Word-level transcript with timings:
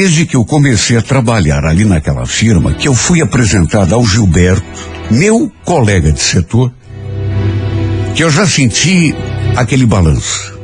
Desde 0.00 0.26
que 0.26 0.36
eu 0.36 0.44
comecei 0.44 0.96
a 0.96 1.02
trabalhar 1.02 1.64
ali 1.64 1.84
naquela 1.84 2.24
firma, 2.24 2.72
que 2.72 2.86
eu 2.86 2.94
fui 2.94 3.20
apresentado 3.20 3.92
ao 3.96 4.06
Gilberto, 4.06 4.64
meu 5.10 5.50
colega 5.64 6.12
de 6.12 6.20
setor, 6.20 6.72
que 8.14 8.22
eu 8.22 8.30
já 8.30 8.46
senti 8.46 9.12
aquele 9.56 9.84
balanço. 9.84 10.56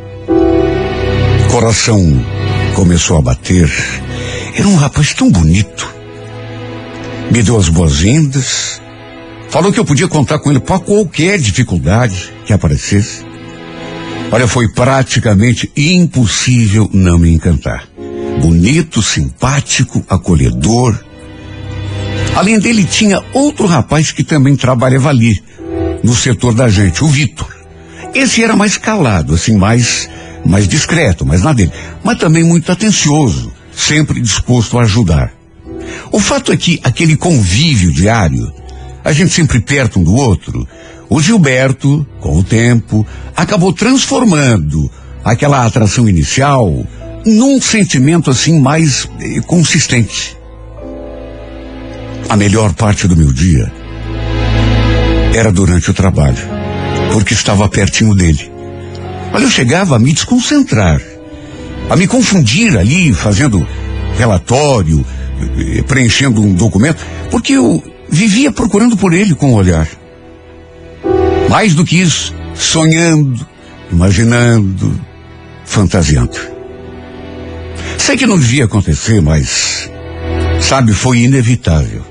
Coração 1.51 2.25
começou 2.77 3.19
a 3.19 3.23
bater. 3.23 3.69
Era 4.55 4.69
um 4.69 4.77
rapaz 4.77 5.13
tão 5.13 5.29
bonito. 5.29 5.93
Me 7.29 7.43
deu 7.43 7.59
as 7.59 7.69
boas-vindas. 7.69 8.81
Falou 9.49 9.73
que 9.73 9.81
eu 9.81 9.85
podia 9.85 10.07
contar 10.07 10.39
com 10.39 10.49
ele 10.49 10.61
para 10.61 10.79
qualquer 10.79 11.41
dificuldade 11.41 12.33
que 12.47 12.53
aparecesse. 12.53 13.25
Olha, 14.31 14.47
foi 14.47 14.69
praticamente 14.69 15.73
impossível 15.77 16.89
não 16.93 17.19
me 17.19 17.35
encantar. 17.35 17.94
Bonito, 18.41 19.03
simpático, 19.03 20.05
acolhedor. 20.09 20.99
Além 22.35 22.59
dele, 22.59 22.85
tinha 22.85 23.23
outro 23.33 23.67
rapaz 23.67 24.11
que 24.13 24.25
também 24.25 24.57
trabalhava 24.57 25.09
ali, 25.09 25.43
no 26.03 26.15
setor 26.15 26.55
da 26.55 26.69
gente, 26.69 27.03
o 27.05 27.09
Vitor. 27.09 27.55
Esse 28.15 28.43
era 28.43 28.57
mais 28.57 28.77
calado, 28.77 29.35
assim, 29.35 29.57
mais, 29.57 30.09
mais 30.45 30.69
discreto, 30.69 31.25
mais 31.25 31.43
na 31.43 31.53
dele. 31.53 31.73
Mas 32.03 32.19
também 32.19 32.45
muito 32.45 32.71
atencioso, 32.71 33.53
sempre 33.75 34.21
disposto 34.21 34.79
a 34.79 34.83
ajudar. 34.83 35.33
O 36.13 36.21
fato 36.21 36.53
é 36.53 36.57
que 36.57 36.81
aquele 36.85 37.17
convívio 37.17 37.93
diário, 37.93 38.53
a 39.05 39.13
gente 39.13 39.33
sempre 39.33 39.61
perto 39.61 39.99
um 39.99 40.05
do 40.05 40.15
outro, 40.15 40.67
o 41.09 41.21
Gilberto, 41.21 42.07
com 42.21 42.39
o 42.39 42.45
tempo, 42.45 43.07
acabou 43.37 43.73
transformando 43.73 44.91
aquela 45.25 45.65
atração 45.65 46.09
inicial 46.09 46.85
num 47.27 47.61
sentimento 47.61 48.31
assim 48.31 48.61
mais 48.61 49.09
eh, 49.21 49.41
consistente. 49.47 50.37
A 52.29 52.37
melhor 52.37 52.73
parte 52.75 53.07
do 53.07 53.17
meu 53.17 53.33
dia 53.33 53.73
era 55.35 55.51
durante 55.51 55.91
o 55.91 55.95
trabalho, 55.95 56.39
porque 57.13 57.35
estava 57.35 57.69
pertinho 57.69 58.15
dele. 58.15 58.51
Olha, 59.33 59.45
eu 59.45 59.51
chegava 59.51 59.97
a 59.97 59.99
me 59.99 60.13
desconcentrar, 60.13 61.01
a 61.91 61.97
me 61.97 62.07
confundir 62.07 62.77
ali, 62.79 63.13
fazendo 63.13 63.67
relatório, 64.17 65.05
eh, 65.59 65.83
preenchendo 65.83 66.41
um 66.41 66.53
documento, 66.53 67.05
porque 67.31 67.55
eu 67.55 67.83
vivia 68.09 68.53
procurando 68.53 68.97
por 68.97 69.13
ele 69.13 69.35
com 69.35 69.53
o 69.53 69.57
olhar. 69.57 69.89
Mais 71.49 71.75
do 71.75 71.85
que 71.85 72.01
isso, 72.01 72.35
sonhando, 72.55 73.47
imaginando, 73.91 75.01
fantasiando. 75.65 76.54
Sei 78.05 78.19
que 78.19 78.27
não 78.27 78.39
devia 78.39 78.67
acontecer, 78.67 79.23
mas, 79.23 79.91
sabe, 80.61 80.93
foi 80.93 81.21
inevitável. 81.21 82.03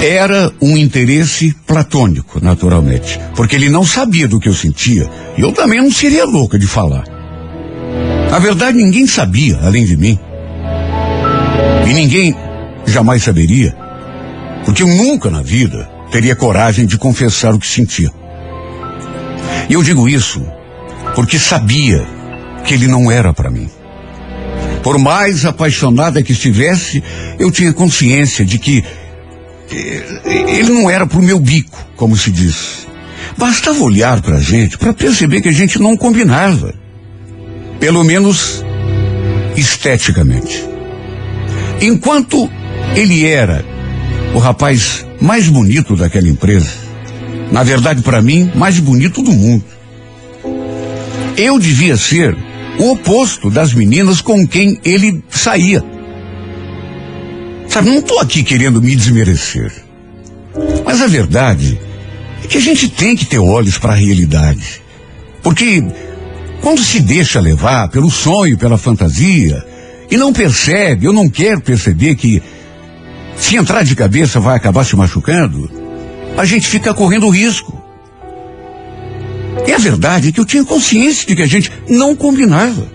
Era 0.00 0.52
um 0.62 0.76
interesse 0.76 1.52
platônico, 1.66 2.38
naturalmente, 2.40 3.18
porque 3.34 3.56
ele 3.56 3.68
não 3.68 3.84
sabia 3.84 4.28
do 4.28 4.38
que 4.38 4.48
eu 4.48 4.54
sentia 4.54 5.10
e 5.36 5.40
eu 5.40 5.50
também 5.50 5.82
não 5.82 5.90
seria 5.90 6.24
louca 6.24 6.56
de 6.60 6.68
falar. 6.68 7.02
Na 8.30 8.38
verdade, 8.38 8.78
ninguém 8.78 9.04
sabia, 9.04 9.58
além 9.64 9.84
de 9.84 9.96
mim. 9.96 10.16
E 11.88 11.92
ninguém 11.92 12.32
jamais 12.86 13.24
saberia, 13.24 13.76
porque 14.64 14.84
eu 14.84 14.86
nunca 14.86 15.28
na 15.28 15.42
vida 15.42 15.90
teria 16.12 16.36
coragem 16.36 16.86
de 16.86 16.96
confessar 16.96 17.52
o 17.52 17.58
que 17.58 17.66
sentia. 17.66 18.12
E 19.68 19.72
eu 19.72 19.82
digo 19.82 20.08
isso 20.08 20.40
porque 21.16 21.36
sabia 21.36 22.06
que 22.64 22.74
ele 22.74 22.86
não 22.86 23.10
era 23.10 23.32
para 23.32 23.50
mim. 23.50 23.68
Por 24.82 24.98
mais 24.98 25.44
apaixonada 25.44 26.22
que 26.22 26.32
estivesse, 26.32 27.02
eu 27.38 27.50
tinha 27.50 27.72
consciência 27.72 28.44
de 28.44 28.58
que 28.58 28.82
ele 30.24 30.70
não 30.70 30.90
era 30.90 31.06
pro 31.06 31.22
meu 31.22 31.38
bico, 31.38 31.78
como 31.96 32.16
se 32.16 32.30
diz. 32.30 32.86
Bastava 33.36 33.82
olhar 33.82 34.20
pra 34.20 34.40
gente 34.40 34.76
para 34.78 34.92
perceber 34.92 35.40
que 35.40 35.48
a 35.48 35.52
gente 35.52 35.78
não 35.78 35.96
combinava. 35.96 36.74
Pelo 37.78 38.02
menos 38.04 38.64
esteticamente. 39.56 40.64
Enquanto 41.80 42.50
ele 42.94 43.24
era 43.24 43.64
o 44.34 44.38
rapaz 44.38 45.06
mais 45.20 45.48
bonito 45.48 45.96
daquela 45.96 46.28
empresa, 46.28 46.70
na 47.50 47.62
verdade, 47.62 48.02
para 48.02 48.22
mim, 48.22 48.50
mais 48.54 48.78
bonito 48.78 49.22
do 49.22 49.32
mundo. 49.32 49.64
Eu 51.36 51.58
devia 51.58 51.96
ser 51.96 52.36
o 52.78 52.92
oposto 52.92 53.50
das 53.50 53.74
meninas 53.74 54.20
com 54.20 54.46
quem 54.46 54.80
ele 54.84 55.22
saía. 55.28 55.84
Sabe, 57.68 57.90
não 57.90 57.98
estou 57.98 58.18
aqui 58.18 58.42
querendo 58.42 58.82
me 58.82 58.96
desmerecer. 58.96 59.72
Mas 60.84 61.00
a 61.00 61.06
verdade 61.06 61.78
é 62.42 62.46
que 62.46 62.58
a 62.58 62.60
gente 62.60 62.88
tem 62.88 63.14
que 63.14 63.26
ter 63.26 63.38
olhos 63.38 63.78
para 63.78 63.92
a 63.92 63.96
realidade. 63.96 64.82
Porque 65.42 65.82
quando 66.60 66.82
se 66.82 67.00
deixa 67.00 67.40
levar 67.40 67.88
pelo 67.88 68.10
sonho, 68.10 68.58
pela 68.58 68.76
fantasia, 68.76 69.64
e 70.10 70.16
não 70.16 70.32
percebe, 70.32 71.06
ou 71.06 71.14
não 71.14 71.28
quer 71.28 71.60
perceber 71.60 72.16
que 72.16 72.42
se 73.36 73.56
entrar 73.56 73.84
de 73.84 73.94
cabeça 73.94 74.40
vai 74.40 74.56
acabar 74.56 74.84
se 74.84 74.96
machucando, 74.96 75.70
a 76.36 76.44
gente 76.44 76.66
fica 76.66 76.92
correndo 76.92 77.28
risco. 77.30 77.79
E 79.66 79.72
a 79.72 79.78
verdade 79.78 80.28
é 80.28 80.32
que 80.32 80.40
eu 80.40 80.44
tinha 80.44 80.64
consciência 80.64 81.26
de 81.26 81.36
que 81.36 81.42
a 81.42 81.46
gente 81.46 81.70
não 81.88 82.14
combinava. 82.16 82.86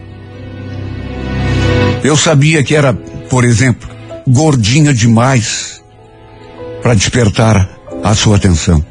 Eu 2.03 2.15
sabia 2.15 2.63
que 2.63 2.75
era, 2.75 2.93
por 2.93 3.43
exemplo, 3.43 3.89
gordinha 4.27 4.93
demais 4.93 5.81
para 6.81 6.93
despertar 6.93 7.69
a 8.03 8.13
sua 8.13 8.35
atenção. 8.35 8.83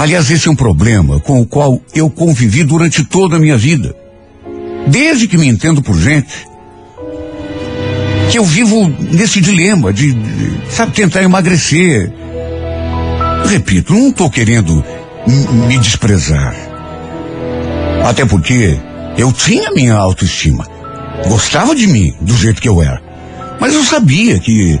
Aliás, 0.00 0.30
esse 0.30 0.48
é 0.48 0.50
um 0.50 0.56
problema 0.56 1.20
com 1.20 1.40
o 1.40 1.46
qual 1.46 1.80
eu 1.94 2.10
convivi 2.10 2.64
durante 2.64 3.04
toda 3.04 3.36
a 3.36 3.38
minha 3.38 3.56
vida. 3.56 3.94
Desde 4.88 5.28
que 5.28 5.38
me 5.38 5.46
entendo 5.46 5.80
por 5.80 5.96
gente, 5.96 6.46
que 8.30 8.38
eu 8.38 8.44
vivo 8.44 8.88
nesse 8.88 9.40
dilema 9.40 9.92
de, 9.92 10.12
de 10.12 10.70
sabe, 10.70 10.92
tentar 10.92 11.22
emagrecer. 11.22 12.12
Repito, 13.46 13.92
não 13.92 14.08
estou 14.08 14.30
querendo 14.30 14.84
me 15.26 15.78
desprezar. 15.78 16.54
Até 18.04 18.24
porque 18.26 18.78
eu 19.16 19.32
tinha 19.32 19.70
minha 19.70 19.94
autoestima. 19.94 20.66
Gostava 21.28 21.74
de 21.74 21.86
mim, 21.86 22.14
do 22.20 22.36
jeito 22.36 22.60
que 22.60 22.68
eu 22.68 22.82
era. 22.82 23.00
Mas 23.60 23.74
eu 23.74 23.84
sabia 23.84 24.38
que 24.38 24.80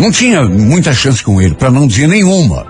não 0.00 0.10
tinha 0.10 0.44
muita 0.44 0.92
chance 0.92 1.22
com 1.22 1.40
ele, 1.40 1.54
para 1.54 1.70
não 1.70 1.86
dizer 1.86 2.08
nenhuma. 2.08 2.66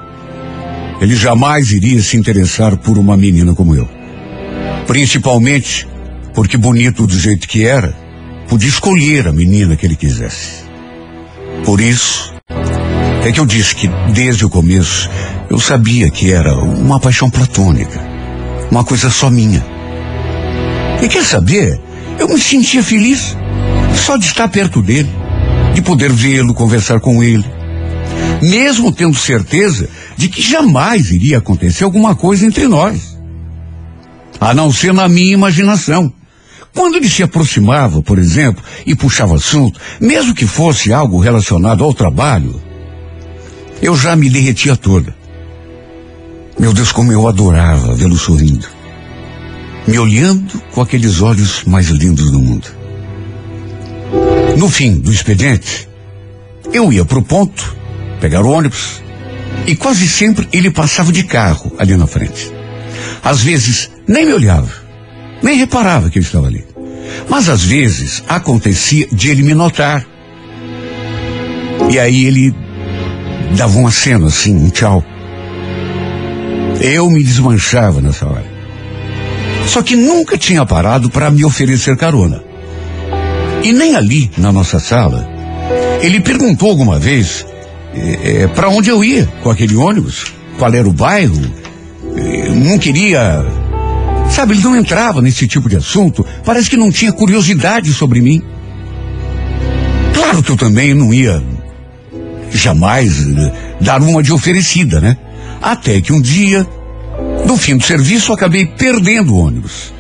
Ele 1.00 1.14
jamais 1.14 1.70
iria 1.70 2.00
se 2.02 2.16
interessar 2.16 2.76
por 2.76 2.98
uma 2.98 3.16
menina 3.16 3.54
como 3.54 3.74
eu. 3.74 3.88
Principalmente 4.86 5.86
porque 6.34 6.56
bonito 6.56 7.06
do 7.06 7.18
jeito 7.18 7.48
que 7.48 7.66
era, 7.66 7.94
podia 8.48 8.68
escolher 8.68 9.26
a 9.26 9.32
menina 9.32 9.74
que 9.74 9.86
ele 9.86 9.96
quisesse. 9.96 10.64
Por 11.64 11.80
isso, 11.80 12.34
é 13.24 13.32
que 13.32 13.40
eu 13.40 13.46
disse 13.46 13.74
que 13.74 13.88
desde 14.12 14.44
o 14.44 14.50
começo 14.50 15.08
eu 15.48 15.60
sabia 15.60 16.10
que 16.10 16.32
era 16.32 16.54
uma 16.54 16.98
paixão 16.98 17.30
platônica, 17.30 18.00
uma 18.70 18.84
coisa 18.84 19.10
só 19.10 19.30
minha. 19.30 19.64
E 21.02 21.08
quer 21.08 21.24
saber? 21.24 21.80
Eu 22.18 22.28
me 22.28 22.40
sentia 22.40 22.82
feliz 22.82 23.36
só 23.94 24.16
de 24.16 24.26
estar 24.26 24.48
perto 24.48 24.82
dele, 24.82 25.10
de 25.74 25.82
poder 25.82 26.12
vê-lo, 26.12 26.54
conversar 26.54 27.00
com 27.00 27.22
ele. 27.22 27.44
Mesmo 28.42 28.92
tendo 28.92 29.16
certeza 29.16 29.88
de 30.16 30.28
que 30.28 30.42
jamais 30.42 31.10
iria 31.10 31.38
acontecer 31.38 31.84
alguma 31.84 32.14
coisa 32.14 32.46
entre 32.46 32.66
nós. 32.66 33.16
A 34.40 34.52
não 34.52 34.72
ser 34.72 34.92
na 34.92 35.08
minha 35.08 35.34
imaginação. 35.34 36.12
Quando 36.74 36.96
ele 36.96 37.08
se 37.08 37.22
aproximava, 37.22 38.02
por 38.02 38.18
exemplo, 38.18 38.62
e 38.84 38.94
puxava 38.94 39.36
assunto, 39.36 39.80
mesmo 40.00 40.34
que 40.34 40.46
fosse 40.46 40.92
algo 40.92 41.18
relacionado 41.18 41.82
ao 41.82 41.94
trabalho, 41.94 42.60
eu 43.80 43.96
já 43.96 44.14
me 44.14 44.28
derretia 44.28 44.76
toda. 44.76 45.14
Meu 46.58 46.72
Deus, 46.72 46.90
como 46.90 47.12
eu 47.12 47.28
adorava 47.28 47.94
vê-lo 47.94 48.16
sorrindo, 48.16 48.66
me 49.86 49.98
olhando 49.98 50.58
com 50.72 50.80
aqueles 50.80 51.20
olhos 51.20 51.64
mais 51.64 51.88
lindos 51.88 52.30
do 52.30 52.40
mundo. 52.40 52.66
No 54.56 54.68
fim 54.70 54.98
do 54.98 55.12
expediente, 55.12 55.86
eu 56.72 56.90
ia 56.90 57.04
para 57.04 57.18
o 57.18 57.24
ponto, 57.24 57.76
pegar 58.20 58.42
o 58.42 58.50
ônibus 58.50 59.02
e 59.66 59.76
quase 59.76 60.08
sempre 60.08 60.48
ele 60.52 60.70
passava 60.70 61.12
de 61.12 61.24
carro 61.24 61.72
ali 61.78 61.94
na 61.94 62.06
frente. 62.06 62.50
Às 63.22 63.42
vezes 63.42 63.90
nem 64.08 64.24
me 64.24 64.32
olhava, 64.32 64.72
nem 65.42 65.58
reparava 65.58 66.08
que 66.08 66.18
ele 66.18 66.24
estava 66.24 66.46
ali. 66.46 66.64
Mas 67.28 67.48
às 67.48 67.62
vezes 67.62 68.22
acontecia 68.28 69.06
de 69.12 69.30
ele 69.30 69.42
me 69.42 69.54
notar. 69.54 70.06
E 71.90 71.98
aí 71.98 72.24
ele 72.24 72.54
dava 73.56 73.78
um 73.78 73.86
aceno 73.86 74.26
assim, 74.26 74.56
um 74.56 74.70
tchau. 74.70 75.04
Eu 76.80 77.10
me 77.10 77.22
desmanchava 77.22 78.00
nessa 78.00 78.26
hora. 78.26 78.56
Só 79.66 79.82
que 79.82 79.96
nunca 79.96 80.38
tinha 80.38 80.64
parado 80.64 81.10
para 81.10 81.30
me 81.30 81.44
oferecer 81.44 81.96
carona. 81.96 82.42
E 83.62 83.72
nem 83.72 83.96
ali, 83.96 84.30
na 84.38 84.52
nossa 84.52 84.78
sala, 84.78 85.28
ele 86.00 86.20
perguntou 86.20 86.70
alguma 86.70 86.98
vez 86.98 87.44
é, 87.94 88.42
é, 88.42 88.46
para 88.48 88.68
onde 88.68 88.90
eu 88.90 89.02
ia 89.02 89.26
com 89.42 89.50
aquele 89.50 89.74
ônibus, 89.74 90.32
qual 90.58 90.72
era 90.72 90.88
o 90.88 90.92
bairro. 90.92 91.40
É, 92.16 92.48
não 92.50 92.78
queria. 92.78 93.44
Sabe, 94.30 94.54
ele 94.54 94.62
não 94.62 94.76
entrava 94.76 95.22
nesse 95.22 95.46
tipo 95.48 95.68
de 95.68 95.76
assunto. 95.76 96.24
Parece 96.44 96.68
que 96.68 96.76
não 96.76 96.90
tinha 96.90 97.12
curiosidade 97.12 97.92
sobre 97.92 98.20
mim. 98.20 98.42
Claro 100.14 100.42
que 100.42 100.50
eu 100.50 100.56
também 100.56 100.94
não 100.94 101.12
ia 101.12 101.42
jamais 102.50 103.20
eh, 103.20 103.52
dar 103.80 104.02
uma 104.02 104.22
de 104.22 104.32
oferecida, 104.32 105.00
né? 105.00 105.16
Até 105.60 106.00
que 106.00 106.12
um 106.12 106.20
dia, 106.20 106.66
no 107.46 107.56
fim 107.56 107.76
do 107.76 107.84
serviço, 107.84 108.32
acabei 108.32 108.66
perdendo 108.66 109.34
o 109.34 109.38
ônibus. 109.38 109.92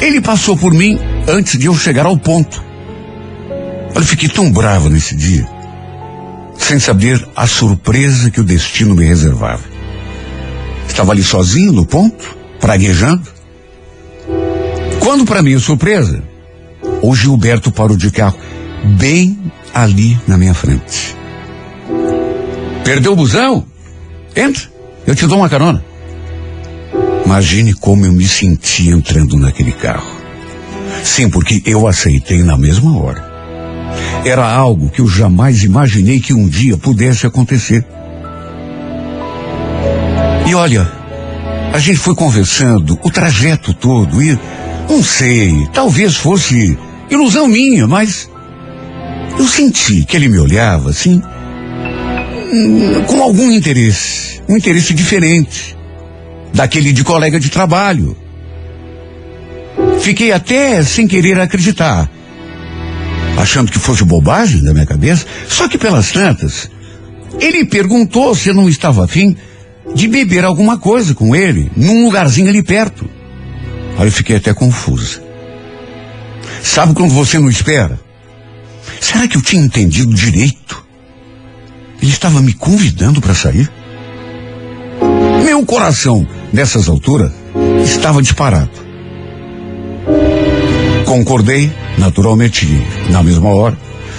Ele 0.00 0.20
passou 0.20 0.56
por 0.56 0.72
mim 0.72 0.98
antes 1.26 1.58
de 1.58 1.66
eu 1.66 1.74
chegar 1.76 2.06
ao 2.06 2.16
ponto. 2.16 2.62
Eu 3.94 4.02
fiquei 4.02 4.28
tão 4.28 4.50
bravo 4.50 4.88
nesse 4.88 5.16
dia, 5.16 5.46
sem 6.56 6.78
saber 6.78 7.26
a 7.34 7.46
surpresa 7.46 8.30
que 8.30 8.40
o 8.40 8.44
destino 8.44 8.94
me 8.94 9.04
reservava. 9.04 9.64
Estava 10.86 11.12
ali 11.12 11.22
sozinho 11.22 11.72
no 11.72 11.84
ponto, 11.84 12.36
praguejando. 12.60 13.28
Quando, 15.00 15.24
para 15.24 15.42
minha 15.42 15.58
surpresa, 15.58 16.22
o 17.02 17.14
Gilberto 17.14 17.72
parou 17.72 17.96
de 17.96 18.10
carro 18.10 18.38
bem 18.96 19.38
ali 19.74 20.18
na 20.26 20.36
minha 20.36 20.54
frente. 20.54 21.16
Perdeu 22.84 23.12
o 23.12 23.16
busão? 23.16 23.66
Entra, 24.34 24.62
eu 25.08 25.14
te 25.14 25.26
dou 25.26 25.38
uma 25.38 25.48
carona. 25.48 25.82
Imagine 27.24 27.72
como 27.72 28.04
eu 28.04 28.12
me 28.12 28.28
senti 28.28 28.90
entrando 28.90 29.38
naquele 29.38 29.72
carro. 29.72 30.06
Sim, 31.02 31.30
porque 31.30 31.62
eu 31.64 31.86
aceitei 31.86 32.42
na 32.42 32.58
mesma 32.58 32.94
hora. 32.98 33.26
Era 34.22 34.46
algo 34.46 34.90
que 34.90 35.00
eu 35.00 35.08
jamais 35.08 35.64
imaginei 35.64 36.20
que 36.20 36.34
um 36.34 36.46
dia 36.46 36.76
pudesse 36.76 37.26
acontecer. 37.26 37.82
E 40.46 40.54
olha, 40.54 40.86
a 41.72 41.78
gente 41.78 41.98
foi 41.98 42.14
conversando 42.14 42.98
o 43.02 43.10
trajeto 43.10 43.72
todo 43.72 44.22
e 44.22 44.38
não 44.90 45.02
sei, 45.02 45.66
talvez 45.72 46.16
fosse 46.16 46.76
ilusão 47.10 47.48
minha, 47.48 47.86
mas 47.86 48.28
eu 49.38 49.48
senti 49.48 50.04
que 50.04 50.18
ele 50.18 50.28
me 50.28 50.38
olhava 50.38 50.90
assim, 50.90 51.22
hum, 52.52 53.04
com 53.06 53.22
algum 53.22 53.50
interesse, 53.50 54.27
um 54.48 54.56
interesse 54.56 54.94
diferente 54.94 55.76
daquele 56.52 56.92
de 56.92 57.04
colega 57.04 57.38
de 57.38 57.50
trabalho. 57.50 58.16
Fiquei 60.00 60.32
até 60.32 60.82
sem 60.82 61.06
querer 61.06 61.38
acreditar 61.38 62.10
achando 63.38 63.70
que 63.70 63.78
fosse 63.78 64.04
bobagem 64.04 64.62
da 64.62 64.72
minha 64.72 64.86
cabeça. 64.86 65.24
Só 65.48 65.68
que 65.68 65.78
pelas 65.78 66.10
tantas, 66.10 66.70
ele 67.40 67.64
perguntou 67.64 68.34
se 68.34 68.48
eu 68.48 68.54
não 68.54 68.68
estava 68.68 69.04
afim 69.04 69.36
de 69.94 70.08
beber 70.08 70.44
alguma 70.44 70.78
coisa 70.78 71.14
com 71.14 71.34
ele, 71.34 71.70
num 71.76 72.04
lugarzinho 72.04 72.48
ali 72.48 72.62
perto. 72.62 73.08
Aí 73.96 74.06
eu 74.06 74.12
fiquei 74.12 74.36
até 74.36 74.52
confusa. 74.52 75.22
Sabe 76.62 76.94
quando 76.94 77.14
você 77.14 77.38
não 77.38 77.48
espera? 77.48 77.98
Será 79.00 79.26
que 79.26 79.36
eu 79.36 79.42
tinha 79.42 79.62
entendido 79.62 80.12
direito? 80.12 80.84
Ele 82.02 82.10
estava 82.10 82.42
me 82.42 82.52
convidando 82.52 83.20
para 83.20 83.34
sair? 83.34 83.70
Meu 85.44 85.64
coração, 85.64 86.26
nessas 86.52 86.88
alturas, 86.88 87.32
estava 87.84 88.22
disparado. 88.22 88.70
Concordei, 91.04 91.72
naturalmente, 91.96 92.66
na 93.10 93.22
mesma 93.22 93.48
hora. 93.48 93.76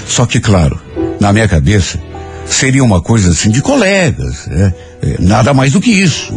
Só 0.08 0.26
que, 0.26 0.40
claro, 0.40 0.80
na 1.20 1.32
minha 1.32 1.48
cabeça, 1.48 2.00
seria 2.46 2.84
uma 2.84 3.02
coisa 3.02 3.30
assim 3.30 3.52
de 3.52 3.62
colegas, 3.62 4.48
né? 4.48 4.74
É, 5.02 5.16
nada 5.20 5.54
mais 5.54 5.72
do 5.74 5.80
que 5.80 5.92
isso. 5.92 6.34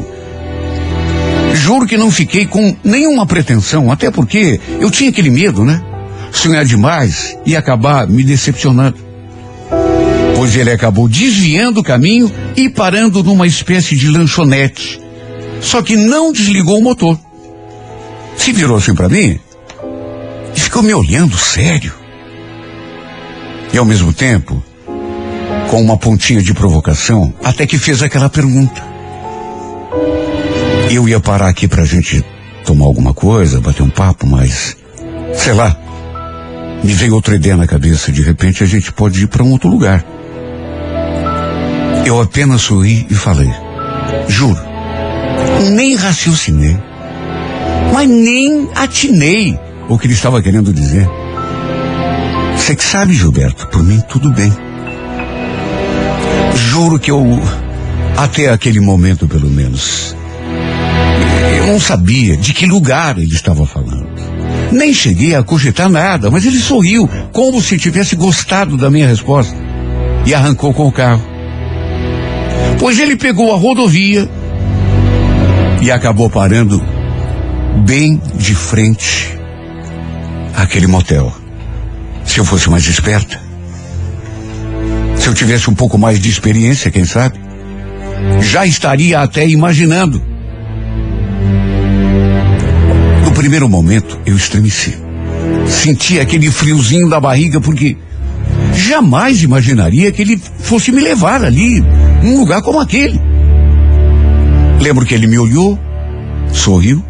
Juro 1.55 1.87
que 1.87 1.97
não 1.97 2.11
fiquei 2.11 2.47
com 2.47 2.77
nenhuma 2.85 3.27
pretensão, 3.27 3.91
até 3.91 4.11
porque 4.11 4.61
eu 4.81 4.91
tinha 4.91 5.11
aquele 5.11 5.31
medo, 5.31 5.65
né? 5.65 5.83
Sonhar 6.31 6.65
demais 6.65 7.37
e 7.45 7.57
acabar 7.57 8.07
me 8.07 8.23
decepcionando. 8.23 9.12
Pois 10.43 10.57
ele 10.57 10.73
acabou 10.73 11.09
desviando 11.09 11.79
o 11.79 11.85
caminho 11.85 12.29
e 12.57 12.69
parando 12.69 13.23
numa 13.23 13.47
espécie 13.47 13.95
de 13.95 14.09
lanchonete. 14.09 15.01
Só 15.61 15.81
que 15.81 15.95
não 15.95 16.33
desligou 16.33 16.81
o 16.81 16.83
motor. 16.83 17.17
Se 18.37 18.53
virou 18.53 18.77
assim 18.77 18.93
para 18.93 19.09
mim, 19.09 19.39
e 20.53 20.59
ficou 20.59 20.83
me 20.83 20.93
olhando 20.93 21.39
sério. 21.39 21.93
E 23.73 23.79
ao 23.79 23.85
mesmo 23.85 24.13
tempo, 24.13 24.61
com 25.71 25.81
uma 25.81 25.97
pontinha 25.97 26.43
de 26.43 26.53
provocação, 26.53 27.33
até 27.45 27.65
que 27.65 27.79
fez 27.79 28.03
aquela 28.03 28.29
pergunta. 28.29 28.83
Eu 30.91 31.09
ia 31.09 31.21
parar 31.21 31.51
aqui 31.51 31.69
pra 31.69 31.85
gente 31.85 32.21
tomar 32.65 32.87
alguma 32.87 33.15
coisa, 33.15 33.61
bater 33.61 33.85
um 33.85 33.91
papo, 33.91 34.27
mas. 34.27 34.77
Sei 35.37 35.53
lá. 35.53 35.79
Me 36.83 36.93
veio 36.95 37.15
outra 37.15 37.37
ideia 37.37 37.57
na 37.57 37.69
cabeça. 37.69 38.11
De 38.11 38.23
repente 38.23 38.65
a 38.65 38.67
gente 38.67 38.93
pode 38.93 39.23
ir 39.23 39.29
para 39.29 39.45
um 39.45 39.53
outro 39.53 39.71
lugar. 39.71 40.05
Eu 42.13 42.21
apenas 42.21 42.61
sorri 42.61 43.07
e 43.09 43.15
falei. 43.15 43.51
Juro. 44.29 44.61
Nem 45.73 45.95
raciocinei. 45.95 46.77
Mas 47.91 48.07
nem 48.07 48.69
atinei 48.75 49.59
o 49.89 49.99
que 49.99 50.07
ele 50.07 50.13
estava 50.13 50.43
querendo 50.43 50.75
dizer. 50.75 51.09
Você 52.55 52.77
que 52.77 52.85
sabe, 52.85 53.15
Gilberto, 53.15 53.67
por 53.69 53.83
mim 53.83 53.99
tudo 54.11 54.31
bem. 54.31 54.53
Juro 56.55 56.99
que 56.99 57.11
eu, 57.11 57.25
até 58.19 58.51
aquele 58.51 58.79
momento 58.79 59.27
pelo 59.27 59.49
menos, 59.49 60.15
eu 61.57 61.67
não 61.67 61.81
sabia 61.81 62.37
de 62.37 62.53
que 62.53 62.67
lugar 62.67 63.17
ele 63.17 63.33
estava 63.33 63.67
falando. 63.67 64.07
Nem 64.71 64.93
cheguei 64.93 65.35
a 65.35 65.43
cogitar 65.43 65.89
nada, 65.89 66.31
mas 66.31 66.45
ele 66.45 66.59
sorriu, 66.59 67.09
como 67.33 67.63
se 67.63 67.79
tivesse 67.79 68.15
gostado 68.17 68.77
da 68.77 68.91
minha 68.91 69.09
resposta, 69.09 69.57
e 70.27 70.35
arrancou 70.35 70.75
com 70.75 70.87
o 70.87 70.93
carro. 70.93 71.32
Pois 72.79 72.99
ele 72.99 73.17
pegou 73.17 73.53
a 73.53 73.57
rodovia 73.57 74.29
e 75.81 75.91
acabou 75.91 76.29
parando 76.31 76.83
bem 77.85 78.21
de 78.35 78.55
frente 78.55 79.37
aquele 80.57 80.87
motel. 80.87 81.33
Se 82.25 82.39
eu 82.39 82.45
fosse 82.45 82.71
mais 82.71 82.87
esperta. 82.87 83.41
Se 85.17 85.29
eu 85.29 85.35
tivesse 85.35 85.71
um 85.71 85.75
pouco 85.75 85.99
mais 85.99 86.19
de 86.19 86.29
experiência, 86.29 86.91
quem 86.91 87.05
sabe? 87.05 87.39
Já 88.41 88.67
estaria 88.67 89.21
até 89.21 89.47
imaginando. 89.47 90.23
No 93.25 93.33
primeiro 93.33 93.69
momento, 93.69 94.19
eu 94.27 94.37
estremeci. 94.37 94.97
Senti 95.67 96.21
aquele 96.21 96.51
friozinho 96.51 97.09
da 97.09 97.21
barriga 97.21 97.61
porque 97.61 97.97
jamais 98.75 99.43
imaginaria 99.43 100.13
que 100.13 100.23
ele 100.23 100.41
fosse 100.59 100.93
me 100.93 101.01
levar 101.01 101.45
ali, 101.45 101.81
num 102.23 102.39
lugar 102.39 102.63
como 102.63 102.81
aquele. 102.81 103.21
Lembro 104.81 105.07
que 105.07 105.15
ele 105.15 105.27
me 105.27 105.39
olhou, 105.39 105.79
sorriu 106.53 107.03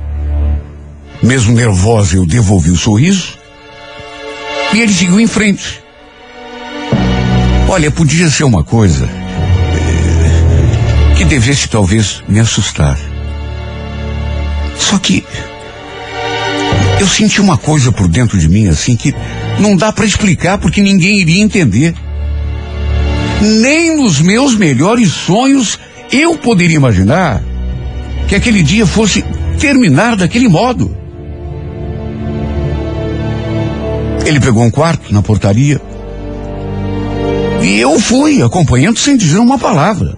mesmo 1.23 1.55
nervosa, 1.55 2.17
eu 2.17 2.27
devolvi 2.27 2.71
o 2.71 2.77
sorriso. 2.77 3.39
E 4.75 4.81
ele 4.81 4.93
seguiu 4.93 5.21
em 5.21 5.27
frente. 5.27 5.81
Olha, 7.69 7.91
podia 7.91 8.29
ser 8.29 8.45
uma 8.45 8.63
coisa 8.65 9.07
eh, 9.07 11.15
que 11.17 11.25
devesse 11.25 11.69
talvez 11.69 12.23
me 12.27 12.41
assustar. 12.41 12.99
Só 14.77 14.99
que 14.99 15.25
eu 17.01 17.09
senti 17.09 17.41
uma 17.41 17.57
coisa 17.57 17.91
por 17.91 18.09
dentro 18.09 18.39
de 18.39 18.49
mim 18.49 18.69
assim 18.69 18.97
que 18.97 19.15
não 19.59 19.77
dá 19.77 19.93
para 19.93 20.05
explicar 20.05 20.59
porque 20.59 20.81
ninguém 20.81 21.21
iria 21.21 21.43
entender. 21.43 21.95
Nem 23.41 23.97
nos 23.97 24.21
meus 24.21 24.55
melhores 24.55 25.11
sonhos 25.11 25.79
eu 26.13 26.37
poderia 26.39 26.77
imaginar 26.77 27.43
que 28.29 28.35
aquele 28.35 28.63
dia 28.63 28.87
fosse 28.87 29.25
terminar 29.59 30.17
daquele 30.17 30.49
modo. 30.49 30.97
Ele 34.25 34.39
pegou 34.39 34.63
um 34.63 34.71
quarto 34.71 35.13
na 35.13 35.21
portaria 35.21 35.81
E 37.61 37.81
eu 37.81 37.99
fui 37.99 38.41
acompanhando 38.41 38.99
sem 38.99 39.17
dizer 39.17 39.39
uma 39.39 39.59
palavra. 39.59 40.17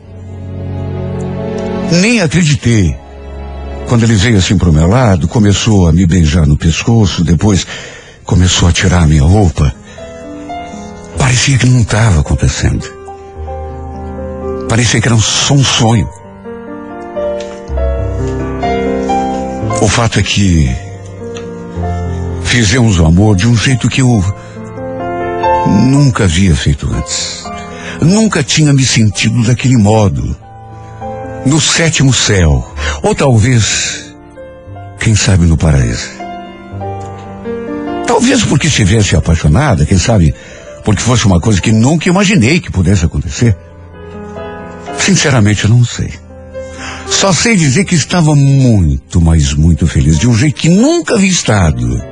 Nem 1.91 2.21
acreditei. 2.21 3.04
Quando 3.89 4.05
ele 4.05 4.15
veio 4.15 4.39
assim 4.39 4.57
pro 4.57 4.73
meu 4.73 4.89
lado, 4.89 5.29
começou 5.29 5.87
a 5.87 5.93
me 5.93 6.07
beijar 6.07 6.47
no 6.47 6.57
pescoço, 6.57 7.23
depois 7.23 7.67
começou 8.25 8.69
a 8.69 8.73
tirar 8.73 9.03
a 9.03 9.07
minha 9.07 9.23
roupa. 9.23 9.75
Parecia 11.19 11.59
que 11.59 11.67
não 11.67 11.83
estava 11.83 12.21
acontecendo. 12.21 12.87
Parecia 14.69 15.01
que 15.01 15.09
era 15.09 15.17
só 15.19 15.55
um 15.55 15.63
sonho. 15.63 16.09
O 19.81 19.89
fato 19.89 20.19
é 20.19 20.23
que 20.23 20.75
fizemos 22.43 22.99
o 22.99 23.05
amor 23.05 23.37
de 23.37 23.47
um 23.47 23.57
jeito 23.57 23.89
que 23.89 24.01
eu 24.01 24.25
nunca 25.67 26.25
havia 26.25 26.57
feito 26.57 26.91
antes. 26.93 27.45
Nunca 28.01 28.43
tinha 28.43 28.73
me 28.73 28.85
sentido 28.85 29.43
daquele 29.45 29.77
modo. 29.77 30.44
No 31.47 31.61
sétimo 31.61 32.13
céu. 32.13 32.67
Ou 33.03 33.15
talvez, 33.15 34.15
quem 34.99 35.15
sabe 35.15 35.45
no 35.45 35.57
paraíso. 35.57 36.09
Talvez 38.07 38.45
porque 38.45 38.69
estivesse 38.69 39.15
apaixonada, 39.15 39.85
quem 39.85 39.99
sabe 39.99 40.35
porque 40.85 41.03
fosse 41.03 41.27
uma 41.27 41.41
coisa 41.41 41.61
que 41.61 41.73
nunca 41.73 42.09
imaginei 42.09 42.61
que 42.61 42.71
pudesse 42.71 43.05
acontecer. 43.05 43.57
Sinceramente, 44.99 45.65
eu 45.65 45.71
não 45.71 45.85
sei. 45.85 46.13
Só 47.09 47.33
sei 47.33 47.57
dizer 47.57 47.85
que 47.85 47.95
estava 47.95 48.35
muito, 48.35 49.21
mas 49.21 49.53
muito 49.53 49.87
feliz, 49.87 50.19
de 50.19 50.27
um 50.27 50.35
jeito 50.35 50.57
que 50.57 50.69
nunca 50.69 51.15
havia 51.15 51.31
estado. 51.31 52.03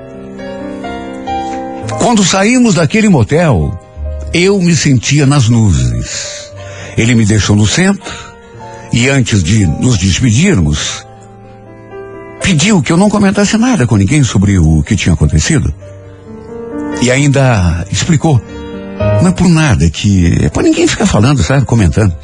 Quando 1.98 2.24
saímos 2.24 2.74
daquele 2.74 3.08
motel, 3.08 3.78
eu 4.34 4.58
me 4.60 4.76
sentia 4.76 5.24
nas 5.24 5.48
nuvens. 5.48 6.52
Ele 6.96 7.14
me 7.14 7.24
deixou 7.24 7.56
no 7.56 7.66
centro 7.66 8.31
e 8.92 9.08
antes 9.08 9.42
de 9.42 9.66
nos 9.66 9.99
despedirmos, 9.99 11.06
pediu 12.42 12.82
que 12.82 12.92
eu 12.92 12.96
não 12.96 13.08
comentasse 13.08 13.56
nada 13.56 13.87
com 13.87 13.96
ninguém 13.96 14.22
sobre 14.22 14.58
o 14.58 14.82
que 14.82 14.96
tinha 14.96 15.14
acontecido. 15.14 15.72
E 17.00 17.11
ainda 17.11 17.87
explicou. 17.90 18.40
Não 19.22 19.30
é 19.30 19.32
por 19.32 19.49
nada 19.49 19.88
que. 19.90 20.44
É 20.44 20.49
para 20.49 20.62
ninguém 20.62 20.87
ficar 20.87 21.06
falando, 21.06 21.42
sabe? 21.42 21.64
Comentando. 21.64 22.14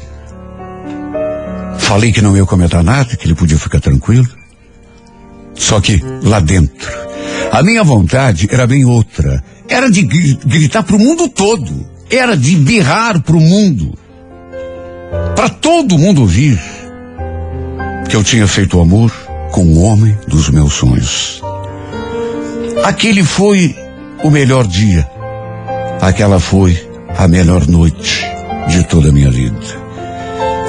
Falei 1.77 2.11
que 2.11 2.21
não 2.21 2.37
ia 2.37 2.45
comentar 2.45 2.83
nada, 2.83 3.15
que 3.15 3.25
ele 3.25 3.35
podia 3.35 3.57
ficar 3.57 3.79
tranquilo. 3.79 4.27
Só 5.55 5.81
que 5.81 6.01
lá 6.23 6.39
dentro, 6.39 6.89
a 7.51 7.63
minha 7.63 7.83
vontade 7.83 8.47
era 8.49 8.67
bem 8.67 8.85
outra. 8.85 9.43
Era 9.67 9.89
de 9.89 10.03
gritar 10.03 10.83
para 10.83 10.95
o 10.95 10.99
mundo 10.99 11.27
todo. 11.27 11.85
Era 12.09 12.37
de 12.37 12.55
berrar 12.55 13.21
para 13.21 13.35
o 13.35 13.41
mundo. 13.41 13.97
Para 15.39 15.47
todo 15.47 15.97
mundo 15.97 16.19
ouvir 16.19 16.59
que 18.09 18.15
eu 18.17 18.21
tinha 18.21 18.45
feito 18.45 18.77
amor 18.77 19.09
com 19.53 19.63
o 19.63 19.83
homem 19.83 20.13
dos 20.27 20.49
meus 20.49 20.73
sonhos. 20.73 21.41
Aquele 22.83 23.23
foi 23.23 23.73
o 24.21 24.29
melhor 24.29 24.67
dia. 24.67 25.09
Aquela 26.01 26.41
foi 26.41 26.77
a 27.17 27.25
melhor 27.25 27.65
noite 27.67 28.21
de 28.67 28.83
toda 28.83 29.07
a 29.07 29.11
minha 29.13 29.31
vida. 29.31 29.57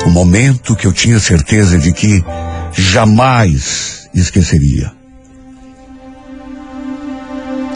O 0.07 0.11
momento 0.11 0.77
que 0.77 0.87
eu 0.87 0.93
tinha 0.93 1.19
certeza 1.19 1.77
de 1.77 1.93
que 1.93 2.25
jamais 2.73 4.09
esqueceria. 4.15 4.93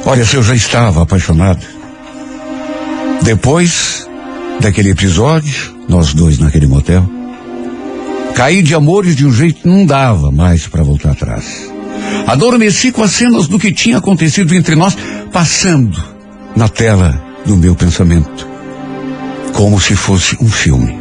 Olha, 0.06 0.24
se 0.24 0.36
eu 0.36 0.44
já 0.44 0.54
estava 0.54 1.02
apaixonado. 1.02 1.66
Depois 3.24 4.08
daquele 4.60 4.90
episódio, 4.90 5.73
nós 5.88 6.14
dois 6.14 6.38
naquele 6.38 6.66
motel, 6.66 7.08
caí 8.34 8.62
de 8.62 8.74
amores 8.74 9.14
de 9.14 9.26
um 9.26 9.32
jeito 9.32 9.62
que 9.62 9.68
não 9.68 9.86
dava 9.86 10.30
mais 10.30 10.66
para 10.66 10.82
voltar 10.82 11.12
atrás. 11.12 11.70
Adormeci 12.26 12.90
com 12.90 13.02
as 13.02 13.12
cenas 13.12 13.46
do 13.48 13.58
que 13.58 13.72
tinha 13.72 13.98
acontecido 13.98 14.54
entre 14.54 14.74
nós 14.74 14.96
passando 15.32 16.02
na 16.56 16.68
tela 16.68 17.20
do 17.44 17.56
meu 17.56 17.74
pensamento, 17.74 18.46
como 19.52 19.80
se 19.80 19.94
fosse 19.94 20.36
um 20.40 20.48
filme. 20.48 20.96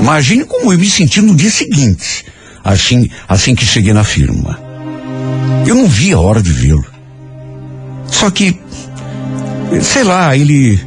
Imagine 0.00 0.44
como 0.44 0.72
eu 0.72 0.78
me 0.78 0.88
senti 0.88 1.20
no 1.20 1.34
dia 1.34 1.50
seguinte, 1.50 2.24
assim, 2.64 3.08
assim 3.28 3.54
que 3.54 3.64
cheguei 3.64 3.92
na 3.92 4.04
firma. 4.04 4.58
Eu 5.66 5.74
não 5.74 5.88
vi 5.88 6.12
a 6.12 6.18
hora 6.18 6.42
de 6.42 6.52
vê-lo. 6.52 6.84
Só 8.08 8.30
que, 8.30 8.58
sei 9.80 10.04
lá, 10.04 10.36
ele. 10.36 10.78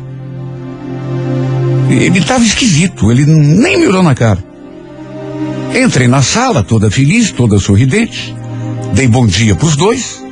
Ele 1.90 2.20
estava 2.20 2.44
esquisito, 2.44 3.12
ele 3.12 3.26
nem 3.26 3.78
me 3.78 3.88
olhou 3.88 4.04
na 4.04 4.16
cara. 4.16 4.44
Entrei 5.76 6.08
na 6.08 6.22
sala, 6.22 6.64
toda 6.64 6.90
feliz, 6.90 7.32
toda 7.32 7.60
sorridente. 7.60 8.36
Dei 8.94 9.08
bom 9.08 9.28
dia 9.28 9.56
para 9.56 9.68
os 9.68 9.76
dois, 9.76 10.24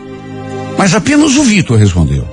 mas 0.77 0.95
apenas 0.95 1.35
o 1.35 1.43
Vitor 1.43 1.77
respondeu. 1.77 2.25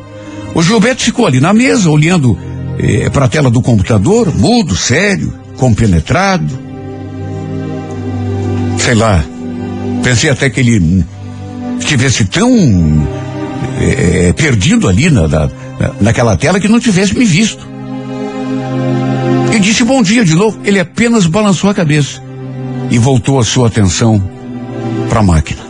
O 0.54 0.62
Gilberto 0.62 1.02
ficou 1.02 1.26
ali 1.26 1.40
na 1.40 1.52
mesa, 1.52 1.90
olhando 1.90 2.38
eh, 2.78 3.10
para 3.10 3.26
a 3.26 3.28
tela 3.28 3.50
do 3.50 3.60
computador, 3.60 4.32
mudo, 4.34 4.76
sério 4.76 5.40
compenetrado. 5.56 6.58
Sei 8.78 8.94
lá, 8.94 9.22
pensei 10.02 10.30
até 10.30 10.48
que 10.48 10.60
ele 10.60 11.04
estivesse 11.78 12.24
tão 12.24 12.48
é, 13.78 14.32
perdido 14.32 14.88
ali 14.88 15.10
na, 15.10 15.28
na, 15.28 15.50
naquela 16.00 16.36
tela 16.36 16.58
que 16.58 16.68
não 16.68 16.80
tivesse 16.80 17.16
me 17.16 17.24
visto. 17.24 17.68
E 19.52 19.58
disse 19.58 19.82
bom 19.82 20.02
dia 20.02 20.24
de 20.24 20.34
novo. 20.34 20.60
Ele 20.64 20.78
apenas 20.78 21.26
balançou 21.26 21.70
a 21.70 21.74
cabeça 21.74 22.22
e 22.90 22.98
voltou 22.98 23.38
a 23.38 23.44
sua 23.44 23.66
atenção 23.68 24.22
para 25.08 25.20
a 25.20 25.22
máquina. 25.22 25.60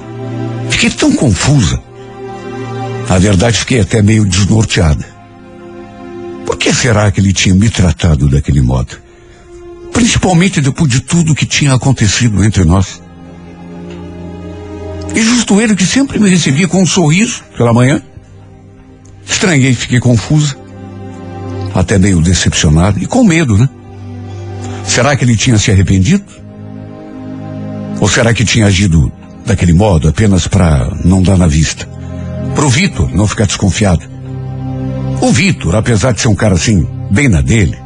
Fiquei 0.69 0.91
tão 0.91 1.13
confusa. 1.13 1.81
Na 3.09 3.19
verdade, 3.19 3.59
fiquei 3.59 3.81
até 3.81 4.03
meio 4.03 4.25
desnorteada. 4.25 5.05
Por 6.47 6.57
que 6.57 6.73
será 6.73 7.11
que 7.11 7.21
ele 7.21 7.33
tinha 7.33 7.55
me 7.55 7.69
tratado 7.71 8.29
daquele 8.29 8.61
modo? 8.61 8.97
Principalmente 9.93 10.61
depois 10.61 10.89
de 10.89 11.01
tudo 11.01 11.35
que 11.35 11.47
tinha 11.47 11.75
acontecido 11.75 12.45
entre 12.45 12.65
nós. 12.65 13.03
E 15.15 15.23
justo 15.23 15.61
ele 15.61 15.75
que 15.75 15.85
sempre 15.85 16.19
me 16.19 16.29
recebia 16.29 16.69
com 16.69 16.83
um 16.83 16.87
sorriso 16.87 17.43
pela 17.57 17.73
manhã. 17.73 18.01
Estranhei, 19.27 19.75
fiquei 19.75 19.99
confusa. 19.99 20.60
Até 21.81 21.99
meio 21.99 22.21
decepcionada 22.21 23.01
e 23.01 23.07
com 23.07 23.25
medo, 23.25 23.57
né? 23.57 23.67
Será 24.85 25.17
que 25.17 25.25
ele 25.25 25.35
tinha 25.35 25.57
se 25.57 25.71
arrependido? 25.71 26.25
Ou 27.99 28.07
será 28.07 28.35
que 28.35 28.45
tinha 28.45 28.67
agido 28.67 29.11
daquele 29.47 29.73
modo 29.73 30.07
apenas 30.07 30.47
para 30.47 30.93
não 31.03 31.23
dar 31.23 31.39
na 31.39 31.47
vista? 31.47 31.89
Para 32.55 32.67
o 32.67 32.69
Vitor 32.69 33.11
não 33.15 33.27
ficar 33.27 33.47
desconfiado. 33.47 34.05
O 35.23 35.33
Vitor, 35.33 35.75
apesar 35.75 36.13
de 36.13 36.21
ser 36.21 36.29
um 36.29 36.35
cara 36.35 36.55
assim, 36.55 36.87
bem 37.11 37.31
na 37.31 37.41
dele, 37.41 37.79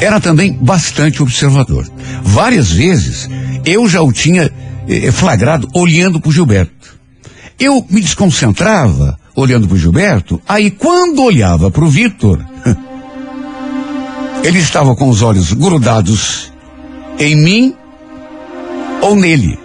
era 0.00 0.20
também 0.20 0.52
bastante 0.52 1.20
observador. 1.20 1.84
Várias 2.22 2.70
vezes 2.70 3.28
eu 3.64 3.88
já 3.88 4.02
o 4.02 4.12
tinha 4.12 4.52
eh, 4.88 5.10
flagrado 5.10 5.68
olhando 5.74 6.20
para 6.20 6.28
o 6.28 6.32
Gilberto. 6.32 6.96
Eu 7.58 7.84
me 7.90 8.00
desconcentrava 8.00 9.17
olhando 9.40 9.68
para 9.68 9.76
o 9.76 9.78
Gilberto, 9.78 10.42
aí 10.48 10.70
quando 10.70 11.22
olhava 11.22 11.70
para 11.70 11.84
o 11.84 11.88
Vitor, 11.88 12.44
ele 14.42 14.58
estava 14.58 14.96
com 14.96 15.08
os 15.08 15.22
olhos 15.22 15.52
grudados 15.52 16.52
em 17.18 17.36
mim 17.36 17.74
ou 19.00 19.14
nele, 19.14 19.56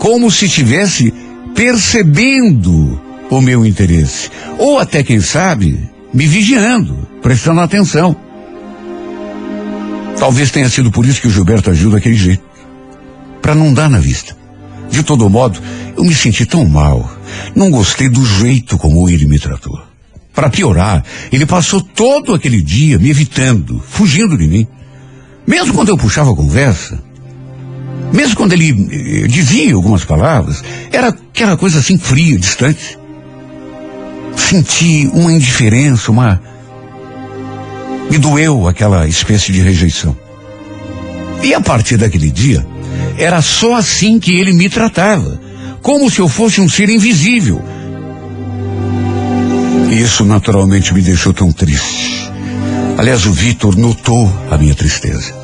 como 0.00 0.30
se 0.30 0.46
estivesse 0.46 1.14
percebendo 1.54 3.00
o 3.30 3.40
meu 3.40 3.64
interesse, 3.64 4.30
ou 4.58 4.80
até 4.80 5.02
quem 5.02 5.20
sabe, 5.20 5.78
me 6.12 6.26
vigiando, 6.26 7.08
prestando 7.22 7.60
atenção. 7.60 8.16
Talvez 10.18 10.50
tenha 10.50 10.68
sido 10.68 10.90
por 10.90 11.06
isso 11.06 11.20
que 11.20 11.28
o 11.28 11.30
Gilberto 11.30 11.70
agiu 11.70 11.90
daquele 11.90 12.16
jeito. 12.16 12.42
Para 13.40 13.54
não 13.54 13.72
dar 13.72 13.88
na 13.88 13.98
vista. 13.98 14.36
De 14.94 15.02
todo 15.02 15.28
modo, 15.28 15.60
eu 15.96 16.04
me 16.04 16.14
senti 16.14 16.46
tão 16.46 16.64
mal. 16.64 17.10
Não 17.52 17.68
gostei 17.68 18.08
do 18.08 18.24
jeito 18.24 18.78
como 18.78 19.08
ele 19.08 19.26
me 19.26 19.40
tratou. 19.40 19.76
Para 20.32 20.48
piorar, 20.48 21.04
ele 21.32 21.44
passou 21.44 21.80
todo 21.80 22.32
aquele 22.32 22.62
dia 22.62 22.96
me 22.96 23.10
evitando, 23.10 23.82
fugindo 23.88 24.38
de 24.38 24.46
mim. 24.46 24.68
Mesmo 25.44 25.74
quando 25.74 25.88
eu 25.88 25.98
puxava 25.98 26.30
a 26.30 26.36
conversa, 26.36 27.02
mesmo 28.12 28.36
quando 28.36 28.52
ele 28.52 28.70
eh, 28.70 29.26
dizia 29.26 29.74
algumas 29.74 30.04
palavras, 30.04 30.62
era 30.92 31.08
aquela 31.08 31.56
coisa 31.56 31.80
assim 31.80 31.98
fria, 31.98 32.38
distante. 32.38 32.96
Senti 34.36 35.10
uma 35.12 35.32
indiferença, 35.32 36.12
uma 36.12 36.40
me 38.08 38.16
doeu 38.16 38.68
aquela 38.68 39.08
espécie 39.08 39.50
de 39.50 39.60
rejeição. 39.60 40.16
E 41.42 41.52
a 41.52 41.60
partir 41.60 41.96
daquele 41.96 42.30
dia, 42.30 42.64
era 43.16 43.40
só 43.42 43.74
assim 43.74 44.18
que 44.18 44.38
ele 44.38 44.52
me 44.52 44.68
tratava, 44.68 45.40
como 45.80 46.10
se 46.10 46.20
eu 46.20 46.28
fosse 46.28 46.60
um 46.60 46.68
ser 46.68 46.88
invisível. 46.88 47.62
Isso 49.90 50.24
naturalmente 50.24 50.92
me 50.92 51.00
deixou 51.00 51.32
tão 51.32 51.52
triste. 51.52 52.30
Aliás, 52.96 53.26
o 53.26 53.32
Vitor 53.32 53.76
notou 53.76 54.30
a 54.50 54.56
minha 54.56 54.74
tristeza. 54.74 55.34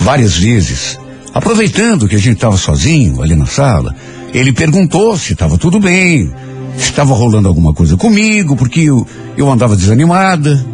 Várias 0.00 0.36
vezes, 0.36 0.98
aproveitando 1.32 2.08
que 2.08 2.16
a 2.16 2.18
gente 2.18 2.36
estava 2.36 2.56
sozinho 2.56 3.22
ali 3.22 3.34
na 3.34 3.46
sala, 3.46 3.94
ele 4.32 4.52
perguntou 4.52 5.16
se 5.16 5.32
estava 5.32 5.58
tudo 5.58 5.78
bem, 5.78 6.30
se 6.76 6.90
estava 6.90 7.14
rolando 7.14 7.48
alguma 7.48 7.74
coisa 7.74 7.96
comigo, 7.96 8.56
porque 8.56 8.80
eu, 8.80 9.06
eu 9.36 9.50
andava 9.50 9.76
desanimada. 9.76 10.64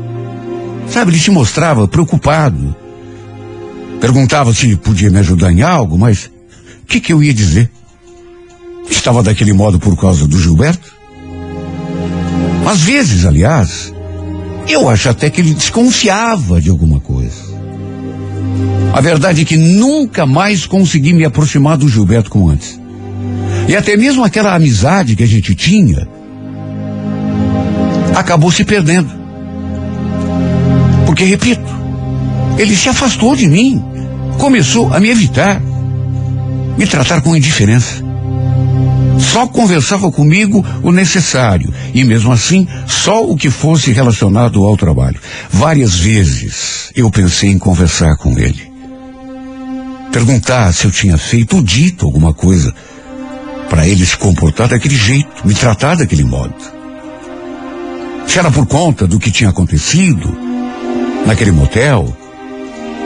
Sabe, 0.89 1.11
ele 1.11 1.19
se 1.19 1.31
mostrava 1.31 1.89
preocupado. 1.89 2.75
Perguntava 4.00 4.53
se 4.53 4.76
podia 4.76 5.11
me 5.11 5.19
ajudar 5.19 5.53
em 5.53 5.62
algo, 5.62 5.99
mas 5.99 6.31
o 6.83 6.87
que, 6.87 7.00
que 7.00 7.12
eu 7.12 7.23
ia 7.23 7.35
dizer? 7.35 7.71
Estava 8.88 9.23
daquele 9.23 9.53
modo 9.53 9.79
por 9.79 9.97
causa 9.97 10.26
do 10.26 10.38
Gilberto? 10.38 10.95
Às 12.67 12.81
vezes, 12.81 13.25
aliás, 13.25 13.93
eu 14.69 14.88
acho 14.88 15.09
até 15.09 15.31
que 15.31 15.41
ele 15.41 15.55
desconfiava 15.55 16.61
de 16.61 16.69
alguma 16.69 17.00
coisa. 17.00 17.47
A 18.93 19.00
verdade 19.00 19.43
é 19.43 19.45
que 19.45 19.57
nunca 19.57 20.26
mais 20.26 20.67
consegui 20.67 21.12
me 21.12 21.25
aproximar 21.25 21.76
do 21.76 21.88
Gilberto 21.88 22.31
como 22.31 22.49
antes. 22.49 22.79
E 23.69 23.76
até 23.76 23.97
mesmo 23.97 24.25
aquela 24.25 24.55
amizade 24.55 25.17
que 25.17 25.23
a 25.23 25.26
gente 25.26 25.55
tinha 25.55 26.09
acabou 28.15 28.50
se 28.50 28.65
perdendo. 28.65 29.11
Porque, 31.05 31.25
repito, 31.25 31.62
ele 32.59 32.77
se 32.77 32.89
afastou 32.89 33.37
de 33.37 33.49
mim, 33.49 33.83
começou 34.39 34.93
a 34.93 35.01
me 35.01 35.11
evitar, 35.11 35.61
me 36.77 36.87
tratar 36.87 37.21
com 37.21 37.37
indiferença. 37.37 38.05
Só 39.19 39.47
conversava 39.47 40.11
comigo 40.11 40.65
o 40.83 40.93
necessário 40.93 41.73
e 41.95 42.05
mesmo 42.05 42.33
assim 42.33 42.67
só 42.87 43.25
o 43.25 43.37
que 43.37 43.51
fosse 43.51 43.93
relacionado 43.93 44.65
ao 44.65 44.77
trabalho. 44.77 45.19
Várias 45.51 45.95
vezes 45.95 46.91
eu 46.95 47.11
pensei 47.11 47.51
em 47.51 47.59
conversar 47.59 48.17
com 48.17 48.39
ele. 48.39 48.71
Perguntar 50.13 50.73
se 50.73 50.87
eu 50.87 50.91
tinha 50.91 51.19
feito 51.19 51.57
ou 51.57 51.63
dito 51.63 52.07
alguma 52.07 52.33
coisa 52.33 52.75
para 53.69 53.87
ele 53.87 54.07
se 54.07 54.17
comportar 54.17 54.69
daquele 54.69 54.97
jeito, 54.97 55.29
me 55.45 55.55
tratar 55.55 55.97
daquele 55.97 56.25
modo. 56.25 56.55
Se 58.27 58.39
era 58.39 58.51
por 58.51 58.67
conta 58.67 59.07
do 59.07 59.19
que 59.19 59.31
tinha 59.31 59.51
acontecido 59.51 60.37
naquele 61.27 61.51
motel. 61.53 62.17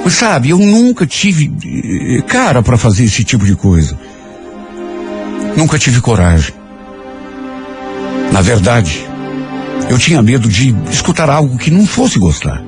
Sabe, 0.09 0.51
eu 0.51 0.59
nunca 0.59 1.07
tive 1.07 1.51
eh, 1.65 2.21
cara 2.23 2.63
para 2.63 2.77
fazer 2.77 3.05
esse 3.05 3.25
tipo 3.25 3.47
de 3.47 3.55
coisa. 3.57 3.99
Nunca 5.57 5.79
tive 5.79 5.99
coragem. 6.03 6.53
Na 8.31 8.43
verdade, 8.43 9.03
eu 9.89 9.99
tinha 9.99 10.21
medo 10.21 10.47
de 10.47 10.77
escutar 10.91 11.31
algo 11.31 11.57
que 11.57 11.71
não 11.71 11.87
fosse 11.87 12.19
gostar. 12.19 12.63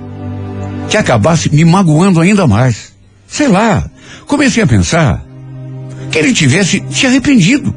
Que 0.89 0.97
acabasse 0.97 1.55
me 1.55 1.63
magoando 1.63 2.23
ainda 2.23 2.47
mais. 2.47 2.95
Sei 3.29 3.49
lá, 3.49 3.87
comecei 4.27 4.63
a 4.63 4.67
pensar 4.67 5.23
que 6.11 6.19
ele 6.19 6.33
tivesse 6.33 6.83
se 6.91 7.07
arrependido 7.07 7.75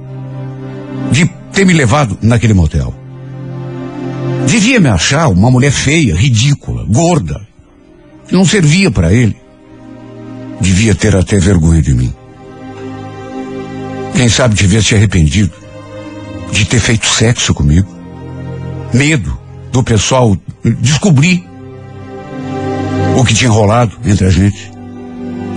de 1.11 1.25
ter 1.51 1.65
me 1.65 1.73
levado 1.73 2.17
naquele 2.21 2.53
motel. 2.53 2.95
Devia 4.47 4.79
me 4.79 4.87
achar 4.87 5.27
uma 5.27 5.51
mulher 5.51 5.71
feia, 5.71 6.15
ridícula, 6.15 6.85
gorda, 6.87 7.45
que 8.25 8.33
não 8.33 8.45
servia 8.45 8.89
para 8.89 9.11
ele. 9.11 9.44
Devia 10.59 10.95
ter 10.95 11.15
até 11.15 11.37
vergonha 11.37 11.81
de 11.81 11.93
mim. 11.93 12.13
Quem 14.15 14.29
sabe 14.29 14.55
tivesse 14.55 14.89
se 14.89 14.95
arrependido 14.95 15.53
de 16.51 16.65
ter 16.65 16.79
feito 16.79 17.05
sexo 17.05 17.53
comigo. 17.53 17.87
Medo 18.93 19.37
do 19.71 19.83
pessoal 19.83 20.37
descobrir 20.63 21.43
o 23.17 23.23
que 23.25 23.33
tinha 23.33 23.51
rolado 23.51 23.97
entre 24.05 24.25
a 24.25 24.29
gente. 24.29 24.71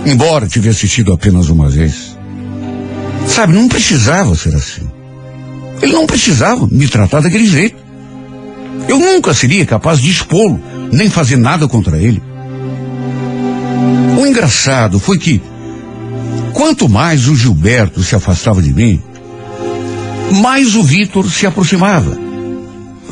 Embora 0.05 0.47
tivesse 0.47 0.87
sido 0.87 1.13
apenas 1.13 1.49
uma 1.49 1.69
vez. 1.69 2.17
Sabe, 3.27 3.53
não 3.53 3.67
precisava 3.67 4.35
ser 4.35 4.55
assim. 4.55 4.89
Ele 5.81 5.93
não 5.93 6.05
precisava 6.05 6.67
me 6.69 6.87
tratar 6.87 7.21
daquele 7.21 7.45
jeito. 7.45 7.77
Eu 8.87 8.97
nunca 8.99 9.33
seria 9.33 9.65
capaz 9.65 9.99
de 9.99 10.09
expô-lo, 10.09 10.59
nem 10.91 11.09
fazer 11.09 11.37
nada 11.37 11.67
contra 11.67 11.97
ele. 11.97 12.21
O 14.19 14.27
engraçado 14.27 14.99
foi 14.99 15.17
que, 15.17 15.41
quanto 16.51 16.89
mais 16.89 17.29
o 17.29 17.35
Gilberto 17.37 18.03
se 18.03 18.17
afastava 18.17 18.61
de 18.61 18.73
mim, 18.73 19.01
mais 20.41 20.75
o 20.75 20.83
Vitor 20.83 21.31
se 21.31 21.47
aproximava. 21.47 22.17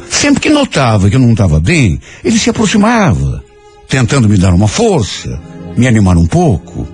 Sempre 0.10 0.41
que 0.41 0.50
notava 0.50 1.10
que 1.10 1.15
eu 1.15 1.20
não 1.22 1.32
estava 1.32 1.62
bem, 1.62 1.98
ele 2.26 2.38
se 2.38 2.50
aproximava, 2.50 3.41
tentando 3.88 4.28
me 4.28 4.38
dar 4.38 4.54
uma 4.54 4.67
força, 4.67 5.41
me 5.78 5.88
animar 5.88 6.17
um 6.17 6.28
pouco. 6.28 6.86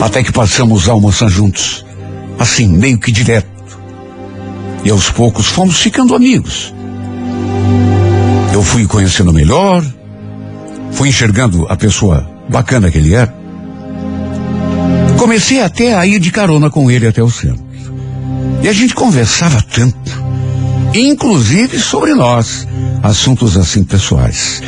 Até 0.00 0.22
que 0.22 0.30
passamos 0.30 0.88
a 0.88 0.92
almoçar 0.92 1.28
juntos 1.28 1.84
assim, 2.38 2.68
meio 2.68 3.00
que 3.00 3.10
direto. 3.10 3.48
E 4.84 4.90
aos 4.90 5.10
poucos 5.10 5.46
fomos 5.46 5.80
ficando 5.80 6.14
amigos. 6.14 6.72
Eu 8.52 8.62
fui 8.62 8.86
conhecendo 8.86 9.32
melhor, 9.32 9.84
fui 10.92 11.08
enxergando 11.08 11.66
a 11.68 11.76
pessoa 11.76 12.28
bacana 12.48 12.90
que 12.90 12.98
ele 12.98 13.14
era. 13.14 13.34
Comecei 15.18 15.60
até 15.60 15.94
a 15.94 16.06
ir 16.06 16.18
de 16.18 16.30
carona 16.30 16.70
com 16.70 16.90
ele 16.90 17.06
até 17.06 17.22
o 17.22 17.30
centro. 17.30 17.62
E 18.62 18.68
a 18.68 18.72
gente 18.72 18.94
conversava 18.94 19.62
tanto, 19.62 20.22
inclusive 20.94 21.78
sobre 21.78 22.14
nós, 22.14 22.66
assuntos 23.02 23.56
assim 23.56 23.84
pessoais. 23.84 24.62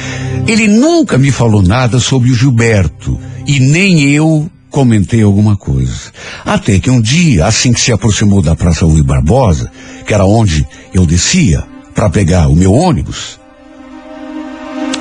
Ele 0.47 0.67
nunca 0.67 1.19
me 1.19 1.31
falou 1.31 1.63
nada 1.63 1.99
sobre 1.99 2.31
o 2.31 2.35
Gilberto, 2.35 3.19
e 3.47 3.61
nem 3.61 4.03
eu 4.11 4.51
comentei 4.71 5.23
alguma 5.23 5.57
coisa. 5.57 6.11
Até 6.45 6.81
que 6.81 6.91
um 6.91 7.01
dia, 7.01 7.47
assim 7.47 7.73
que 7.73 7.81
se 7.81 7.93
aproximou 7.93 8.41
da 8.41 8.57
Praça 8.57 8.87
Rui 8.87 9.03
Barbosa, 9.03 9.71
que 10.07 10.15
era 10.15 10.25
onde 10.25 10.67
eu 10.95 11.05
descia 11.05 11.63
para 11.95 12.09
pegar 12.09 12.49
o 12.49 12.57
meu 12.57 12.73
ônibus, 12.73 13.39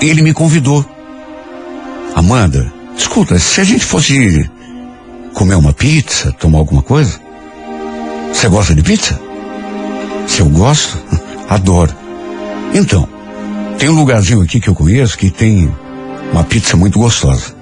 ele 0.01 0.21
me 0.21 0.33
convidou. 0.33 0.85
Amanda, 2.15 2.71
escuta, 2.97 3.39
se 3.39 3.61
a 3.61 3.63
gente 3.63 3.85
fosse 3.85 4.49
comer 5.33 5.55
uma 5.55 5.73
pizza, 5.73 6.31
tomar 6.33 6.59
alguma 6.59 6.81
coisa, 6.81 7.19
você 8.33 8.47
gosta 8.49 8.75
de 8.75 8.83
pizza? 8.83 9.19
Se 10.27 10.41
eu 10.41 10.49
gosto, 10.49 10.97
adoro. 11.49 11.93
Então, 12.73 13.07
tem 13.77 13.89
um 13.89 13.95
lugarzinho 13.95 14.41
aqui 14.41 14.59
que 14.59 14.69
eu 14.69 14.75
conheço 14.75 15.17
que 15.17 15.29
tem 15.29 15.73
uma 16.31 16.43
pizza 16.43 16.77
muito 16.77 16.99
gostosa. 16.99 17.55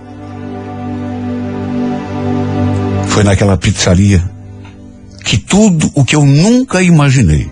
Foi 3.07 3.23
naquela 3.23 3.57
pizzaria 3.57 4.23
que 5.23 5.37
tudo 5.37 5.91
o 5.93 6.03
que 6.03 6.15
eu 6.15 6.25
nunca 6.25 6.81
imaginei 6.81 7.49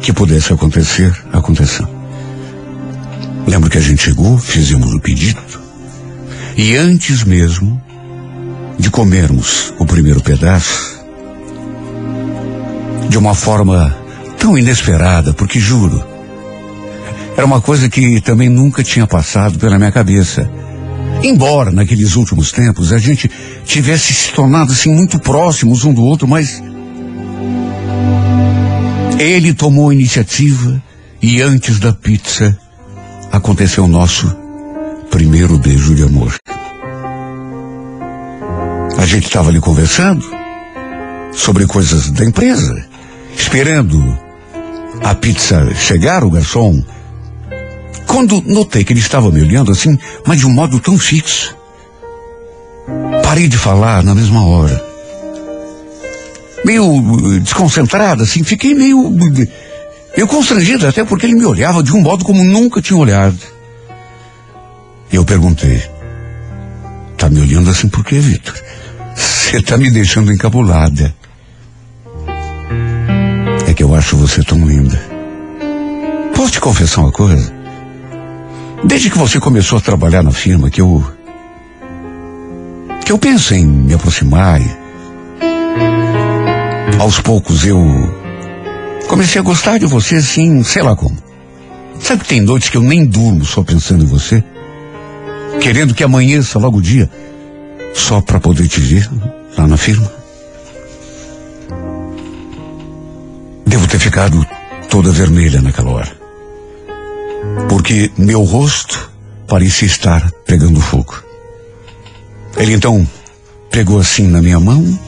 que 0.00 0.12
pudesse 0.12 0.52
acontecer, 0.52 1.14
aconteceu. 1.32 1.88
Lembro 3.46 3.70
que 3.70 3.78
a 3.78 3.80
gente 3.80 4.02
chegou, 4.02 4.38
fizemos 4.38 4.92
o 4.92 5.00
pedido, 5.00 5.40
e 6.56 6.76
antes 6.76 7.24
mesmo 7.24 7.82
de 8.78 8.90
comermos 8.90 9.72
o 9.78 9.84
primeiro 9.84 10.20
pedaço, 10.20 11.04
de 13.08 13.18
uma 13.18 13.34
forma 13.34 13.94
tão 14.38 14.56
inesperada, 14.58 15.32
porque 15.32 15.58
juro, 15.58 16.04
era 17.36 17.44
uma 17.44 17.60
coisa 17.60 17.88
que 17.88 18.20
também 18.20 18.48
nunca 18.48 18.82
tinha 18.82 19.06
passado 19.06 19.58
pela 19.58 19.78
minha 19.78 19.90
cabeça. 19.90 20.48
Embora 21.22 21.70
naqueles 21.70 22.16
últimos 22.16 22.52
tempos 22.52 22.92
a 22.92 22.98
gente 22.98 23.30
tivesse 23.64 24.12
se 24.12 24.32
tornado 24.32 24.72
assim 24.72 24.92
muito 24.92 25.18
próximos 25.18 25.84
um 25.84 25.92
do 25.92 26.02
outro, 26.02 26.28
mas 26.28 26.62
ele 29.18 29.54
tomou 29.54 29.90
a 29.90 29.94
iniciativa 29.94 30.82
e 31.22 31.40
antes 31.40 31.80
da 31.80 31.92
pizza 31.92 32.56
aconteceu 33.32 33.84
o 33.84 33.88
nosso 33.88 34.43
primeiro 35.14 35.56
beijo 35.58 35.94
de 35.94 36.02
amor. 36.02 36.34
A 38.98 39.06
gente 39.06 39.26
estava 39.26 39.48
ali 39.48 39.60
conversando 39.60 40.24
sobre 41.30 41.64
coisas 41.68 42.10
da 42.10 42.24
empresa, 42.24 42.84
esperando 43.36 44.18
a 45.04 45.14
pizza 45.14 45.72
chegar, 45.76 46.24
o 46.24 46.30
garçom 46.30 46.82
quando 48.08 48.42
notei 48.42 48.82
que 48.82 48.92
ele 48.92 48.98
estava 48.98 49.30
me 49.30 49.40
olhando 49.40 49.70
assim, 49.70 49.96
mas 50.26 50.40
de 50.40 50.46
um 50.46 50.52
modo 50.52 50.80
tão 50.80 50.98
fixo, 50.98 51.56
parei 53.22 53.46
de 53.46 53.56
falar 53.56 54.02
na 54.02 54.16
mesma 54.16 54.44
hora. 54.44 54.84
Meio 56.64 57.36
eh, 57.36 57.38
desconcentrada, 57.38 58.24
assim, 58.24 58.42
fiquei 58.42 58.74
meio. 58.74 59.08
meio 59.10 60.26
constrangida, 60.26 60.88
até 60.88 61.04
porque 61.04 61.26
ele 61.26 61.36
me 61.36 61.46
olhava 61.46 61.84
de 61.84 61.92
um 61.92 62.00
modo 62.00 62.24
como 62.24 62.42
nunca 62.42 62.82
tinha 62.82 62.98
olhado. 62.98 63.53
Eu 65.14 65.24
perguntei: 65.24 65.80
Tá 67.16 67.30
me 67.30 67.40
olhando 67.40 67.70
assim 67.70 67.88
por 67.88 68.04
quê, 68.04 68.18
Vitor? 68.18 68.52
Você 69.14 69.62
tá 69.62 69.78
me 69.78 69.88
deixando 69.88 70.32
encabulada. 70.32 71.14
É 73.68 73.72
que 73.72 73.84
eu 73.84 73.94
acho 73.94 74.16
você 74.16 74.42
tão 74.42 74.58
linda. 74.66 75.00
Posso 76.34 76.54
te 76.54 76.60
confessar 76.60 77.02
uma 77.02 77.12
coisa? 77.12 77.54
Desde 78.82 79.08
que 79.08 79.16
você 79.16 79.38
começou 79.38 79.78
a 79.78 79.80
trabalhar 79.80 80.24
na 80.24 80.32
firma, 80.32 80.68
que 80.68 80.80
eu. 80.80 81.04
que 83.06 83.12
eu 83.12 83.18
penso 83.18 83.54
em 83.54 83.64
me 83.64 83.94
aproximar. 83.94 84.60
E, 84.60 84.68
aos 86.98 87.20
poucos 87.20 87.64
eu. 87.64 87.78
comecei 89.06 89.40
a 89.40 89.44
gostar 89.44 89.78
de 89.78 89.86
você 89.86 90.16
assim, 90.16 90.64
sei 90.64 90.82
lá 90.82 90.96
como. 90.96 91.16
Sabe 92.00 92.22
que 92.22 92.30
tem 92.30 92.40
noites 92.40 92.68
que 92.68 92.76
eu 92.76 92.82
nem 92.82 93.06
durmo 93.06 93.44
só 93.44 93.62
pensando 93.62 94.02
em 94.02 94.08
você? 94.08 94.42
Querendo 95.64 95.94
que 95.94 96.04
amanheça 96.04 96.58
logo 96.58 96.78
o 96.78 96.82
dia, 96.82 97.10
só 97.94 98.20
para 98.20 98.38
poder 98.38 98.68
te 98.68 98.80
ver 98.80 99.10
lá 99.56 99.66
na 99.66 99.76
firma? 99.76 100.12
Devo 103.66 103.88
ter 103.88 103.98
ficado 103.98 104.46
toda 104.88 105.10
vermelha 105.10 105.60
naquela 105.62 105.90
hora 105.90 106.24
porque 107.68 108.10
meu 108.16 108.42
rosto 108.42 109.10
parecia 109.46 109.86
estar 109.86 110.30
pegando 110.46 110.80
fogo. 110.80 111.22
Ele 112.56 112.72
então 112.72 113.06
pegou 113.70 113.98
assim 113.98 114.26
na 114.28 114.40
minha 114.40 114.60
mão, 114.60 114.98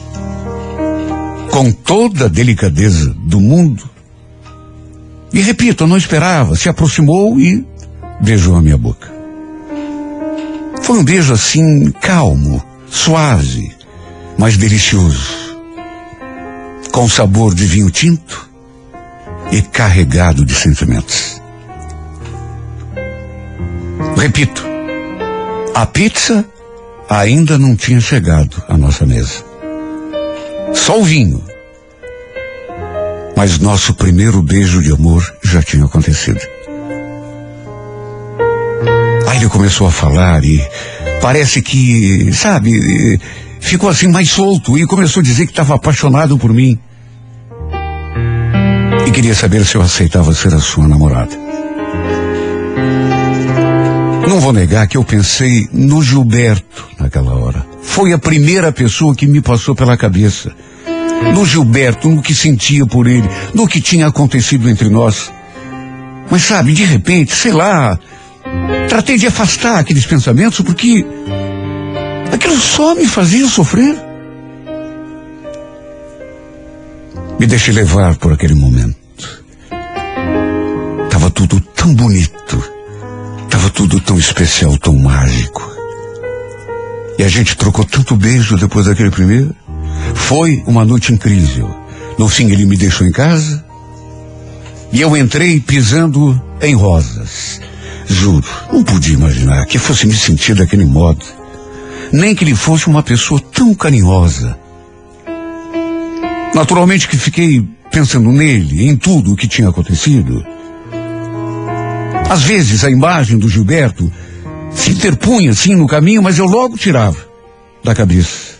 com 1.49 1.71
toda 1.71 2.25
a 2.25 2.27
delicadeza 2.27 3.15
do 3.19 3.39
mundo, 3.39 3.89
e 5.33 5.41
repito, 5.41 5.83
eu 5.83 5.87
não 5.87 5.97
esperava, 5.97 6.55
se 6.55 6.69
aproximou 6.69 7.39
e 7.39 7.65
beijou 8.21 8.55
a 8.55 8.61
minha 8.61 8.77
boca. 8.77 9.16
Foi 10.87 10.99
um 10.99 11.03
beijo 11.03 11.33
assim, 11.33 11.91
calmo, 11.91 12.63
suave, 12.89 13.75
mas 14.37 14.55
delicioso, 14.55 15.59
com 16.93 17.09
sabor 17.09 17.53
de 17.53 17.65
vinho 17.65 17.91
tinto 17.91 18.49
e 19.51 19.61
carregado 19.61 20.45
de 20.45 20.55
sentimentos. 20.55 21.41
Repito, 24.15 24.65
a 25.75 25.85
pizza 25.85 26.45
ainda 27.09 27.57
não 27.57 27.75
tinha 27.75 27.99
chegado 27.99 28.63
à 28.69 28.77
nossa 28.77 29.05
mesa. 29.05 29.43
Só 30.73 31.01
o 31.01 31.03
vinho. 31.03 31.43
Mas 33.35 33.59
nosso 33.59 33.93
primeiro 33.93 34.41
beijo 34.41 34.81
de 34.81 34.93
amor 34.93 35.35
já 35.43 35.61
tinha 35.61 35.83
acontecido. 35.83 36.39
Ele 39.37 39.47
começou 39.49 39.85
a 39.85 39.91
falar 39.91 40.43
e 40.43 40.59
parece 41.21 41.61
que, 41.61 42.33
sabe, 42.33 43.19
ficou 43.59 43.87
assim 43.87 44.07
mais 44.07 44.31
solto 44.31 44.75
e 44.79 44.87
começou 44.87 45.21
a 45.21 45.23
dizer 45.23 45.45
que 45.45 45.51
estava 45.51 45.75
apaixonado 45.75 46.39
por 46.39 46.51
mim. 46.51 46.77
E 49.05 49.11
queria 49.11 49.35
saber 49.35 49.63
se 49.63 49.75
eu 49.75 49.81
aceitava 49.83 50.33
ser 50.33 50.55
a 50.55 50.59
sua 50.59 50.87
namorada. 50.87 51.37
Não 54.27 54.39
vou 54.39 54.51
negar 54.51 54.87
que 54.87 54.97
eu 54.97 55.03
pensei 55.03 55.69
no 55.71 56.01
Gilberto 56.01 56.87
naquela 56.99 57.35
hora. 57.35 57.63
Foi 57.83 58.13
a 58.13 58.17
primeira 58.17 58.71
pessoa 58.71 59.15
que 59.15 59.27
me 59.27 59.39
passou 59.39 59.75
pela 59.75 59.95
cabeça. 59.95 60.51
No 61.31 61.45
Gilberto, 61.45 62.09
no 62.09 62.23
que 62.23 62.33
sentia 62.33 62.87
por 62.87 63.05
ele, 63.05 63.29
no 63.53 63.67
que 63.67 63.79
tinha 63.81 64.07
acontecido 64.07 64.67
entre 64.67 64.89
nós. 64.89 65.31
Mas 66.29 66.41
sabe, 66.41 66.73
de 66.73 66.83
repente, 66.83 67.35
sei 67.35 67.51
lá, 67.51 67.97
tratei 68.97 69.15
de 69.15 69.27
afastar 69.27 69.77
aqueles 69.77 70.07
pensamentos 70.07 70.59
porque 70.61 71.05
aquilo 72.33 72.57
só 72.57 72.95
me 72.95 73.05
fazia 73.05 73.47
sofrer. 73.47 73.95
Me 77.39 77.45
deixei 77.45 77.75
levar 77.75 78.15
por 78.15 78.33
aquele 78.33 78.55
momento. 78.55 78.97
Tava 81.11 81.29
tudo 81.29 81.61
tão 81.75 81.93
bonito 81.93 82.63
Tava 83.51 83.69
tudo 83.69 83.99
tão 83.99 84.17
especial, 84.17 84.75
tão 84.79 84.95
mágico. 84.95 85.61
E 87.19 87.23
a 87.23 87.27
gente 87.27 87.55
trocou 87.55 87.85
tanto 87.85 88.15
beijo 88.15 88.57
depois 88.57 88.87
daquele 88.87 89.11
primeiro. 89.11 89.55
Foi 90.15 90.63
uma 90.65 90.83
noite 90.83 91.13
incrível. 91.13 91.69
No 92.17 92.27
fim 92.27 92.49
ele 92.49 92.65
me 92.65 92.75
deixou 92.75 93.05
em 93.05 93.11
casa. 93.11 93.63
E 94.91 95.01
eu 95.01 95.15
entrei 95.15 95.59
pisando 95.59 96.41
em 96.61 96.73
rosas. 96.73 97.61
Juro, 98.07 98.43
não 98.71 98.83
podia 98.83 99.13
imaginar 99.13 99.65
que 99.65 99.77
fosse 99.77 100.07
me 100.07 100.13
sentir 100.13 100.55
daquele 100.55 100.85
modo. 100.85 101.25
Nem 102.11 102.33
que 102.33 102.43
ele 102.43 102.55
fosse 102.55 102.87
uma 102.87 103.03
pessoa 103.03 103.39
tão 103.39 103.73
carinhosa. 103.75 104.57
Naturalmente 106.55 107.07
que 107.07 107.17
fiquei 107.17 107.63
pensando 107.91 108.31
nele, 108.31 108.87
em 108.87 108.95
tudo 108.95 109.33
o 109.33 109.35
que 109.35 109.47
tinha 109.47 109.69
acontecido. 109.69 110.45
Às 112.29 112.43
vezes 112.43 112.83
a 112.83 112.89
imagem 112.89 113.37
do 113.37 113.49
Gilberto 113.49 114.11
se 114.73 114.91
interpunha 114.91 115.51
assim 115.51 115.75
no 115.75 115.87
caminho, 115.87 116.21
mas 116.21 116.37
eu 116.37 116.45
logo 116.45 116.77
tirava 116.77 117.17
da 117.83 117.93
cabeça. 117.93 118.57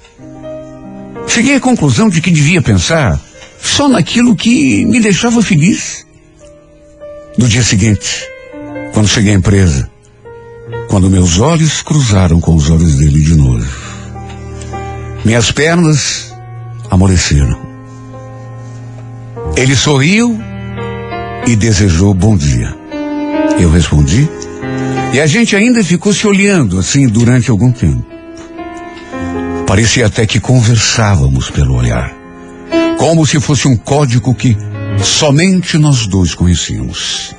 Cheguei 1.27 1.55
à 1.55 1.59
conclusão 1.59 2.09
de 2.09 2.21
que 2.21 2.31
devia 2.31 2.61
pensar 2.61 3.19
só 3.61 3.87
naquilo 3.87 4.35
que 4.35 4.85
me 4.85 4.99
deixava 4.99 5.41
feliz. 5.41 6.05
No 7.37 7.47
dia 7.47 7.61
seguinte, 7.61 8.25
quando 8.97 9.09
cheguei 9.09 9.33
à 9.33 9.35
empresa, 9.35 9.87
quando 10.89 11.07
meus 11.07 11.37
olhos 11.37 11.83
cruzaram 11.83 12.41
com 12.41 12.55
os 12.55 12.67
olhos 12.71 12.95
dele 12.95 13.21
de 13.21 13.35
novo, 13.35 13.67
minhas 15.23 15.51
pernas 15.51 16.33
amoleceram. 16.89 17.59
Ele 19.55 19.75
sorriu 19.75 20.35
e 21.45 21.55
desejou 21.55 22.11
bom 22.11 22.35
dia. 22.35 22.75
Eu 23.59 23.69
respondi. 23.69 24.27
E 25.13 25.19
a 25.19 25.27
gente 25.27 25.55
ainda 25.55 25.83
ficou 25.83 26.11
se 26.11 26.25
olhando 26.25 26.79
assim 26.79 27.07
durante 27.07 27.51
algum 27.51 27.71
tempo. 27.71 28.03
Parecia 29.67 30.07
até 30.07 30.25
que 30.25 30.39
conversávamos 30.39 31.51
pelo 31.51 31.75
olhar. 31.75 32.15
Como 32.97 33.27
se 33.27 33.39
fosse 33.39 33.67
um 33.67 33.77
código 33.77 34.33
que 34.33 34.57
somente 35.03 35.77
nós 35.77 36.07
dois 36.07 36.33
conhecíamos. 36.33 37.36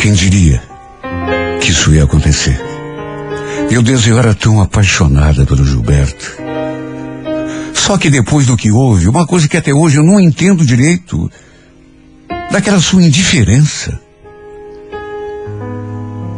Quem 0.00 0.14
diria 0.14 0.62
que 1.60 1.70
isso 1.70 1.92
ia 1.92 2.04
acontecer? 2.04 2.58
Meu 3.70 3.82
Deus, 3.82 4.06
eu 4.06 4.18
era 4.18 4.34
tão 4.34 4.58
apaixonada 4.62 5.44
pelo 5.44 5.62
Gilberto. 5.62 6.36
Só 7.74 7.98
que 7.98 8.08
depois 8.08 8.46
do 8.46 8.56
que 8.56 8.70
houve, 8.70 9.06
uma 9.08 9.26
coisa 9.26 9.46
que 9.46 9.58
até 9.58 9.74
hoje 9.74 9.98
eu 9.98 10.02
não 10.02 10.18
entendo 10.18 10.64
direito, 10.64 11.30
daquela 12.50 12.80
sua 12.80 13.02
indiferença. 13.02 14.00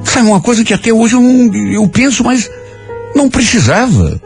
Sabe, 0.02 0.26
uma 0.26 0.40
coisa 0.40 0.64
que 0.64 0.74
até 0.74 0.92
hoje 0.92 1.14
eu, 1.14 1.20
não, 1.20 1.54
eu 1.54 1.88
penso, 1.88 2.24
mas 2.24 2.50
não 3.14 3.30
precisava. 3.30 4.20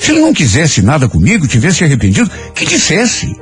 Se 0.00 0.10
ele 0.10 0.20
não 0.20 0.32
quisesse 0.32 0.80
nada 0.80 1.06
comigo, 1.06 1.46
tivesse 1.46 1.84
arrependido, 1.84 2.30
que 2.54 2.64
dissesse. 2.64 3.36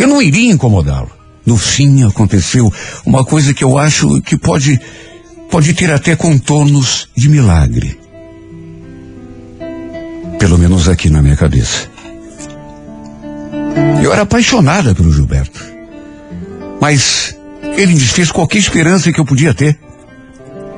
Eu 0.00 0.08
não 0.08 0.20
iria 0.20 0.50
incomodá-lo. 0.50 1.21
No 1.44 1.56
fim, 1.56 2.04
aconteceu 2.04 2.72
uma 3.04 3.24
coisa 3.24 3.52
que 3.52 3.64
eu 3.64 3.76
acho 3.76 4.20
que 4.22 4.36
pode, 4.36 4.80
pode 5.50 5.74
ter 5.74 5.92
até 5.92 6.14
contornos 6.14 7.08
de 7.16 7.28
milagre. 7.28 7.98
Pelo 10.38 10.58
menos 10.58 10.88
aqui 10.88 11.10
na 11.10 11.22
minha 11.22 11.36
cabeça. 11.36 11.90
Eu 14.02 14.12
era 14.12 14.22
apaixonada 14.22 14.94
pelo 14.94 15.12
Gilberto. 15.12 15.64
Mas 16.80 17.36
ele 17.76 17.94
desfez 17.94 18.30
qualquer 18.30 18.58
esperança 18.58 19.12
que 19.12 19.20
eu 19.20 19.24
podia 19.24 19.54
ter. 19.54 19.78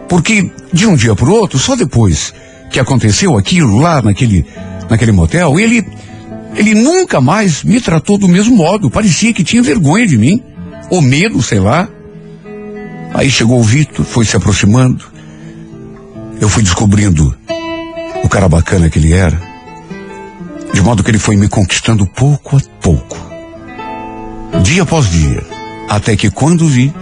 Porque 0.08 0.50
de 0.72 0.86
um 0.86 0.94
dia 0.94 1.14
para 1.14 1.28
o 1.28 1.32
outro, 1.32 1.58
só 1.58 1.74
depois 1.74 2.32
que 2.70 2.78
aconteceu 2.78 3.36
aquilo 3.36 3.78
lá 3.78 4.02
naquele, 4.02 4.44
naquele 4.88 5.12
motel, 5.12 5.58
ele, 5.58 5.86
ele 6.54 6.74
nunca 6.74 7.20
mais 7.20 7.62
me 7.62 7.80
tratou 7.80 8.18
do 8.18 8.28
mesmo 8.28 8.54
modo. 8.54 8.90
Parecia 8.90 9.32
que 9.32 9.44
tinha 9.44 9.62
vergonha 9.62 10.06
de 10.06 10.18
mim, 10.18 10.42
ou 10.90 11.00
medo, 11.00 11.42
sei 11.42 11.60
lá. 11.60 11.88
Aí 13.12 13.30
chegou 13.30 13.60
o 13.60 13.62
Vitor, 13.62 14.04
foi 14.04 14.24
se 14.24 14.36
aproximando. 14.36 15.04
Eu 16.40 16.48
fui 16.48 16.62
descobrindo 16.62 17.34
o 18.22 18.28
cara 18.28 18.48
bacana 18.48 18.90
que 18.90 18.98
ele 18.98 19.12
era. 19.12 19.40
De 20.72 20.80
modo 20.80 21.04
que 21.04 21.10
ele 21.10 21.18
foi 21.18 21.36
me 21.36 21.48
conquistando 21.48 22.06
pouco 22.06 22.56
a 22.56 22.60
pouco. 22.80 23.16
Dia 24.62 24.82
após 24.82 25.08
dia. 25.10 25.42
Até 25.88 26.16
que 26.16 26.30
quando 26.30 26.66
vi, 26.66 26.92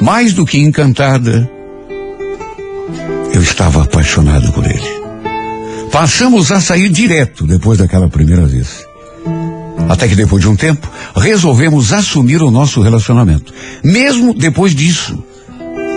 mais 0.00 0.32
do 0.32 0.46
que 0.46 0.58
encantada, 0.58 1.50
eu 3.34 3.42
estava 3.42 3.82
apaixonado 3.82 4.50
por 4.52 4.64
ele. 4.64 4.98
Passamos 5.92 6.50
a 6.52 6.60
sair 6.60 6.88
direto 6.88 7.46
depois 7.46 7.78
daquela 7.78 8.08
primeira 8.08 8.46
vez. 8.46 8.87
Até 9.88 10.08
que 10.08 10.16
depois 10.16 10.42
de 10.42 10.48
um 10.48 10.56
tempo, 10.56 10.90
resolvemos 11.14 11.92
assumir 11.92 12.42
o 12.42 12.50
nosso 12.50 12.80
relacionamento. 12.80 13.52
Mesmo 13.82 14.32
depois 14.34 14.74
disso, 14.74 15.22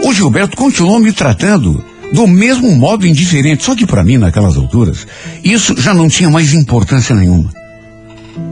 o 0.04 0.14
Gilberto 0.14 0.58
continuou 0.58 1.00
me 1.00 1.12
tratando 1.14 1.84
do 2.14 2.28
mesmo 2.28 2.76
modo 2.76 3.08
indiferente. 3.08 3.64
Só 3.64 3.76
que 3.76 3.86
para 3.86 4.04
mim, 4.04 4.18
naquelas 4.18 4.58
alturas, 4.58 5.08
isso 5.44 5.80
já 5.80 5.94
não 5.94 6.08
tinha 6.08 6.30
mais 6.30 6.54
importância 6.54 7.16
nenhuma. 7.16 7.52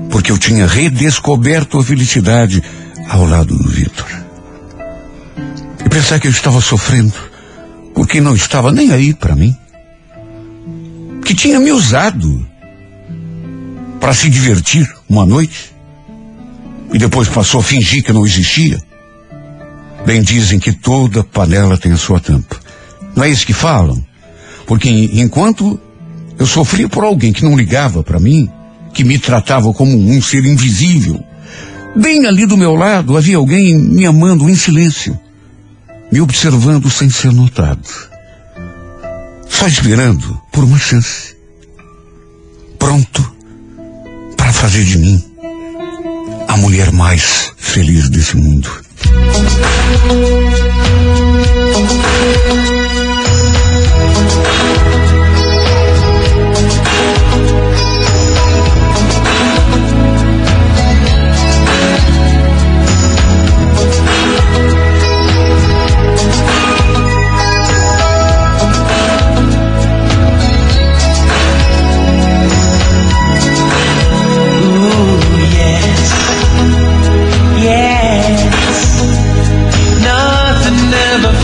Porque 0.09 0.31
eu 0.31 0.37
tinha 0.37 0.65
redescoberto 0.65 1.77
a 1.77 1.83
felicidade 1.83 2.63
ao 3.07 3.25
lado 3.25 3.57
do 3.57 3.69
Vitor. 3.69 4.07
E 5.85 5.89
pensar 5.89 6.19
que 6.19 6.27
eu 6.27 6.31
estava 6.31 6.61
sofrendo 6.61 7.13
porque 7.93 8.21
não 8.21 8.35
estava 8.35 8.71
nem 8.71 8.91
aí 8.91 9.13
para 9.13 9.35
mim. 9.35 9.55
Que 11.25 11.35
tinha 11.35 11.59
me 11.59 11.71
usado 11.71 12.45
para 13.99 14.13
se 14.13 14.29
divertir 14.29 14.89
uma 15.07 15.25
noite 15.25 15.73
e 16.93 16.97
depois 16.97 17.27
passou 17.27 17.59
a 17.59 17.63
fingir 17.63 18.03
que 18.03 18.13
não 18.13 18.25
existia. 18.25 18.79
Bem 20.05 20.23
dizem 20.23 20.59
que 20.59 20.71
toda 20.71 21.23
panela 21.23 21.77
tem 21.77 21.91
a 21.91 21.97
sua 21.97 22.19
tampa. 22.19 22.57
Não 23.15 23.23
é 23.23 23.29
isso 23.29 23.45
que 23.45 23.53
falam? 23.53 24.03
Porque 24.65 24.89
enquanto 24.89 25.79
eu 26.37 26.45
sofria 26.45 26.87
por 26.87 27.03
alguém 27.03 27.33
que 27.33 27.43
não 27.43 27.57
ligava 27.57 28.01
para 28.01 28.19
mim, 28.19 28.49
que 28.93 29.03
me 29.03 29.19
tratava 29.19 29.73
como 29.73 29.95
um 29.95 30.21
ser 30.21 30.45
invisível, 30.45 31.21
bem 31.95 32.25
ali 32.25 32.45
do 32.45 32.57
meu 32.57 32.75
lado 32.75 33.17
havia 33.17 33.37
alguém 33.37 33.77
me 33.77 34.05
amando 34.05 34.49
em 34.49 34.55
silêncio, 34.55 35.19
me 36.11 36.21
observando 36.21 36.89
sem 36.89 37.09
ser 37.09 37.31
notado. 37.31 37.87
Só 39.47 39.67
esperando 39.67 40.41
por 40.51 40.63
uma 40.63 40.79
chance. 40.79 41.35
Pronto 42.77 43.38
para 44.49 44.53
fazer 44.53 44.83
de 44.83 44.97
mim 44.97 45.23
a 46.47 46.57
mulher 46.57 46.91
mais 46.91 47.51
feliz 47.55 48.09
desse 48.09 48.35
mundo. 48.35 48.67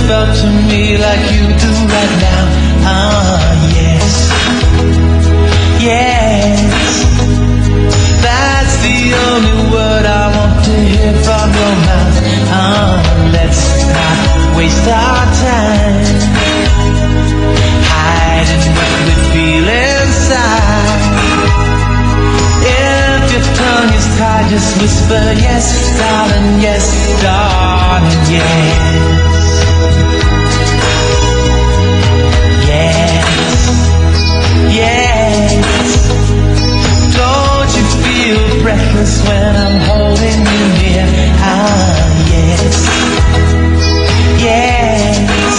felt 0.08 0.38
to 0.38 0.48
me 0.70 0.98
like 0.98 1.24
you 1.34 1.46
do 1.64 1.72
right 1.96 2.16
now. 2.22 2.44
Ah, 2.86 3.42
yes, 3.78 4.08
yes. 5.82 6.58
That's 8.26 8.76
the 8.86 9.00
only 9.26 9.58
word 9.74 10.06
I 10.06 10.26
want 10.36 10.56
to 10.70 10.76
hear 10.94 11.14
from 11.26 11.48
your 11.60 11.76
mouth. 11.90 12.18
Ah, 12.54 13.02
let's 13.34 13.64
not 13.96 14.18
waste 14.58 14.88
our 14.88 15.26
time 15.42 16.06
hiding 17.90 18.66
what 18.78 18.94
we 19.08 19.14
feel 19.32 19.68
inside. 19.90 21.04
If 22.78 23.24
your 23.34 23.46
tongue 23.58 23.94
is 24.00 24.08
tied, 24.18 24.46
just 24.54 24.70
whisper 24.82 25.26
yes, 25.46 25.66
darling, 25.98 26.62
yes, 26.62 26.86
darling, 27.24 28.22
yes. 28.30 29.25
breathless 38.76 39.24
when 39.28 39.56
I'm 39.56 39.78
holding 39.88 40.40
you 40.52 40.64
near. 40.80 41.06
Ah, 41.40 41.96
yes, 42.32 42.76
yes. 44.44 45.56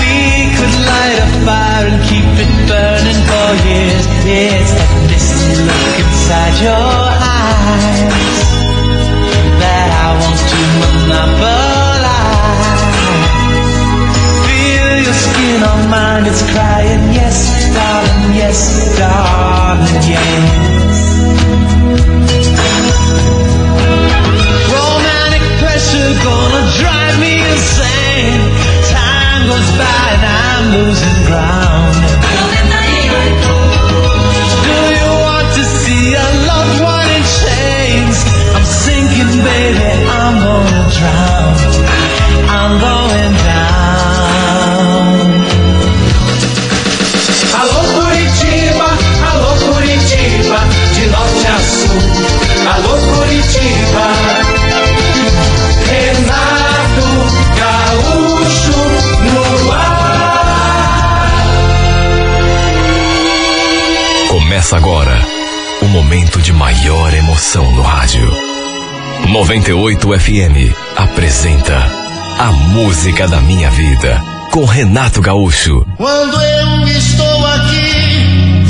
We 0.00 0.14
could 0.56 0.74
light 0.88 1.18
a 1.20 1.28
fire 1.44 1.86
and 1.92 2.00
keep 2.08 2.28
it 2.44 2.52
burning 2.68 3.20
for 3.28 3.48
years. 3.68 4.04
Yes, 4.24 4.68
that 4.78 4.92
misty 5.10 5.54
look 5.68 5.94
inside 6.04 6.56
your 6.66 6.92
eyes 7.36 8.40
that 9.60 9.88
I 10.04 10.08
want 10.20 10.40
to 10.52 10.60
monopolize. 10.80 11.60
Feel 14.46 14.90
your 15.06 15.18
skin 15.26 15.60
on 15.70 15.80
mine, 15.90 16.24
it's 16.26 16.42
crying. 16.52 17.04
Yes, 17.12 17.36
darling. 17.74 18.34
Yes, 18.34 18.60
darling. 18.98 20.02
Yes. 20.08 20.71
time. 29.48 30.70
Do 34.66 34.74
you 34.98 35.10
want 35.26 35.48
to 35.56 35.62
see 35.64 36.14
a 36.14 36.26
one 36.82 37.08
in 37.16 37.24
chains? 37.40 38.16
I'm 38.54 38.64
sinking, 38.64 39.32
baby, 39.42 39.88
I'm. 40.08 40.36
I'm 42.54 42.72
going 42.78 43.34
down. 43.48 45.14
Alô 47.60 47.80
Curitiba, 47.94 48.88
alô 49.30 49.52
Curitiba, 49.66 50.60
de 50.94 51.04
norte 51.06 51.46
a 51.46 51.58
sul. 51.58 52.02
Alô 52.72 52.94
Curitiba. 53.10 54.11
Começa 64.62 64.76
agora 64.76 65.18
o 65.82 65.86
momento 65.86 66.40
de 66.40 66.52
maior 66.52 67.12
emoção 67.12 67.68
no 67.72 67.82
rádio. 67.82 68.30
98 69.28 70.20
FM 70.20 70.72
apresenta 70.94 71.76
A 72.38 72.52
Música 72.52 73.26
da 73.26 73.40
Minha 73.40 73.68
Vida 73.70 74.22
com 74.52 74.64
Renato 74.64 75.20
Gaúcho. 75.20 75.84
Quando 75.96 76.40
eu 76.40 76.86
estou 76.86 77.46
aqui, 77.46 78.62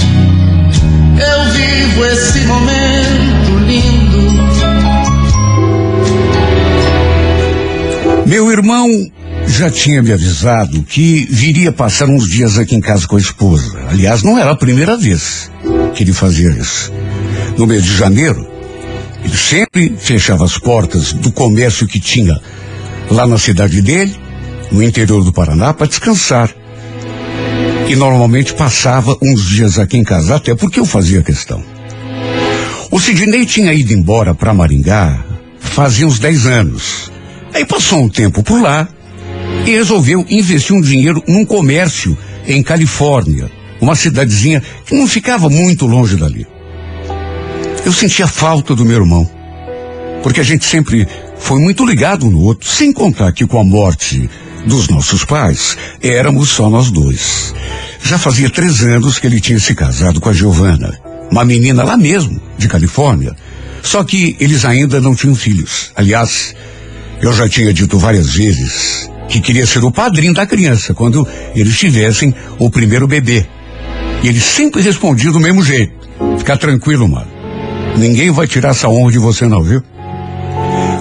eu 1.20 1.52
vivo 1.52 2.06
esse 2.06 2.40
momento 2.46 3.58
lindo. 3.66 4.32
Meu 8.26 8.50
irmão 8.50 8.88
já 9.46 9.70
tinha 9.70 10.02
me 10.02 10.10
avisado 10.10 10.82
que 10.84 11.26
viria 11.30 11.70
passar 11.70 12.08
uns 12.08 12.26
dias 12.26 12.58
aqui 12.58 12.74
em 12.74 12.80
casa 12.80 13.06
com 13.06 13.16
a 13.16 13.20
esposa. 13.20 13.78
Aliás, 13.90 14.22
não 14.22 14.38
era 14.38 14.52
a 14.52 14.56
primeira 14.56 14.96
vez 14.96 15.51
ele 16.02 16.12
fazia 16.12 16.50
isso. 16.50 16.92
No 17.56 17.66
mês 17.66 17.82
de 17.82 17.96
janeiro, 17.96 18.46
ele 19.24 19.36
sempre 19.36 19.94
fechava 19.98 20.44
as 20.44 20.58
portas 20.58 21.12
do 21.12 21.32
comércio 21.32 21.86
que 21.86 22.00
tinha 22.00 22.40
lá 23.10 23.26
na 23.26 23.38
cidade 23.38 23.80
dele, 23.80 24.14
no 24.70 24.82
interior 24.82 25.22
do 25.24 25.32
Paraná, 25.32 25.72
para 25.72 25.86
descansar. 25.86 26.50
E 27.88 27.96
normalmente 27.96 28.54
passava 28.54 29.16
uns 29.22 29.44
dias 29.44 29.78
aqui 29.78 29.96
em 29.96 30.04
casa, 30.04 30.36
até 30.36 30.54
porque 30.54 30.80
eu 30.80 30.86
fazia 30.86 31.22
questão. 31.22 31.62
O 32.90 33.00
Sidney 33.00 33.46
tinha 33.46 33.72
ido 33.72 33.92
embora 33.92 34.34
para 34.34 34.54
Maringá 34.54 35.24
fazia 35.58 36.06
uns 36.06 36.18
10 36.18 36.46
anos. 36.46 37.10
Aí 37.54 37.64
passou 37.64 38.00
um 38.00 38.08
tempo 38.08 38.42
por 38.42 38.60
lá 38.60 38.88
e 39.64 39.70
resolveu 39.70 40.24
investir 40.28 40.76
um 40.76 40.80
dinheiro 40.80 41.22
num 41.26 41.44
comércio 41.44 42.16
em 42.46 42.62
Califórnia 42.62 43.50
uma 43.82 43.96
cidadezinha 43.96 44.62
que 44.86 44.94
não 44.94 45.08
ficava 45.08 45.50
muito 45.50 45.86
longe 45.86 46.16
dali. 46.16 46.46
Eu 47.84 47.92
sentia 47.92 48.28
falta 48.28 48.76
do 48.76 48.84
meu 48.84 48.98
irmão, 48.98 49.28
porque 50.22 50.40
a 50.40 50.44
gente 50.44 50.64
sempre 50.64 51.06
foi 51.36 51.58
muito 51.58 51.84
ligado 51.84 52.24
um 52.24 52.30
no 52.30 52.42
outro, 52.42 52.68
sem 52.68 52.92
contar 52.92 53.32
que 53.32 53.44
com 53.44 53.60
a 53.60 53.64
morte 53.64 54.30
dos 54.64 54.88
nossos 54.88 55.24
pais, 55.24 55.76
éramos 56.00 56.50
só 56.50 56.70
nós 56.70 56.92
dois. 56.92 57.52
Já 58.04 58.16
fazia 58.16 58.48
três 58.48 58.82
anos 58.82 59.18
que 59.18 59.26
ele 59.26 59.40
tinha 59.40 59.58
se 59.58 59.74
casado 59.74 60.20
com 60.20 60.28
a 60.28 60.32
Giovana, 60.32 60.96
uma 61.28 61.44
menina 61.44 61.82
lá 61.82 61.96
mesmo, 61.96 62.40
de 62.56 62.68
Califórnia. 62.68 63.34
Só 63.82 64.04
que 64.04 64.36
eles 64.38 64.64
ainda 64.64 65.00
não 65.00 65.16
tinham 65.16 65.34
filhos. 65.34 65.90
Aliás, 65.96 66.54
eu 67.20 67.32
já 67.32 67.48
tinha 67.48 67.74
dito 67.74 67.98
várias 67.98 68.32
vezes 68.34 69.10
que 69.28 69.40
queria 69.40 69.66
ser 69.66 69.82
o 69.82 69.90
padrinho 69.90 70.34
da 70.34 70.46
criança 70.46 70.94
quando 70.94 71.26
eles 71.56 71.76
tivessem 71.76 72.32
o 72.60 72.70
primeiro 72.70 73.08
bebê. 73.08 73.44
E 74.22 74.28
ele 74.28 74.40
sempre 74.40 74.80
respondia 74.80 75.32
do 75.32 75.40
mesmo 75.40 75.62
jeito. 75.62 75.92
Fica 76.38 76.56
tranquilo, 76.56 77.08
mano. 77.08 77.30
Ninguém 77.96 78.30
vai 78.30 78.46
tirar 78.46 78.70
essa 78.70 78.88
honra 78.88 79.12
de 79.12 79.18
você 79.18 79.46
não, 79.46 79.62
viu? 79.62 79.82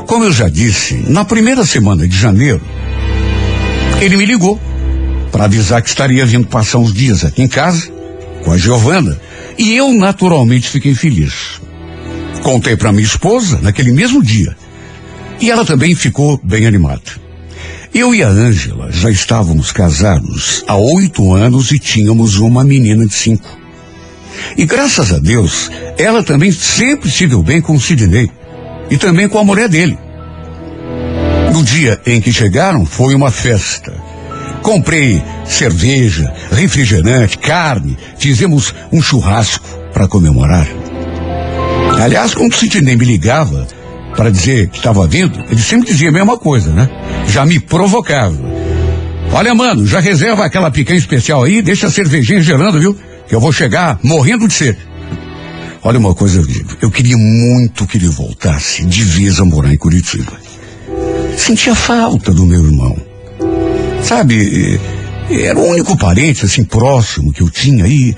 Como 0.07 0.25
eu 0.25 0.31
já 0.31 0.49
disse, 0.49 0.95
na 1.07 1.23
primeira 1.23 1.65
semana 1.65 2.07
de 2.07 2.17
janeiro, 2.17 2.61
ele 4.01 4.17
me 4.17 4.25
ligou 4.25 4.59
para 5.31 5.45
avisar 5.45 5.81
que 5.81 5.89
estaria 5.89 6.25
vindo 6.25 6.47
passar 6.47 6.79
uns 6.79 6.93
dias 6.93 7.23
aqui 7.23 7.41
em 7.41 7.47
casa 7.47 7.89
com 8.43 8.51
a 8.51 8.57
Giovana 8.57 9.17
e 9.57 9.73
eu 9.75 9.93
naturalmente 9.93 10.69
fiquei 10.69 10.93
feliz. 10.93 11.61
Contei 12.43 12.75
para 12.75 12.91
minha 12.91 13.05
esposa 13.05 13.59
naquele 13.61 13.91
mesmo 13.91 14.21
dia 14.21 14.55
e 15.39 15.49
ela 15.49 15.63
também 15.63 15.95
ficou 15.95 16.39
bem 16.43 16.65
animada. 16.65 17.01
Eu 17.93 18.15
e 18.15 18.23
a 18.23 18.29
Ângela 18.29 18.89
já 18.89 19.11
estávamos 19.11 19.73
casados 19.73 20.63
há 20.65 20.77
oito 20.77 21.33
anos 21.33 21.71
e 21.71 21.79
tínhamos 21.79 22.37
uma 22.37 22.63
menina 22.63 23.05
de 23.05 23.13
cinco. 23.13 23.49
E 24.57 24.65
graças 24.65 25.11
a 25.11 25.19
Deus, 25.19 25.69
ela 25.97 26.23
também 26.23 26.53
sempre 26.53 27.11
se 27.11 27.27
deu 27.27 27.43
bem 27.43 27.59
com 27.61 27.75
o 27.75 27.81
Sidney 27.81 28.31
e 28.89 28.97
também 28.97 29.27
com 29.27 29.37
a 29.39 29.43
mulher 29.43 29.67
dele. 29.67 29.97
No 31.53 31.61
dia 31.63 31.99
em 32.05 32.21
que 32.21 32.31
chegaram, 32.31 32.85
foi 32.85 33.13
uma 33.13 33.29
festa. 33.29 33.93
Comprei 34.61 35.21
cerveja, 35.45 36.33
refrigerante, 36.49 37.37
carne, 37.37 37.97
fizemos 38.17 38.73
um 38.89 39.01
churrasco 39.01 39.67
para 39.91 40.07
comemorar. 40.07 40.67
Aliás, 42.01 42.33
quando 42.33 42.53
o 42.53 42.55
Sidney 42.55 42.95
me 42.95 43.03
ligava 43.03 43.67
para 44.15 44.29
dizer 44.29 44.69
que 44.69 44.77
estava 44.77 45.07
vindo, 45.07 45.43
ele 45.49 45.61
sempre 45.61 45.87
dizia 45.87 46.09
a 46.09 46.11
mesma 46.11 46.37
coisa, 46.37 46.71
né? 46.71 46.89
Já 47.27 47.45
me 47.45 47.59
provocava. 47.59 48.37
Olha, 49.33 49.55
mano, 49.55 49.87
já 49.87 49.99
reserva 49.99 50.45
aquela 50.45 50.69
picanha 50.69 50.99
especial 50.99 51.43
aí, 51.43 51.61
deixa 51.61 51.87
a 51.87 51.91
cervejinha 51.91 52.41
gelando, 52.41 52.79
viu? 52.79 52.95
Que 53.27 53.33
eu 53.33 53.39
vou 53.39 53.51
chegar 53.51 53.99
morrendo 54.03 54.47
de 54.47 54.53
sede. 54.53 54.79
Olha 55.83 55.97
uma 55.97 56.13
coisa, 56.13 56.39
eu 56.39 56.45
digo, 56.45 56.77
eu 56.81 56.91
queria 56.91 57.17
muito 57.17 57.87
que 57.87 57.97
ele 57.97 58.07
voltasse 58.07 58.85
de 58.85 59.03
vez 59.03 59.39
a 59.39 59.45
morar 59.45 59.73
em 59.73 59.77
Curitiba. 59.77 60.33
Sentia 61.37 61.73
falta 61.73 62.31
do 62.31 62.45
meu 62.45 62.63
irmão. 62.63 62.95
Sabe, 64.03 64.79
era 65.29 65.57
o 65.57 65.69
único 65.69 65.97
parente 65.97 66.45
assim 66.45 66.63
próximo 66.63 67.31
que 67.31 67.41
eu 67.41 67.49
tinha 67.49 67.85
aí. 67.85 68.15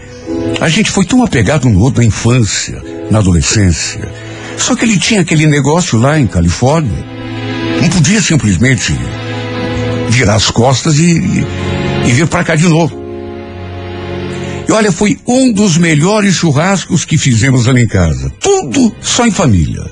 A 0.60 0.68
gente 0.68 0.92
foi 0.92 1.06
tão 1.06 1.24
apegado 1.24 1.70
no 1.70 1.80
outro 1.80 2.02
na 2.02 2.08
infância, 2.08 2.82
na 3.10 3.20
adolescência. 3.20 4.02
Só 4.58 4.76
que 4.76 4.86
ele 4.86 4.98
tinha 4.98 5.22
aquele 5.22 5.46
negócio 5.46 5.98
lá 5.98 6.20
em 6.20 6.28
Califórnia. 6.28 7.06
Não 7.82 7.90
podia 7.90 8.22
simplesmente 8.22 8.94
virar 10.10 10.36
as 10.36 10.50
costas 10.50 10.98
e, 11.00 11.20
e, 11.20 11.46
e 12.08 12.12
vir 12.12 12.28
para 12.28 12.44
cá 12.44 12.56
de 12.56 12.68
novo. 12.68 13.02
E 14.68 14.72
olha, 14.72 14.92
foi 14.92 15.20
um 15.28 15.52
dos 15.52 15.78
melhores 15.78 16.36
churrascos 16.36 17.04
que 17.04 17.18
fizemos 17.18 17.68
ali 17.68 17.84
em 17.84 17.88
casa. 17.88 18.32
Tudo 18.40 18.96
só 19.02 19.26
em 19.26 19.32
família. 19.32 19.84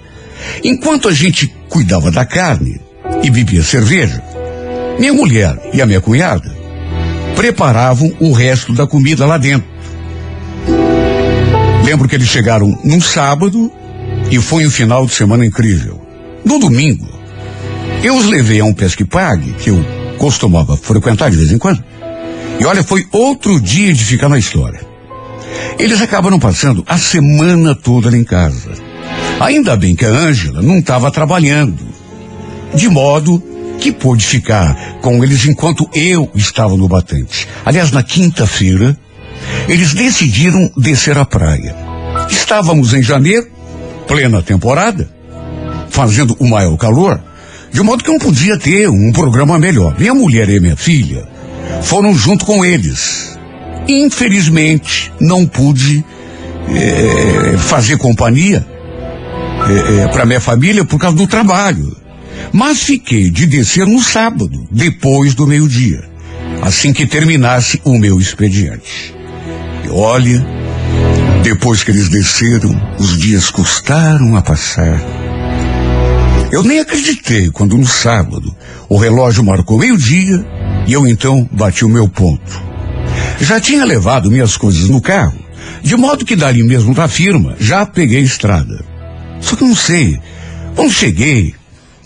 Enquanto 0.64 1.08
a 1.08 1.14
gente 1.14 1.54
cuidava 1.70 2.12
da 2.12 2.26
carne 2.26 2.80
e 3.24 3.30
bebia 3.30 3.64
cerveja, 3.64 4.24
minha 4.98 5.14
mulher 5.14 5.58
e 5.74 5.82
a 5.82 5.86
minha 5.86 6.02
cunhada 6.02 6.56
preparavam 7.36 8.14
o 8.20 8.32
resto 8.32 8.74
da 8.74 8.86
comida 8.86 9.26
lá 9.26 9.38
dentro. 9.38 9.70
Lembro 11.84 12.08
que 12.08 12.16
eles 12.16 12.28
chegaram 12.28 12.80
num 12.84 13.02
sábado 13.02 13.72
e 14.32 14.40
foi 14.40 14.66
um 14.66 14.72
final 14.72 15.06
de 15.06 15.14
semana 15.14 15.46
incrível. 15.46 16.02
No 16.46 16.58
domingo, 16.58 17.08
eu 18.02 18.16
os 18.16 18.26
levei 18.26 18.62
a 18.62 18.66
um 18.66 18.74
pesque 18.74 19.04
pague, 19.04 19.52
que 19.54 19.70
eu 19.70 19.86
costumava 20.18 20.78
frequentar 20.78 21.30
de 21.30 21.38
vez 21.38 21.52
em 21.52 21.58
quando. 21.58 21.84
E 22.60 22.66
olha, 22.66 22.84
foi 22.84 23.06
outro 23.12 23.60
dia 23.60 23.94
de 23.94 24.04
ficar 24.04 24.30
na 24.30 24.40
história. 24.40 24.80
Eles 25.78 26.02
acabaram 26.02 26.40
passando 26.40 26.84
a 26.88 26.98
semana 26.98 27.76
toda 27.76 28.08
ali 28.08 28.20
em 28.20 28.24
casa. 28.24 28.72
Ainda 29.40 29.76
bem 29.76 29.96
que 29.96 30.06
a 30.06 30.10
Ângela 30.10 30.62
não 30.62 30.80
estava 30.80 31.12
trabalhando. 31.12 31.84
De 32.74 32.88
modo 32.88 33.44
que 33.80 33.92
pôde 33.92 34.26
ficar 34.26 35.00
com 35.02 35.24
eles 35.24 35.46
enquanto 35.46 35.90
eu 35.94 36.30
estava 36.36 36.78
no 36.78 36.88
batente. 36.88 37.48
Aliás, 37.66 37.92
na 37.92 38.04
quinta-feira, 38.04 38.98
eles 39.68 39.94
decidiram 39.94 40.72
descer 40.78 41.18
à 41.18 41.26
praia. 41.26 41.76
Estávamos 42.30 42.94
em 42.94 43.02
janeiro, 43.02 43.48
plena 44.08 44.42
temporada, 44.42 45.10
fazendo 45.90 46.36
o 46.40 46.48
maior 46.48 46.78
calor, 46.78 47.22
de 47.72 47.82
modo 47.82 48.04
que 48.04 48.12
não 48.12 48.20
podia 48.20 48.58
ter 48.58 48.90
um 48.90 49.12
programa 49.12 49.58
melhor. 49.58 49.96
Minha 49.98 50.14
mulher 50.14 50.50
e 50.50 50.60
minha 50.60 50.76
filha 50.76 51.28
foram 51.82 52.14
junto 52.14 52.46
com 52.46 52.66
eles. 52.66 53.38
Infelizmente, 53.88 55.12
não 55.20 55.46
pude 55.46 56.04
é, 56.70 57.58
fazer 57.58 57.98
companhia 57.98 58.66
é, 59.68 60.02
é, 60.02 60.08
para 60.08 60.26
minha 60.26 60.40
família 60.40 60.84
por 60.86 61.00
causa 61.00 61.16
do 61.16 61.28
trabalho. 61.28 61.96
Mas 62.52 62.84
fiquei 62.84 63.30
de 63.30 63.46
descer 63.46 63.86
no 63.86 64.02
sábado, 64.02 64.68
depois 64.72 65.36
do 65.36 65.48
meio-dia, 65.48 66.04
assim 66.62 66.92
que 66.92 67.06
terminasse 67.06 67.80
o 67.84 67.98
meu 67.98 68.20
expediente. 68.20 69.14
E 69.86 69.90
olha, 69.90 70.46
depois 71.44 71.84
que 71.84 71.92
eles 71.92 72.08
desceram, 72.08 72.80
os 73.00 73.18
dias 73.18 73.50
custaram 73.50 74.36
a 74.36 74.42
passar. 74.42 75.02
Eu 76.52 76.64
nem 76.64 76.80
acreditei 76.80 77.50
quando 77.50 77.78
no 77.78 77.86
sábado 77.86 78.56
o 78.88 78.98
relógio 78.98 79.44
marcou 79.44 79.80
meio-dia 79.80 80.46
e 80.86 80.94
eu 80.94 81.08
então 81.08 81.50
bati 81.52 81.84
o 81.84 81.90
meu 81.90 82.08
ponto. 82.08 82.62
Já 83.40 83.60
tinha 83.60 83.86
levado 83.86 84.30
minhas 84.30 84.56
coisas 84.56 84.88
no 84.90 85.02
carro, 85.02 85.40
de 85.82 85.96
modo 85.96 86.26
que 86.26 86.36
dali 86.36 86.62
mesmo 86.64 86.94
da 86.94 87.08
firma 87.08 87.56
já 87.60 87.86
peguei 87.86 88.20
a 88.20 88.24
estrada. 88.24 88.84
Só 89.40 89.56
que 89.56 89.64
não 89.64 89.76
sei, 89.76 90.20
quando 90.76 90.92
cheguei, 90.92 91.56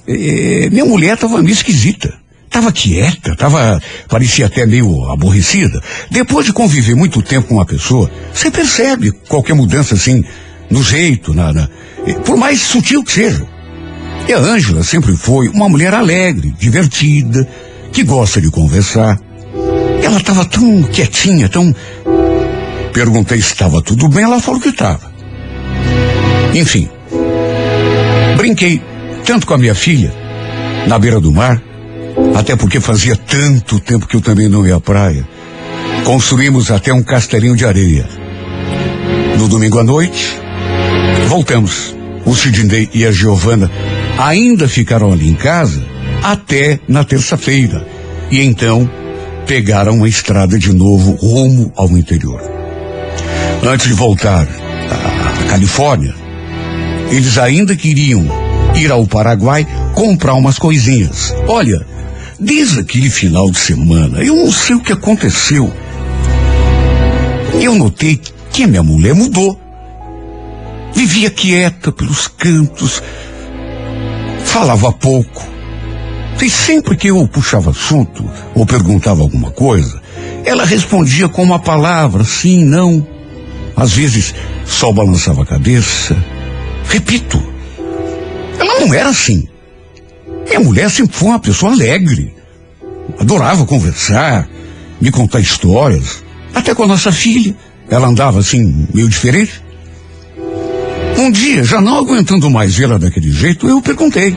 é, 0.07 0.69
minha 0.69 0.85
mulher 0.85 1.15
estava 1.15 1.41
meio 1.41 1.53
esquisita. 1.53 2.13
Estava 2.55 2.71
quieta, 2.71 3.33
estava, 3.33 3.81
parecia 4.07 4.45
até 4.45 4.65
meio 4.65 5.11
aborrecida. 5.11 5.77
Depois 6.09 6.45
de 6.45 6.53
conviver 6.53 6.95
muito 6.95 7.21
tempo 7.21 7.49
com 7.49 7.55
uma 7.55 7.65
pessoa, 7.65 8.09
você 8.33 8.49
percebe 8.49 9.11
qualquer 9.27 9.53
mudança 9.53 9.95
assim, 9.95 10.23
no 10.71 10.81
jeito, 10.81 11.33
na, 11.33 11.51
na, 11.51 11.67
por 12.23 12.37
mais 12.37 12.61
sutil 12.61 13.03
que 13.03 13.11
seja. 13.11 13.45
E 14.25 14.31
a 14.31 14.39
Ângela 14.39 14.85
sempre 14.85 15.17
foi 15.17 15.49
uma 15.49 15.67
mulher 15.67 15.93
alegre, 15.93 16.55
divertida, 16.57 17.45
que 17.91 18.03
gosta 18.03 18.39
de 18.39 18.49
conversar. 18.49 19.19
Ela 20.01 20.19
estava 20.19 20.45
tão 20.45 20.81
quietinha, 20.83 21.49
tão. 21.49 21.75
Perguntei 22.93 23.41
se 23.41 23.51
estava 23.51 23.81
tudo 23.81 24.07
bem, 24.07 24.23
ela 24.23 24.39
falou 24.39 24.61
que 24.61 24.69
estava. 24.69 25.11
Enfim, 26.53 26.89
brinquei 28.37 28.81
tanto 29.25 29.45
com 29.45 29.55
a 29.55 29.57
minha 29.57 29.75
filha, 29.75 30.13
na 30.87 30.97
beira 30.97 31.19
do 31.19 31.33
mar, 31.33 31.61
até 32.35 32.55
porque 32.55 32.81
fazia 32.81 33.15
tanto 33.15 33.79
tempo 33.79 34.05
que 34.05 34.17
eu 34.17 34.21
também 34.21 34.49
não 34.49 34.67
ia 34.67 34.75
à 34.75 34.79
praia. 34.79 35.25
Construímos 36.03 36.69
até 36.69 36.93
um 36.93 37.01
castelinho 37.01 37.55
de 37.55 37.65
areia. 37.65 38.07
No 39.39 39.47
domingo 39.47 39.79
à 39.79 39.83
noite, 39.83 40.37
voltamos. 41.27 41.95
O 42.25 42.35
Sidney 42.35 42.89
e 42.93 43.05
a 43.05 43.11
Giovana 43.11 43.71
ainda 44.17 44.67
ficaram 44.67 45.13
ali 45.13 45.29
em 45.29 45.35
casa 45.35 45.81
até 46.21 46.79
na 46.87 47.03
terça-feira. 47.03 47.87
E 48.29 48.41
então 48.41 48.89
pegaram 49.47 50.03
a 50.03 50.07
estrada 50.07 50.59
de 50.59 50.73
novo 50.73 51.11
rumo 51.11 51.71
ao 51.75 51.89
interior. 51.97 52.41
Antes 53.63 53.87
de 53.87 53.93
voltar 53.93 54.47
à 54.47 55.43
Califórnia, 55.49 56.13
eles 57.11 57.37
ainda 57.37 57.75
queriam 57.75 58.25
ir 58.75 58.91
ao 58.91 59.05
Paraguai 59.05 59.65
comprar 59.93 60.33
umas 60.33 60.57
coisinhas. 60.57 61.33
Olha, 61.47 61.94
desde 62.39 62.79
aquele 62.79 63.09
final 63.09 63.49
de 63.49 63.59
semana, 63.59 64.23
eu 64.23 64.35
não 64.35 64.51
sei 64.51 64.75
o 64.75 64.81
que 64.81 64.93
aconteceu. 64.93 65.71
Eu 67.61 67.75
notei 67.75 68.19
que 68.51 68.63
a 68.63 68.67
minha 68.67 68.83
mulher 68.83 69.13
mudou. 69.13 69.59
Vivia 70.93 71.29
quieta 71.29 71.91
pelos 71.91 72.27
cantos, 72.27 73.01
falava 74.45 74.91
pouco. 74.91 75.55
E 76.41 76.49
sempre 76.49 76.95
que 76.95 77.07
eu 77.07 77.27
puxava 77.27 77.71
assunto 77.71 78.23
ou 78.53 78.65
perguntava 78.67 79.21
alguma 79.21 79.49
coisa, 79.49 79.99
ela 80.45 80.63
respondia 80.63 81.27
com 81.27 81.41
uma 81.41 81.57
palavra, 81.57 82.23
sim, 82.23 82.63
não. 82.63 83.05
Às 83.75 83.93
vezes 83.93 84.33
só 84.63 84.91
balançava 84.91 85.41
a 85.41 85.45
cabeça. 85.45 86.15
Repito, 86.87 87.41
ela 88.59 88.79
não 88.79 88.93
era 88.93 89.09
assim. 89.09 89.47
Minha 90.45 90.59
mulher 90.59 90.89
sempre 90.89 91.15
foi 91.15 91.29
uma 91.29 91.39
pessoa 91.39 91.71
alegre. 91.71 92.33
Adorava 93.19 93.65
conversar, 93.65 94.47
me 95.01 95.11
contar 95.11 95.39
histórias. 95.39 96.23
Até 96.53 96.73
com 96.73 96.83
a 96.83 96.87
nossa 96.87 97.11
filha. 97.11 97.55
Ela 97.89 98.07
andava 98.07 98.39
assim, 98.39 98.87
meio 98.93 99.07
diferente. 99.07 99.61
Um 101.17 101.31
dia, 101.31 101.63
já 101.63 101.79
não 101.79 101.97
aguentando 101.97 102.49
mais 102.49 102.75
vê-la 102.75 102.97
daquele 102.97 103.31
jeito, 103.31 103.67
eu 103.67 103.81
perguntei. 103.81 104.35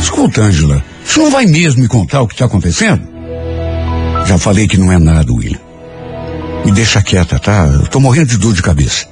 Escuta, 0.00 0.42
Angela, 0.42 0.82
você 1.04 1.20
não 1.20 1.30
vai 1.30 1.46
mesmo 1.46 1.82
me 1.82 1.88
contar 1.88 2.22
o 2.22 2.26
que 2.26 2.34
está 2.34 2.46
acontecendo? 2.46 3.02
Já 4.26 4.36
falei 4.36 4.66
que 4.66 4.76
não 4.76 4.92
é 4.92 4.98
nada, 4.98 5.32
William. 5.32 5.60
Me 6.64 6.72
deixa 6.72 7.02
quieta, 7.02 7.38
tá? 7.38 7.66
Eu 7.66 7.86
tô 7.86 8.00
morrendo 8.00 8.26
de 8.28 8.38
dor 8.38 8.52
de 8.52 8.62
cabeça. 8.62 9.06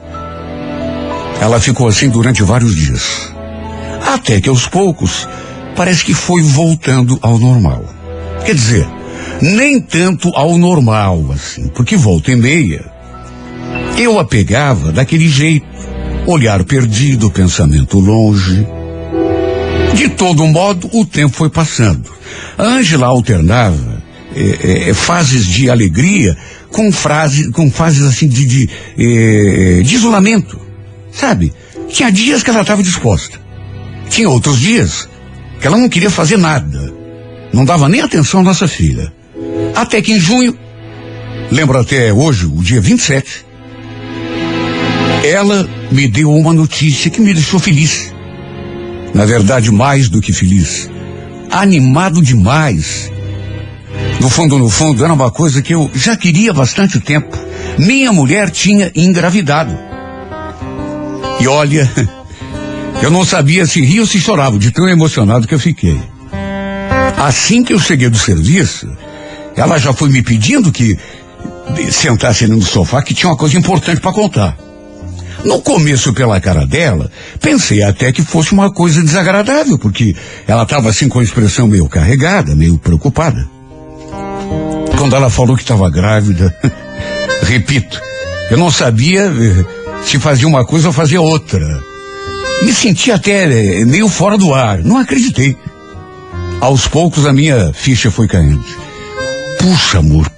Ela 1.40 1.60
ficou 1.60 1.86
assim 1.86 2.08
durante 2.08 2.42
vários 2.42 2.74
dias. 2.74 3.32
Até 4.06 4.40
que 4.40 4.48
aos 4.48 4.66
poucos, 4.66 5.28
parece 5.76 6.04
que 6.04 6.14
foi 6.14 6.42
voltando 6.42 7.18
ao 7.20 7.38
normal. 7.38 7.84
Quer 8.44 8.54
dizer, 8.54 8.88
nem 9.40 9.80
tanto 9.80 10.30
ao 10.34 10.56
normal, 10.56 11.30
assim, 11.32 11.68
porque 11.68 11.96
volta 11.96 12.32
e 12.32 12.36
meia. 12.36 12.84
Eu 13.96 14.18
a 14.18 14.24
pegava 14.24 14.90
daquele 14.90 15.28
jeito, 15.28 15.66
olhar 16.26 16.64
perdido, 16.64 17.30
pensamento 17.30 17.98
longe. 17.98 18.66
De 19.94 20.08
todo 20.10 20.46
modo, 20.46 20.88
o 20.92 21.04
tempo 21.04 21.34
foi 21.34 21.50
passando. 21.50 22.10
Ângela 22.58 23.06
alternava 23.06 24.02
é, 24.34 24.90
é, 24.90 24.94
fases 24.94 25.46
de 25.46 25.70
alegria 25.70 26.36
com, 26.70 26.92
frase, 26.92 27.50
com 27.50 27.70
fases 27.70 28.02
assim 28.02 28.28
de, 28.28 28.44
de, 28.44 28.70
é, 28.98 29.82
de 29.82 29.94
isolamento. 29.94 30.60
Sabe? 31.12 31.52
Tinha 31.88 32.10
dias 32.10 32.42
que 32.42 32.50
ela 32.50 32.60
estava 32.60 32.82
disposta. 32.82 33.40
Tinha 34.10 34.28
outros 34.28 34.60
dias 34.60 35.08
que 35.60 35.66
ela 35.66 35.76
não 35.76 35.88
queria 35.88 36.10
fazer 36.10 36.36
nada. 36.36 36.92
Não 37.52 37.64
dava 37.64 37.88
nem 37.88 38.00
atenção 38.00 38.40
à 38.40 38.42
nossa 38.42 38.68
filha. 38.68 39.12
Até 39.74 40.00
que 40.00 40.12
em 40.12 40.20
junho, 40.20 40.56
lembro 41.50 41.78
até 41.78 42.12
hoje, 42.12 42.46
o 42.46 42.62
dia 42.62 42.80
27, 42.80 43.46
ela 45.24 45.68
me 45.90 46.08
deu 46.08 46.32
uma 46.32 46.52
notícia 46.52 47.10
que 47.10 47.20
me 47.20 47.32
deixou 47.32 47.58
feliz. 47.58 48.12
Na 49.14 49.24
verdade, 49.24 49.70
mais 49.70 50.08
do 50.08 50.20
que 50.20 50.32
feliz. 50.32 50.90
Animado 51.50 52.22
demais. 52.22 53.10
No 54.20 54.28
fundo, 54.28 54.58
no 54.58 54.68
fundo, 54.68 55.04
era 55.04 55.12
uma 55.12 55.30
coisa 55.30 55.62
que 55.62 55.74
eu 55.74 55.90
já 55.94 56.16
queria 56.16 56.52
bastante 56.52 57.00
tempo. 57.00 57.36
Minha 57.78 58.12
mulher 58.12 58.50
tinha 58.50 58.90
engravidado. 58.94 59.76
E 61.40 61.46
olha, 61.46 61.90
eu 63.02 63.10
não 63.10 63.24
sabia 63.24 63.66
se 63.66 63.80
ria 63.80 64.00
ou 64.00 64.06
se 64.06 64.20
chorava, 64.20 64.58
de 64.58 64.70
tão 64.70 64.88
emocionado 64.88 65.46
que 65.46 65.54
eu 65.54 65.58
fiquei. 65.58 66.00
Assim 67.16 67.62
que 67.62 67.72
eu 67.72 67.78
cheguei 67.78 68.08
do 68.08 68.18
serviço, 68.18 68.88
ela 69.54 69.78
já 69.78 69.92
foi 69.92 70.08
me 70.08 70.22
pedindo 70.22 70.70
que 70.70 70.98
sentasse 71.90 72.44
ali 72.44 72.54
no 72.54 72.62
sofá, 72.62 73.02
que 73.02 73.14
tinha 73.14 73.30
uma 73.30 73.36
coisa 73.36 73.56
importante 73.56 74.00
para 74.00 74.12
contar. 74.12 74.56
No 75.44 75.60
começo, 75.60 76.12
pela 76.12 76.40
cara 76.40 76.66
dela, 76.66 77.10
pensei 77.40 77.82
até 77.82 78.10
que 78.10 78.22
fosse 78.22 78.52
uma 78.52 78.70
coisa 78.70 79.02
desagradável, 79.02 79.78
porque 79.78 80.14
ela 80.46 80.62
estava 80.62 80.88
assim 80.88 81.08
com 81.08 81.20
a 81.20 81.22
expressão 81.22 81.68
meio 81.68 81.88
carregada, 81.88 82.54
meio 82.54 82.78
preocupada. 82.78 83.46
Quando 84.96 85.14
ela 85.14 85.30
falou 85.30 85.56
que 85.56 85.62
estava 85.62 85.88
grávida, 85.90 86.54
repito, 87.42 88.00
eu 88.50 88.56
não 88.56 88.70
sabia 88.70 89.22
eh, 89.22 89.64
se 90.04 90.18
fazia 90.18 90.48
uma 90.48 90.64
coisa 90.64 90.88
ou 90.88 90.92
fazia 90.92 91.20
outra. 91.20 91.80
Me 92.66 92.74
senti 92.74 93.12
até 93.12 93.44
eh, 93.44 93.84
meio 93.84 94.08
fora 94.08 94.36
do 94.36 94.52
ar, 94.52 94.82
não 94.82 94.96
acreditei. 94.96 95.56
Aos 96.60 96.88
poucos 96.88 97.24
a 97.24 97.32
minha 97.32 97.72
ficha 97.72 98.10
foi 98.10 98.26
caindo. 98.26 98.64
Puxa, 99.60 100.00
amor, 100.00 100.28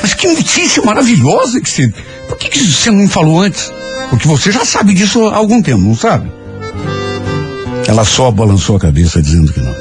mas 0.00 0.14
que 0.14 0.26
notícia 0.26 0.82
maravilhosa 0.82 1.60
que 1.60 1.68
você. 1.68 1.92
Por 2.26 2.38
que, 2.38 2.48
que 2.48 2.58
você 2.60 2.90
não 2.90 3.00
me 3.00 3.08
falou 3.08 3.42
antes? 3.42 3.70
Porque 4.08 4.26
você 4.26 4.50
já 4.50 4.64
sabe 4.64 4.94
disso 4.94 5.22
há 5.26 5.36
algum 5.36 5.60
tempo, 5.60 5.82
não 5.82 5.94
sabe? 5.94 6.32
Ela 7.86 8.06
só 8.06 8.30
balançou 8.30 8.76
a 8.76 8.80
cabeça 8.80 9.20
dizendo 9.20 9.52
que 9.52 9.60
não. 9.60 9.76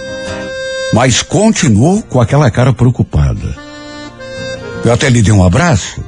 Mas 0.92 1.22
continuou 1.22 2.02
com 2.02 2.20
aquela 2.20 2.52
cara 2.52 2.74
preocupada. 2.74 3.56
Eu 4.84 4.92
até 4.92 5.10
lhe 5.10 5.22
dei 5.22 5.32
um 5.32 5.46
abraço. 5.46 6.04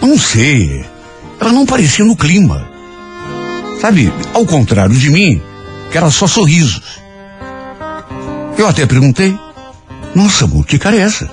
Não 0.00 0.18
sei. 0.18 0.84
Ela 1.40 1.52
não 1.52 1.64
parecia 1.64 2.04
no 2.04 2.16
clima. 2.16 2.71
Sabe, 3.82 4.12
ao 4.32 4.46
contrário 4.46 4.94
de 4.94 5.10
mim, 5.10 5.42
que 5.90 5.98
era 5.98 6.08
só 6.08 6.28
sorrisos. 6.28 7.00
Eu 8.56 8.68
até 8.68 8.86
perguntei. 8.86 9.36
Nossa, 10.14 10.44
amor, 10.44 10.64
que 10.64 10.78
cara 10.78 10.94
é 10.94 11.00
essa? 11.00 11.28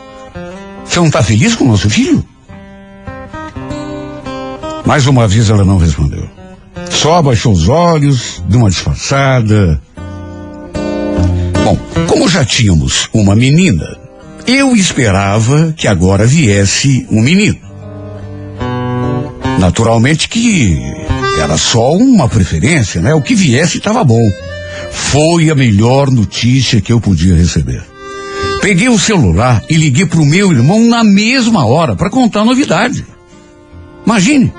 Você 0.84 0.98
não 0.98 1.06
está 1.06 1.22
feliz 1.22 1.54
com 1.54 1.66
o 1.66 1.68
nosso 1.68 1.88
filho? 1.88 2.26
Mais 4.84 5.06
uma 5.06 5.28
vez 5.28 5.52
ela 5.52 5.64
não 5.64 5.78
respondeu. 5.78 6.28
Só 6.90 7.18
abaixou 7.18 7.54
os 7.54 7.70
olhos, 7.70 8.42
deu 8.48 8.62
uma 8.62 8.70
disfarçada. 8.72 9.80
Bom, 11.64 11.78
como 12.08 12.28
já 12.28 12.44
tínhamos 12.44 13.08
uma 13.14 13.36
menina, 13.36 13.86
eu 14.48 14.76
esperava 14.76 15.72
que 15.78 15.88
agora 15.88 16.26
viesse 16.26 17.06
um 17.12 17.22
menino. 17.22 17.60
Naturalmente 19.60 20.28
que 20.28 20.82
era 21.42 21.58
só 21.58 21.94
uma 21.94 22.28
preferência, 22.28 23.02
né? 23.02 23.14
O 23.14 23.22
que 23.22 23.36
viesse 23.36 23.78
estava 23.78 24.04
bom. 24.04 24.24
Foi 24.92 25.50
a 25.50 25.56
melhor 25.56 26.12
notícia 26.12 26.82
que 26.82 26.92
eu 26.92 27.00
podia 27.00 27.36
receber. 27.36 27.84
Peguei 28.62 28.90
o 28.90 29.00
celular 29.00 29.64
e 29.70 29.76
liguei 29.76 30.06
para 30.06 30.20
o 30.20 30.26
meu 30.26 30.52
irmão 30.52 30.86
na 30.86 31.04
mesma 31.04 31.66
hora 31.66 31.96
para 31.96 32.10
contar 32.10 32.42
a 32.42 32.46
novidade. 32.46 33.06
Imagine, 34.06 34.52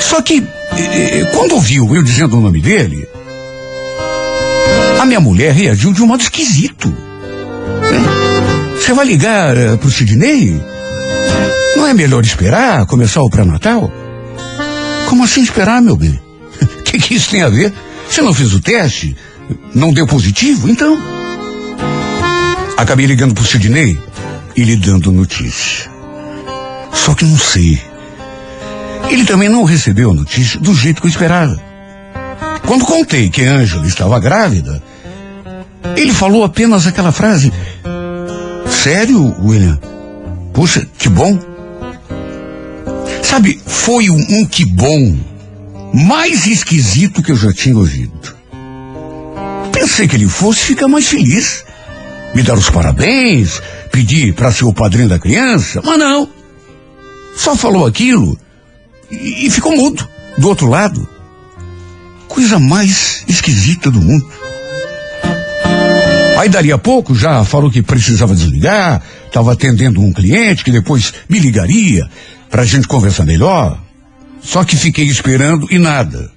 só 0.00 0.20
que, 0.20 0.42
eh, 0.76 1.30
quando 1.34 1.54
ouviu 1.54 1.94
eu 1.94 2.02
dizendo 2.02 2.36
o 2.36 2.40
nome 2.40 2.60
dele, 2.60 3.06
a 5.00 5.06
minha 5.06 5.20
mulher 5.20 5.52
reagiu 5.52 5.92
de 5.92 6.02
um 6.02 6.06
modo 6.06 6.22
esquisito. 6.22 6.94
Você 8.74 8.92
vai 8.92 9.06
ligar 9.06 9.56
uh, 9.56 9.78
pro 9.78 9.90
Sidney? 9.90 10.60
Não 11.76 11.86
é 11.86 11.94
melhor 11.94 12.22
esperar 12.22 12.86
começar 12.86 13.22
o 13.22 13.30
pré-natal? 13.30 13.90
Como 15.14 15.22
assim 15.22 15.44
esperar, 15.44 15.80
meu 15.80 15.94
bem? 15.94 16.20
O 16.60 16.82
que, 16.82 16.98
que 16.98 17.14
isso 17.14 17.30
tem 17.30 17.40
a 17.40 17.48
ver? 17.48 17.72
Você 18.10 18.20
não 18.20 18.34
fez 18.34 18.52
o 18.52 18.60
teste? 18.60 19.16
Não 19.72 19.92
deu 19.92 20.08
positivo? 20.08 20.68
Então. 20.68 21.00
Acabei 22.76 23.06
ligando 23.06 23.32
pro 23.32 23.44
Sidney 23.44 23.96
e 24.56 24.64
lhe 24.64 24.74
dando 24.74 25.12
notícia. 25.12 25.88
Só 26.92 27.14
que 27.14 27.24
não 27.24 27.38
sei. 27.38 27.80
Ele 29.08 29.24
também 29.24 29.48
não 29.48 29.62
recebeu 29.62 30.10
a 30.10 30.14
notícia 30.14 30.58
do 30.58 30.74
jeito 30.74 31.00
que 31.00 31.06
eu 31.06 31.10
esperava. 31.10 31.62
Quando 32.66 32.84
contei 32.84 33.30
que 33.30 33.44
Ângela 33.44 33.86
estava 33.86 34.18
grávida, 34.18 34.82
ele 35.96 36.12
falou 36.12 36.42
apenas 36.42 36.88
aquela 36.88 37.12
frase: 37.12 37.52
Sério, 38.68 39.32
William? 39.40 39.78
Puxa, 40.52 40.84
que 40.98 41.08
bom. 41.08 41.53
Sabe, 43.34 43.60
foi 43.66 44.10
um, 44.10 44.26
um 44.30 44.46
que 44.46 44.64
bom 44.64 45.18
mais 45.92 46.46
esquisito 46.46 47.20
que 47.20 47.32
eu 47.32 47.36
já 47.36 47.52
tinha 47.52 47.76
ouvido. 47.76 48.32
Pensei 49.72 50.06
que 50.06 50.14
ele 50.14 50.28
fosse 50.28 50.60
ficar 50.60 50.86
mais 50.86 51.08
feliz, 51.08 51.64
me 52.32 52.44
dar 52.44 52.54
os 52.54 52.70
parabéns, 52.70 53.60
pedir 53.90 54.34
para 54.34 54.52
ser 54.52 54.66
o 54.66 54.72
padrinho 54.72 55.08
da 55.08 55.18
criança, 55.18 55.82
mas 55.84 55.98
não. 55.98 56.28
Só 57.36 57.56
falou 57.56 57.84
aquilo 57.84 58.38
e, 59.10 59.48
e 59.48 59.50
ficou 59.50 59.74
mudo, 59.74 60.08
do 60.38 60.48
outro 60.48 60.68
lado. 60.68 61.08
Coisa 62.28 62.60
mais 62.60 63.24
esquisita 63.26 63.90
do 63.90 64.00
mundo. 64.00 64.28
Aí 66.38 66.48
dali 66.48 66.70
a 66.70 66.78
pouco 66.78 67.16
já 67.16 67.44
falou 67.44 67.68
que 67.68 67.82
precisava 67.82 68.32
desligar, 68.32 69.02
estava 69.26 69.54
atendendo 69.54 70.00
um 70.00 70.12
cliente 70.12 70.62
que 70.62 70.70
depois 70.70 71.12
me 71.28 71.40
ligaria 71.40 72.08
para 72.54 72.62
a 72.62 72.64
gente 72.64 72.86
conversar 72.86 73.24
melhor. 73.24 73.82
Só 74.40 74.62
que 74.62 74.76
fiquei 74.76 75.06
esperando 75.06 75.66
e 75.72 75.76
nada. 75.76 76.30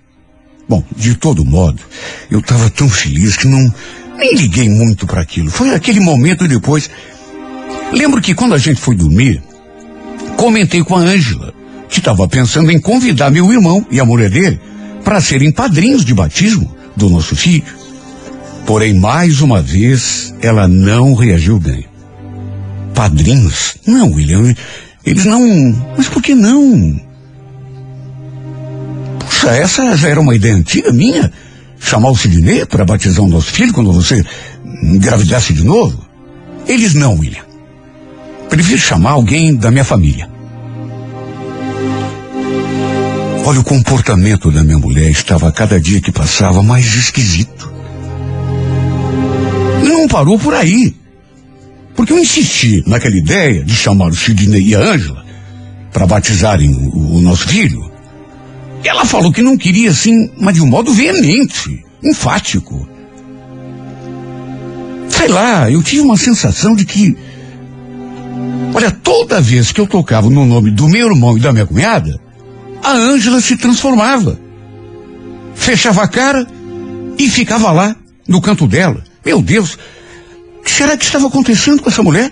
Bom, 0.68 0.84
de 0.96 1.14
todo 1.14 1.46
modo, 1.46 1.80
eu 2.32 2.40
estava 2.40 2.72
tão 2.72 2.90
feliz 2.90 3.38
que 3.38 3.48
não 3.48 3.72
nem 4.18 4.34
liguei 4.34 4.68
muito 4.68 5.06
para 5.06 5.22
aquilo. 5.22 5.52
Foi 5.52 5.76
aquele 5.76 6.00
momento 6.00 6.48
depois. 6.48 6.90
Lembro 7.94 8.20
que 8.20 8.34
quando 8.34 8.56
a 8.56 8.58
gente 8.58 8.82
foi 8.82 8.96
dormir, 8.96 9.44
comentei 10.36 10.84
com 10.84 10.96
a 10.96 11.02
Ângela 11.02 11.54
que 11.88 12.00
estava 12.00 12.28
pensando 12.28 12.72
em 12.72 12.80
convidar 12.80 13.30
meu 13.30 13.54
irmão 13.54 13.86
e 13.92 14.00
a 14.00 14.06
mulher 14.06 14.32
dele 14.32 14.60
para 15.04 15.22
serem 15.22 15.52
padrinhos 15.52 16.04
de 16.04 16.16
batismo 16.16 16.76
do 16.96 17.12
nosso 17.12 17.36
filho. 17.36 17.64
Porém, 18.66 18.96
mais 18.96 19.40
uma 19.40 19.62
vez, 19.62 20.34
ela 20.42 20.68
não 20.68 21.14
reagiu 21.14 21.60
bem. 21.60 21.86
Padrinhos? 22.96 23.78
Não, 23.86 24.14
William. 24.14 24.56
Eles 25.08 25.24
não. 25.24 25.74
Mas 25.96 26.10
por 26.10 26.22
que 26.22 26.36
não? 26.36 27.00
Puxa, 29.20 29.52
essa 29.52 29.96
já 29.96 30.10
era 30.10 30.20
uma 30.20 30.36
ideia 30.36 30.54
antiga 30.54 30.92
minha. 30.92 31.32
Chamar 31.80 32.10
o 32.10 32.18
Sidney 32.18 32.66
para 32.66 32.84
batizar 32.84 33.24
o 33.24 33.30
nosso 33.30 33.50
filho 33.50 33.72
quando 33.72 33.94
você 33.94 34.22
engravidasse 34.84 35.54
de 35.54 35.64
novo? 35.64 36.06
Eles 36.68 36.94
não, 36.94 37.18
William. 37.18 37.46
Prefiro 38.50 38.78
chamar 38.78 39.12
alguém 39.12 39.56
da 39.56 39.72
minha 39.72 39.86
família. 39.86 40.30
Olha, 43.46 43.62
o 43.62 43.64
comportamento 43.64 44.52
da 44.52 44.62
minha 44.62 44.78
mulher 44.78 45.10
estava 45.10 45.48
a 45.48 45.54
cada 45.54 45.80
dia 45.80 46.02
que 46.02 46.12
passava 46.12 46.62
mais 46.62 46.86
esquisito. 46.96 47.72
Não 49.86 50.06
parou 50.10 50.38
por 50.38 50.54
aí. 50.54 50.94
Porque 51.98 52.14
eu 52.14 52.20
insisti 52.20 52.84
naquela 52.86 53.18
ideia 53.18 53.66
de 53.66 53.74
chamar 53.74 54.10
o 54.10 54.16
Sidney 54.16 54.62
e 54.62 54.76
a 54.76 54.80
Ângela 54.80 55.26
para 55.92 56.06
batizarem 56.06 56.70
o, 56.70 57.18
o 57.18 57.22
nosso 57.22 57.48
filho. 57.48 57.92
E 58.86 58.88
ela 58.88 59.04
falou 59.04 59.34
que 59.34 59.42
não 59.42 59.58
queria 59.58 59.90
assim, 59.90 60.30
mas 60.40 60.54
de 60.54 60.62
um 60.62 60.68
modo 60.68 60.94
veemente, 60.94 61.84
enfático. 62.04 62.88
Sei 65.10 65.28
lá, 65.28 65.72
eu 65.72 65.82
tive 65.82 66.02
uma 66.02 66.18
sensação 66.18 66.76
de 66.76 66.86
que. 66.86 67.18
Olha, 68.76 68.92
toda 68.92 69.42
vez 69.42 69.72
que 69.72 69.82
eu 69.82 69.88
tocava 69.88 70.30
no 70.30 70.46
nome 70.46 70.70
do 70.70 70.88
meu 70.88 71.08
irmão 71.08 71.36
e 71.36 71.42
da 71.42 71.52
minha 71.52 71.66
cunhada, 71.66 72.20
a 72.84 72.92
Ângela 72.92 73.42
se 73.42 73.58
transformava. 73.58 74.40
Fechava 75.56 76.04
a 76.04 76.08
cara 76.08 76.46
e 77.18 77.28
ficava 77.28 77.72
lá, 77.72 77.96
no 78.28 78.40
canto 78.40 78.68
dela. 78.68 79.04
Meu 79.26 79.42
Deus, 79.42 79.80
que 80.68 80.74
será 80.74 80.98
que 80.98 81.06
estava 81.06 81.28
acontecendo 81.28 81.82
com 81.82 81.90
essa 81.90 82.04
mulher? 82.04 82.30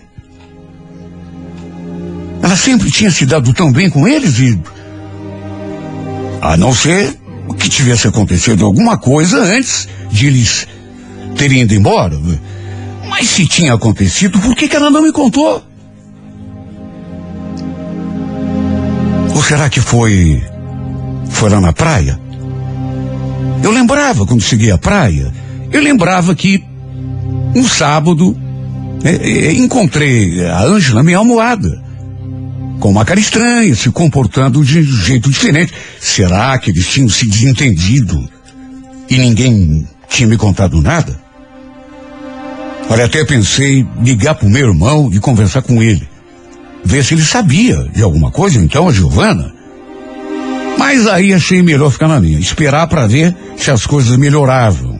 Ela 2.44 2.58
sempre 2.58 2.92
tinha 2.92 3.10
se 3.10 3.26
dado 3.26 3.54
tão 3.54 3.72
bem 3.72 3.90
com 3.90 4.06
eles 4.06 4.38
e. 4.40 4.60
A 6.42 6.58
não 6.58 6.74
ser 6.74 7.18
que 7.58 7.70
tivesse 7.70 8.10
acontecido 8.10 8.66
alguma 8.66 8.98
coisa 8.98 9.42
antes 9.42 9.88
de 10.12 10.28
eles 10.28 10.68
terem 11.38 11.62
ido 11.62 11.74
embora. 11.74 12.20
Mas 13.08 13.30
se 13.30 13.48
tinha 13.48 13.74
acontecido, 13.74 14.38
por 14.40 14.54
que, 14.54 14.68
que 14.68 14.76
ela 14.76 14.92
não 14.92 15.02
me 15.02 15.14
contou? 15.14 15.64
Ou 19.34 19.44
será 19.44 19.70
que 19.70 19.80
foi. 19.80 20.44
Foi 21.30 21.50
lá 21.50 21.62
na 21.62 21.72
praia? 21.72 22.20
Eu 23.64 23.72
lembrava 23.72 24.26
quando 24.26 24.42
cheguei 24.42 24.72
à 24.72 24.78
praia, 24.78 25.34
eu 25.72 25.82
lembrava 25.82 26.36
que 26.36 26.75
um 27.56 27.66
sábado 27.66 28.38
é, 29.04 29.16
é, 29.16 29.54
encontrei 29.54 30.46
a 30.46 30.64
Ângela 30.64 31.02
minha 31.02 31.18
almohada. 31.18 31.84
Com 32.80 32.90
uma 32.90 33.06
cara 33.06 33.20
estranha, 33.20 33.74
se 33.74 33.90
comportando 33.90 34.64
de 34.64 34.84
jeito 34.84 35.30
diferente. 35.30 35.74
Será 36.00 36.58
que 36.58 36.70
eles 36.70 36.88
tinham 36.88 37.08
se 37.08 37.26
desentendido 37.26 38.28
e 39.10 39.18
ninguém 39.18 39.88
tinha 40.10 40.28
me 40.28 40.38
contado 40.38 40.82
nada? 40.82 41.18
Olha, 42.90 43.06
até 43.06 43.24
pensei 43.24 43.88
ligar 44.02 44.36
pro 44.36 44.50
meu 44.50 44.68
irmão 44.68 45.10
e 45.12 45.20
conversar 45.20 45.62
com 45.62 45.82
ele. 45.82 46.08
Ver 46.84 47.04
se 47.04 47.16
ele 47.16 47.24
sabia 47.24 47.90
de 47.94 48.04
alguma 48.04 48.30
coisa, 48.30 48.60
então, 48.60 48.88
a 48.88 48.92
Giovana. 48.92 49.54
Mas 50.78 51.08
aí 51.08 51.34
achei 51.34 51.64
melhor 51.64 51.90
ficar 51.90 52.08
na 52.08 52.20
minha, 52.20 52.40
esperar 52.40 52.88
para 52.88 53.08
ver 53.08 53.36
se 53.58 53.72
as 53.72 53.88
coisas 53.88 54.18
melhoravam. 54.18 54.95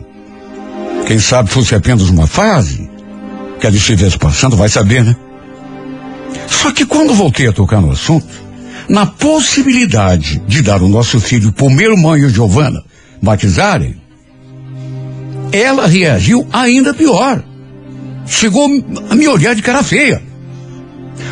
Quem 1.06 1.20
sabe 1.20 1.48
fosse 1.48 1.72
apenas 1.72 2.10
uma 2.10 2.26
fase 2.26 2.90
que 3.60 3.66
ela 3.66 3.76
estivesse 3.76 4.18
passando, 4.18 4.56
vai 4.56 4.68
saber, 4.68 5.04
né? 5.04 5.16
Só 6.48 6.72
que 6.72 6.84
quando 6.84 7.14
voltei 7.14 7.46
a 7.46 7.52
tocar 7.52 7.80
no 7.80 7.92
assunto, 7.92 8.26
na 8.88 9.06
possibilidade 9.06 10.42
de 10.48 10.62
dar 10.62 10.82
o 10.82 10.88
nosso 10.88 11.20
filho 11.20 11.52
pro 11.52 11.70
meu 11.70 11.92
irmão 11.92 12.18
e 12.18 12.24
a 12.24 12.28
Giovana 12.28 12.82
batizarem, 13.22 13.96
ela 15.52 15.86
reagiu 15.86 16.46
ainda 16.52 16.92
pior. 16.92 17.42
Chegou 18.26 18.68
a 19.08 19.14
me 19.14 19.28
olhar 19.28 19.54
de 19.54 19.62
cara 19.62 19.84
feia. 19.84 20.20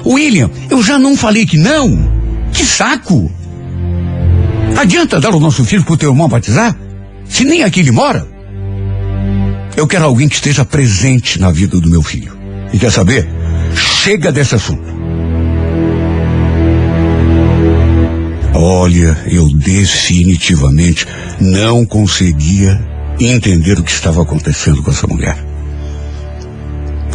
William, 0.07 0.51
eu 0.71 0.83
já 0.83 0.99
não 0.99 1.17
falei 1.17 1.45
que 1.45 1.57
não. 1.57 2.13
Que 2.53 2.65
saco! 2.65 3.31
Adianta 4.77 5.21
dar 5.21 5.35
o 5.35 5.41
nosso 5.41 5.65
filho 5.65 5.85
pro 5.85 5.97
teu 5.97 6.11
irmão 6.11 6.29
batizar? 6.29 6.77
Se 7.29 7.45
nem 7.45 7.65
aqui 7.65 7.81
ele 7.81 7.91
mora? 7.91 8.34
Eu 9.77 9.87
quero 9.87 10.05
alguém 10.05 10.29
que 10.29 10.37
esteja 10.37 10.65
presente 10.65 11.41
na 11.41 11.51
vida 11.51 11.81
do 11.81 11.91
meu 11.91 12.03
filho. 12.03 12.37
E 12.73 12.79
quer 12.79 12.91
saber? 12.91 13.29
Chega 13.75 14.31
desse 14.31 14.55
assunto. 14.55 14.95
Olha, 18.55 19.19
eu 19.27 19.49
definitivamente 19.53 21.07
não 21.41 21.85
conseguia 21.85 22.81
entender 23.19 23.79
o 23.79 23.83
que 23.83 23.91
estava 23.91 24.23
acontecendo 24.23 24.83
com 24.83 24.91
essa 24.91 25.07
mulher. 25.07 25.37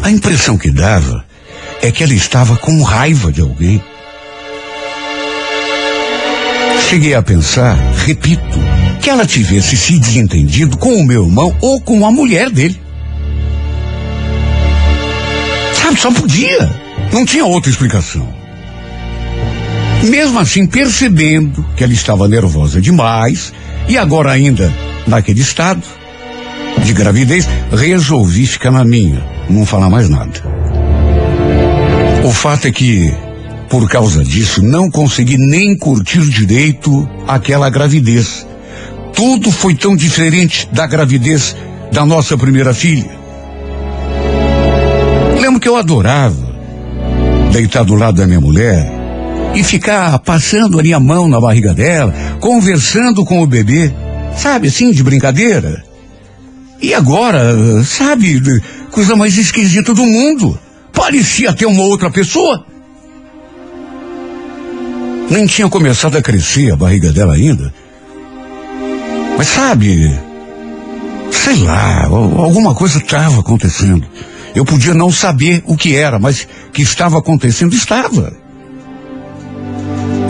A 0.03 0.11
impressão 0.11 0.57
que 0.57 0.69
dava 0.69 1.25
é 1.81 1.91
que 1.91 2.03
ela 2.03 2.13
estava 2.13 2.57
com 2.57 2.81
raiva 2.83 3.31
de 3.31 3.41
alguém. 3.41 3.81
Cheguei 6.89 7.13
a 7.13 7.21
pensar, 7.21 7.75
repito, 8.05 8.59
que 9.09 9.11
ela 9.11 9.25
tivesse 9.25 9.75
se 9.75 9.97
desentendido 9.97 10.77
com 10.77 10.93
o 10.93 11.03
meu 11.03 11.25
irmão 11.25 11.57
ou 11.61 11.81
com 11.81 12.05
a 12.05 12.11
mulher 12.11 12.51
dele. 12.51 12.79
Sabe, 15.73 15.99
só 15.99 16.11
podia. 16.11 16.69
Não 17.11 17.25
tinha 17.25 17.43
outra 17.43 17.71
explicação. 17.71 18.31
Mesmo 20.03 20.37
assim, 20.37 20.67
percebendo 20.67 21.65
que 21.75 21.83
ela 21.83 21.91
estava 21.91 22.27
nervosa 22.27 22.79
demais 22.79 23.51
e 23.87 23.97
agora 23.97 24.31
ainda 24.31 24.71
naquele 25.07 25.41
estado 25.41 25.81
de 26.85 26.93
gravidez, 26.93 27.49
resolvi 27.71 28.45
ficar 28.45 28.69
na 28.69 28.85
minha, 28.85 29.25
não 29.49 29.65
falar 29.65 29.89
mais 29.89 30.07
nada. 30.07 30.39
O 32.23 32.31
fato 32.31 32.67
é 32.67 32.71
que, 32.71 33.11
por 33.71 33.89
causa 33.89 34.23
disso, 34.23 34.61
não 34.61 34.87
consegui 34.87 35.35
nem 35.35 35.75
curtir 35.75 36.21
direito 36.29 37.09
aquela 37.27 37.71
gravidez. 37.71 38.47
Tudo 39.19 39.51
foi 39.51 39.75
tão 39.75 39.97
diferente 39.97 40.65
da 40.71 40.87
gravidez 40.87 41.53
da 41.91 42.05
nossa 42.05 42.37
primeira 42.37 42.73
filha. 42.73 43.11
Lembro 45.41 45.59
que 45.59 45.67
eu 45.67 45.75
adorava 45.75 46.55
deitar 47.51 47.83
do 47.83 47.95
lado 47.95 48.15
da 48.15 48.25
minha 48.25 48.39
mulher 48.39 48.89
e 49.53 49.61
ficar 49.61 50.17
passando 50.19 50.79
a 50.79 50.99
mão 51.01 51.27
na 51.27 51.37
barriga 51.37 51.73
dela, 51.73 52.13
conversando 52.39 53.25
com 53.25 53.43
o 53.43 53.45
bebê, 53.45 53.93
sabe, 54.37 54.69
assim, 54.69 54.89
de 54.89 55.03
brincadeira. 55.03 55.83
E 56.81 56.93
agora, 56.93 57.83
sabe, 57.83 58.41
coisa 58.89 59.17
mais 59.17 59.37
esquisita 59.37 59.93
do 59.93 60.05
mundo. 60.05 60.57
Parecia 60.93 61.51
ter 61.51 61.65
uma 61.65 61.83
outra 61.83 62.09
pessoa. 62.09 62.65
Nem 65.29 65.45
tinha 65.45 65.67
começado 65.67 66.17
a 66.17 66.21
crescer 66.21 66.71
a 66.71 66.77
barriga 66.77 67.11
dela 67.11 67.33
ainda. 67.33 67.73
Mas 69.39 69.47
sabe, 69.47 70.19
sei 71.31 71.63
lá, 71.63 72.07
alguma 72.07 72.75
coisa 72.75 72.97
estava 72.97 73.39
acontecendo. 73.39 74.05
Eu 74.53 74.65
podia 74.65 74.93
não 74.93 75.09
saber 75.13 75.63
o 75.65 75.77
que 75.77 75.95
era, 75.95 76.19
mas 76.19 76.45
que 76.73 76.81
estava 76.81 77.17
acontecendo, 77.17 77.73
estava. 77.73 78.33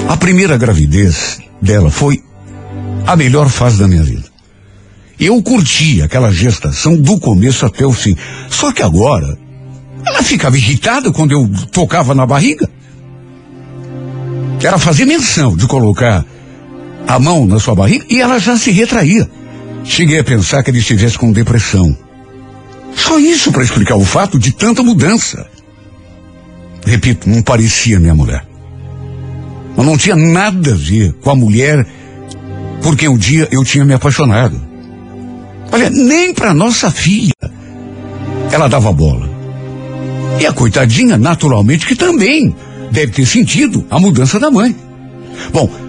A 0.08 0.16
primeira 0.16 0.60
gravidez 0.60 1.40
dela 1.60 1.90
foi 1.90 2.24
a 3.08 3.16
melhor 3.16 3.50
fase 3.50 3.80
da 3.80 3.88
minha 3.88 4.04
vida. 4.04 4.26
Eu 5.20 5.42
curti 5.42 6.04
aquela 6.04 6.32
gestação 6.32 6.96
do 6.96 7.20
começo 7.20 7.66
até 7.66 7.88
o 7.88 7.92
fim. 7.92 8.16
Só 8.48 8.72
que 8.72 8.84
agora, 8.84 9.40
ela 10.06 10.22
ficava 10.22 10.56
irritada 10.56 11.12
quando 11.12 11.32
eu 11.32 11.50
tocava 11.72 12.14
na 12.14 12.28
barriga. 12.28 12.70
Ela 14.62 14.78
fazia 14.78 15.08
menção 15.08 15.58
de 15.58 15.66
colocar 15.66 16.24
a 17.10 17.18
mão 17.18 17.44
na 17.48 17.60
sua 17.60 17.74
barriga 17.74 18.06
e 18.08 18.22
ela 18.22 18.38
já 18.38 18.56
se 18.56 18.70
retraía. 18.70 19.28
Cheguei 19.84 20.20
a 20.20 20.24
pensar 20.24 20.62
que 20.62 20.70
ele 20.70 20.78
estivesse 20.78 21.18
com 21.18 21.32
depressão. 21.32 21.98
Só 22.96 23.18
isso 23.18 23.52
para 23.52 23.64
explicar 23.64 23.96
o 23.96 24.06
fato 24.06 24.38
de 24.38 24.52
tanta 24.52 24.84
mudança. 24.84 25.48
Repito, 26.86 27.28
não 27.28 27.42
parecia 27.42 28.00
minha 28.00 28.14
mulher. 28.14 28.46
Mas 29.76 29.86
não 29.88 29.98
tinha 29.98 30.16
nada 30.16 30.74
a 30.74 30.76
ver 30.76 31.14
com 31.14 31.32
a 31.32 31.36
mulher 31.36 31.84
por 32.84 32.96
quem 32.96 33.10
um 33.10 33.18
dia 33.18 33.48
eu 33.52 33.64
tinha 33.64 33.84
me 33.84 33.96
apaixonado. 33.96 34.62
Olha, 35.72 35.90
nem 35.90 36.32
para 36.32 36.54
nossa 36.54 36.92
filha 36.92 37.34
ela 38.52 38.68
dava 38.68 38.94
bola. 38.94 39.28
E 40.40 40.46
a 40.46 40.54
coitadinha, 40.54 41.18
naturalmente, 41.18 41.88
que 41.88 41.96
também 41.96 42.56
deve 42.92 43.14
ter 43.14 43.26
sentido 43.26 43.84
a 43.90 44.00
mudança 44.00 44.40
da 44.40 44.52
mãe. 44.52 44.76
Bom, 45.52 45.89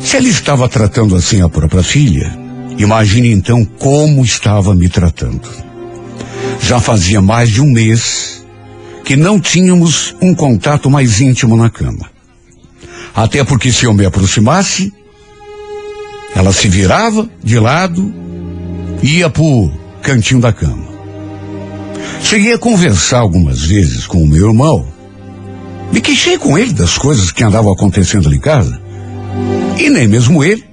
se 0.00 0.16
ela 0.16 0.28
estava 0.28 0.68
tratando 0.68 1.16
assim 1.16 1.40
a 1.40 1.48
própria 1.48 1.82
filha, 1.82 2.36
imagine 2.78 3.30
então 3.30 3.64
como 3.64 4.24
estava 4.24 4.74
me 4.74 4.88
tratando. 4.88 5.48
Já 6.60 6.80
fazia 6.80 7.20
mais 7.20 7.50
de 7.50 7.60
um 7.60 7.70
mês 7.70 8.44
que 9.04 9.16
não 9.16 9.38
tínhamos 9.38 10.14
um 10.20 10.34
contato 10.34 10.90
mais 10.90 11.20
íntimo 11.20 11.56
na 11.56 11.68
cama. 11.68 12.10
Até 13.14 13.44
porque 13.44 13.70
se 13.70 13.84
eu 13.84 13.94
me 13.94 14.04
aproximasse, 14.04 14.92
ela 16.34 16.52
se 16.52 16.68
virava 16.68 17.28
de 17.42 17.58
lado 17.58 18.12
e 19.02 19.18
ia 19.18 19.30
pro 19.30 19.70
cantinho 20.02 20.40
da 20.40 20.52
cama. 20.52 20.88
Cheguei 22.22 22.54
a 22.54 22.58
conversar 22.58 23.18
algumas 23.18 23.62
vezes 23.62 24.06
com 24.06 24.22
o 24.22 24.26
meu 24.26 24.48
irmão. 24.48 24.86
Me 25.92 26.00
queixei 26.00 26.38
com 26.38 26.58
ele 26.58 26.72
das 26.72 26.98
coisas 26.98 27.30
que 27.30 27.44
andavam 27.44 27.72
acontecendo 27.72 28.26
ali 28.26 28.36
em 28.36 28.40
casa. 28.40 28.80
E 29.78 29.90
nem 29.90 30.06
mesmo 30.06 30.42
ele, 30.42 30.64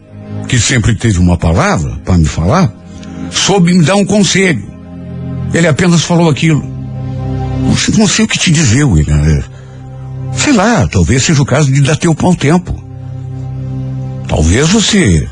que 0.47 0.59
sempre 0.59 0.95
teve 0.95 1.19
uma 1.19 1.37
palavra 1.37 1.99
para 2.05 2.17
me 2.17 2.25
falar, 2.25 2.73
soube 3.31 3.73
me 3.73 3.83
dar 3.83 3.95
um 3.95 4.05
conselho. 4.05 4.69
Ele 5.53 5.67
apenas 5.67 6.03
falou 6.03 6.29
aquilo. 6.29 6.63
Não 7.97 8.07
sei 8.07 8.25
o 8.25 8.27
que 8.27 8.37
te 8.37 8.51
dizer, 8.51 8.83
William. 8.83 9.43
Sei 10.35 10.53
lá, 10.53 10.87
talvez 10.87 11.23
seja 11.23 11.41
o 11.41 11.45
caso 11.45 11.71
de 11.71 11.81
dar 11.81 11.95
teu 11.95 12.15
pão 12.15 12.33
tempo. 12.33 12.73
Talvez 14.27 14.69
você 14.69 15.27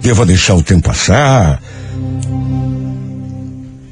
deva 0.00 0.24
deixar 0.24 0.54
o 0.54 0.62
tempo 0.62 0.88
passar. 0.88 1.60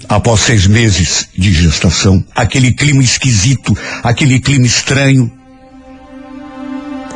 Após 0.08 0.40
seis 0.40 0.66
meses 0.66 1.28
de 1.36 1.52
gestação, 1.52 2.24
aquele 2.34 2.72
clima 2.72 3.02
esquisito, 3.02 3.76
aquele 4.02 4.38
clima 4.38 4.66
estranho. 4.66 5.30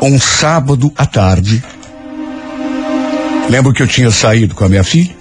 Um 0.00 0.18
sábado 0.18 0.92
à 0.96 1.04
tarde, 1.04 1.62
lembro 3.50 3.72
que 3.72 3.82
eu 3.82 3.86
tinha 3.86 4.10
saído 4.12 4.54
com 4.54 4.64
a 4.64 4.68
minha 4.68 4.84
filha. 4.84 5.16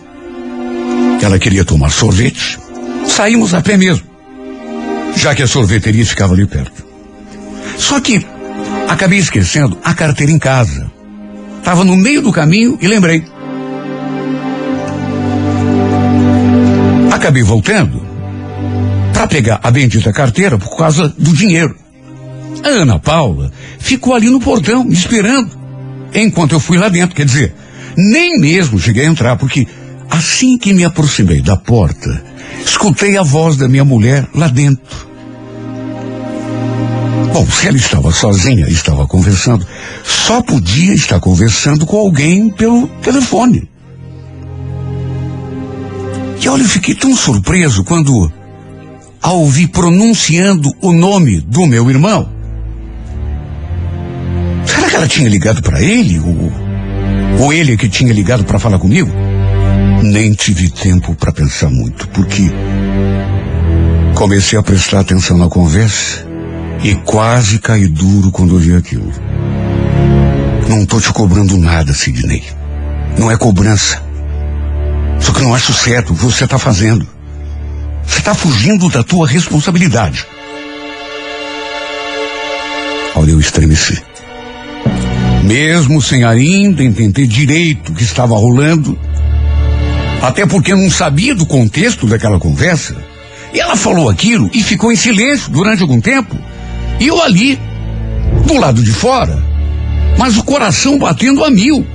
Ela 1.21 1.39
queria 1.39 1.65
tomar 1.65 1.89
sorvete. 1.89 2.59
saímos 3.07 3.55
a 3.55 3.61
pé 3.61 3.75
mesmo, 3.75 4.05
já 5.15 5.33
que 5.33 5.41
a 5.41 5.47
sorveteria 5.47 6.05
ficava 6.05 6.33
ali 6.33 6.45
perto. 6.45 6.85
Só 7.75 7.99
que 7.99 8.23
acabei 8.87 9.17
esquecendo 9.17 9.77
a 9.83 9.95
carteira 9.95 10.31
em 10.31 10.37
casa. 10.37 10.91
Estava 11.57 11.83
no 11.83 11.95
meio 11.95 12.21
do 12.21 12.31
caminho 12.31 12.77
e 12.79 12.87
lembrei. 12.87 13.25
Acabei 17.11 17.41
voltando 17.41 18.05
para 19.11 19.27
pegar 19.27 19.59
a 19.63 19.71
bendita 19.71 20.13
carteira 20.13 20.57
por 20.59 20.77
causa 20.77 21.09
do 21.17 21.33
dinheiro. 21.33 21.75
A 22.63 22.69
Ana 22.69 22.99
Paula 22.99 23.51
ficou 23.79 24.13
ali 24.13 24.29
no 24.29 24.39
portão 24.39 24.87
esperando 24.89 25.51
enquanto 26.13 26.53
eu 26.53 26.59
fui 26.59 26.77
lá 26.77 26.89
dentro. 26.89 27.15
Quer 27.15 27.25
dizer, 27.25 27.53
nem 27.95 28.39
mesmo 28.39 28.79
cheguei 28.79 29.05
a 29.05 29.09
entrar, 29.09 29.35
porque 29.37 29.67
assim 30.09 30.57
que 30.57 30.73
me 30.73 30.83
aproximei 30.83 31.41
da 31.41 31.57
porta, 31.57 32.23
escutei 32.63 33.17
a 33.17 33.23
voz 33.23 33.55
da 33.57 33.67
minha 33.67 33.85
mulher 33.85 34.27
lá 34.33 34.47
dentro. 34.47 35.07
Bom, 37.33 37.45
se 37.51 37.67
ela 37.67 37.77
estava 37.77 38.11
sozinha 38.11 38.67
estava 38.67 39.05
conversando, 39.05 39.65
só 40.03 40.41
podia 40.41 40.93
estar 40.93 41.19
conversando 41.19 41.85
com 41.85 41.97
alguém 41.97 42.49
pelo 42.49 42.87
telefone. 43.01 43.69
E 46.41 46.49
olha, 46.49 46.63
eu 46.63 46.67
fiquei 46.69 46.95
tão 46.95 47.15
surpreso 47.15 47.83
quando, 47.83 48.31
ao 49.21 49.39
ouvir 49.39 49.67
pronunciando 49.67 50.71
o 50.81 50.91
nome 50.91 51.41
do 51.41 51.65
meu 51.65 51.89
irmão, 51.89 52.36
será 54.87 54.89
que 54.89 54.95
ela 54.95 55.07
tinha 55.07 55.29
ligado 55.29 55.61
para 55.61 55.81
ele? 55.81 56.19
Ou, 56.19 56.51
ou 57.39 57.53
ele 57.53 57.77
que 57.77 57.89
tinha 57.89 58.13
ligado 58.13 58.43
para 58.45 58.57
falar 58.59 58.79
comigo? 58.79 59.11
Nem 60.01 60.33
tive 60.33 60.69
tempo 60.69 61.13
para 61.15 61.31
pensar 61.31 61.69
muito, 61.69 62.07
porque 62.09 62.49
comecei 64.15 64.57
a 64.57 64.63
prestar 64.63 65.01
atenção 65.01 65.37
na 65.37 65.49
conversa 65.49 66.25
e 66.83 66.95
quase 66.95 67.59
caí 67.59 67.87
duro 67.87 68.31
quando 68.31 68.53
ouvi 68.53 68.75
aquilo. 68.75 69.11
Não 70.69 70.85
tô 70.85 70.99
te 70.99 71.11
cobrando 71.11 71.57
nada, 71.57 71.93
Sidney. 71.93 72.43
Não 73.17 73.31
é 73.31 73.37
cobrança. 73.37 74.01
Só 75.19 75.31
que 75.31 75.41
não 75.41 75.55
acho 75.55 75.73
certo 75.73 76.13
o 76.13 76.15
que 76.15 76.23
você 76.23 76.43
está 76.43 76.59
fazendo. 76.59 77.07
Você 78.05 78.19
está 78.19 78.33
fugindo 78.33 78.89
da 78.89 79.03
tua 79.03 79.27
responsabilidade. 79.27 80.25
Olha, 83.15 83.31
eu 83.31 83.39
estremeci. 83.39 84.01
Mesmo 85.47 86.01
sem 86.01 86.25
ainda 86.25 86.83
entender 86.83 87.25
direito 87.25 87.93
o 87.93 87.95
que 87.95 88.03
estava 88.03 88.37
rolando, 88.37 88.99
até 90.21 90.45
porque 90.45 90.75
não 90.75 90.91
sabia 90.91 91.33
do 91.33 91.45
contexto 91.45 92.05
daquela 92.05 92.37
conversa, 92.37 92.97
ela 93.53 93.77
falou 93.77 94.09
aquilo 94.09 94.49
e 94.53 94.61
ficou 94.61 94.91
em 94.91 94.97
silêncio 94.97 95.49
durante 95.49 95.81
algum 95.81 96.01
tempo. 96.01 96.37
E 96.99 97.07
eu 97.07 97.23
ali, 97.23 97.57
do 98.45 98.59
lado 98.59 98.83
de 98.83 98.91
fora, 98.91 99.41
mas 100.17 100.35
o 100.37 100.43
coração 100.43 100.99
batendo 100.99 101.41
a 101.45 101.49
mil. 101.49 101.87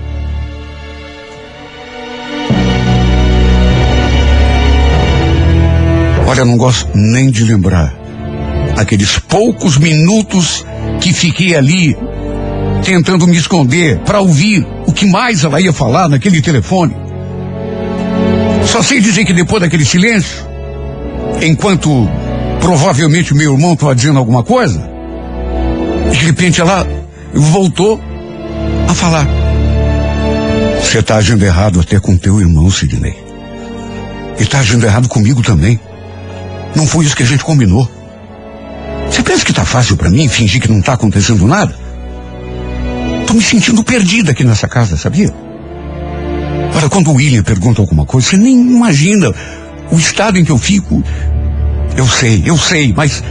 Olha, 6.27 6.47
não 6.47 6.57
gosto 6.57 6.89
nem 6.95 7.31
de 7.31 7.45
lembrar 7.45 7.95
aqueles 8.79 9.19
poucos 9.19 9.77
minutos 9.77 10.65
que 11.03 11.13
fiquei 11.13 11.55
ali 11.55 11.95
tentando 12.83 13.27
me 13.27 13.37
esconder 13.37 13.99
para 14.01 14.21
ouvir 14.21 14.67
o 14.87 14.93
que 14.93 15.07
mais 15.07 15.45
ela 15.45 15.61
ia 15.61 15.73
falar 15.73 16.09
naquele 16.09 16.43
telefone. 16.43 16.95
Só 18.65 18.83
sei 18.83 19.01
dizer 19.01 19.25
que 19.25 19.33
depois 19.33 19.63
daquele 19.63 19.85
silêncio, 19.85 20.47
enquanto 21.41 22.09
provavelmente 22.61 23.35
meu 23.35 23.53
irmão 23.53 23.75
estava 23.75 23.95
dizendo 23.95 24.19
alguma 24.19 24.43
coisa, 24.43 24.89
de 26.11 26.19
repente 26.19 26.61
ela 26.61 26.87
voltou 27.35 28.01
a 28.89 28.95
falar. 28.95 29.27
Você 30.81 30.99
está 30.99 31.17
agindo 31.17 31.45
errado 31.45 31.81
até 31.81 31.99
com 31.99 32.17
teu 32.17 32.41
irmão, 32.41 32.71
Sidney. 32.71 33.17
E 34.39 34.43
está 34.43 34.59
agindo 34.59 34.85
errado 34.85 35.09
comigo 35.09 35.43
também. 35.43 35.81
Não 36.75 36.87
foi 36.87 37.05
isso 37.05 37.17
que 37.17 37.23
a 37.23 37.27
gente 37.27 37.45
combinou. 37.45 37.89
Você 39.11 39.23
pensa 39.23 39.45
que 39.45 39.53
tá 39.53 39.65
fácil 39.65 39.97
para 39.97 40.11
mim 40.11 40.29
fingir 40.29 40.61
que 40.61 40.71
não 40.71 40.81
tá 40.81 40.95
acontecendo 40.95 41.47
nada? 41.47 41.82
Tô 43.33 43.37
me 43.37 43.43
sentindo 43.43 43.83
perdida 43.83 44.33
aqui 44.33 44.45
nessa 44.45 44.69
casa, 44.69 44.95
sabia? 44.95 45.33
Olha, 46.77 46.87
quando 46.91 47.11
o 47.11 47.15
William 47.15 47.43
pergunta 47.43 47.81
alguma 47.81 48.05
coisa, 48.05 48.29
você 48.29 48.37
nem 48.37 48.55
imagina 48.55 49.33
o 49.91 49.97
estado 49.97 50.39
em 50.39 50.45
que 50.45 50.53
eu 50.53 50.59
fico. 50.59 51.03
Eu 51.97 52.07
sei, 52.07 52.43
eu 52.45 52.59
sei, 52.59 52.93
mas 52.95 53.25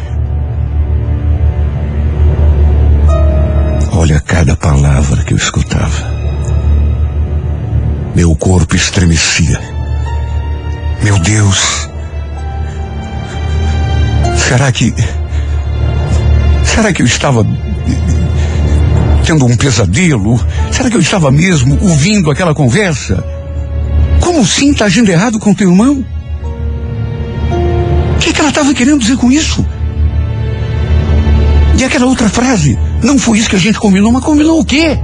Olha 3.92 4.20
cada 4.22 4.56
palavra 4.56 5.24
que 5.24 5.36
eu 5.36 5.38
escutava. 5.38 6.12
Meu 8.16 8.36
corpo 8.36 8.76
estremecia. 8.76 9.62
Meu 11.04 11.20
Deus. 11.20 11.88
Será 14.50 14.72
que. 14.72 14.96
Será 16.66 16.92
que 16.92 17.04
eu 17.04 17.06
estava 17.06 17.46
tendo 19.32 19.46
um 19.46 19.56
pesadelo? 19.56 20.38
Será 20.72 20.90
que 20.90 20.98
eu 20.98 21.02
estava 21.02 21.32
mesmo 21.32 21.78
ouvindo 21.82 22.30
aquela 22.30 22.54
conversa? 22.54 23.24
Como 24.20 24.46
sim 24.46 24.72
está 24.72 24.86
agindo 24.86 25.10
errado 25.10 25.40
com 25.40 25.54
teu 25.54 25.70
irmão? 25.70 26.06
O 28.16 28.20
que, 28.20 28.34
que 28.34 28.40
ela 28.42 28.50
estava 28.50 28.74
querendo 28.74 29.00
dizer 29.00 29.16
com 29.16 29.32
isso? 29.32 29.66
E 31.80 31.84
aquela 31.84 32.08
outra 32.08 32.28
frase? 32.28 32.78
Não 33.02 33.18
foi 33.18 33.38
isso 33.38 33.50
que 33.50 33.56
a 33.56 33.60
gente 33.60 33.80
combinou, 33.80 34.12
mas 34.12 34.24
combinou 34.24 34.60
o 34.60 34.66
quê? 34.66 35.00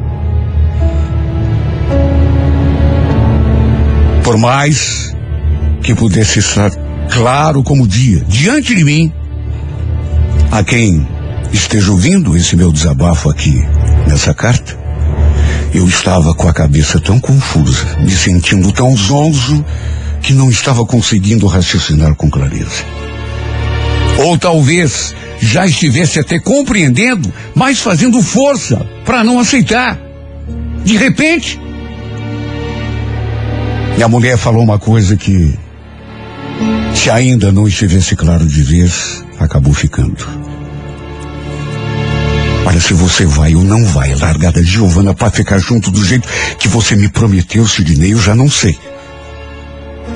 Por 4.24 4.38
mais 4.38 5.16
que 5.82 5.96
pudesse 5.96 6.40
estar 6.40 6.70
claro 7.10 7.64
como 7.64 7.88
dia 7.88 8.26
diante 8.28 8.76
de 8.76 8.84
mim, 8.84 9.12
a 10.52 10.62
quem 10.66 11.08
esteja 11.54 11.92
ouvindo 11.92 12.36
esse 12.36 12.58
meu 12.58 12.74
desabafo 12.74 13.30
aqui 13.30 13.58
nessa 14.08 14.34
carta, 14.34 14.78
eu 15.74 15.86
estava 15.86 16.34
com 16.34 16.48
a 16.48 16.54
cabeça 16.54 17.00
tão 17.00 17.20
confusa, 17.20 17.98
me 18.00 18.12
sentindo 18.12 18.72
tão 18.72 18.96
zonzo, 18.96 19.64
que 20.22 20.34
não 20.34 20.50
estava 20.50 20.86
conseguindo 20.86 21.46
raciocinar 21.46 22.16
com 22.16 22.30
clareza. 22.30 22.84
Ou 24.20 24.38
talvez 24.38 25.14
já 25.40 25.68
estivesse 25.68 26.20
até 26.20 26.40
compreendendo, 26.40 27.32
mas 27.54 27.80
fazendo 27.80 28.22
força 28.24 28.84
para 29.06 29.24
não 29.24 29.40
aceitar. 29.40 30.00
De 30.84 30.98
repente, 30.98 31.60
minha 33.96 34.08
mulher 34.08 34.38
falou 34.38 34.64
uma 34.64 34.80
coisa 34.80 35.16
que, 35.16 35.54
se 36.96 37.10
ainda 37.10 37.52
não 37.52 37.68
estivesse 37.68 38.16
claro 38.16 38.46
de 38.48 38.64
vez, 38.64 39.24
acabou 39.40 39.74
ficando. 39.74 40.37
Se 42.80 42.94
você 42.94 43.26
vai 43.26 43.54
ou 43.56 43.64
não 43.64 43.84
vai 43.86 44.14
largar 44.16 44.52
da 44.52 44.62
Giovana 44.62 45.14
para 45.14 45.30
ficar 45.32 45.58
junto 45.58 45.92
do 45.92 46.06
jeito 46.06 46.28
que 46.58 46.68
você 46.68 46.96
me 46.96 47.10
prometeu, 47.10 47.68
Sidney, 47.68 48.12
eu 48.12 48.20
já 48.20 48.34
não 48.34 48.50
sei. 48.50 48.78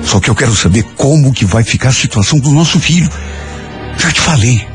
Só 0.04 0.20
que 0.20 0.30
eu 0.30 0.34
quero 0.34 0.54
saber 0.54 0.82
como 0.96 1.32
que 1.32 1.44
vai 1.44 1.62
ficar 1.62 1.90
a 1.90 1.92
situação 1.92 2.38
do 2.38 2.50
nosso 2.50 2.80
filho. 2.80 3.10
Já 3.98 4.10
te 4.10 4.20
falei. 4.20 4.66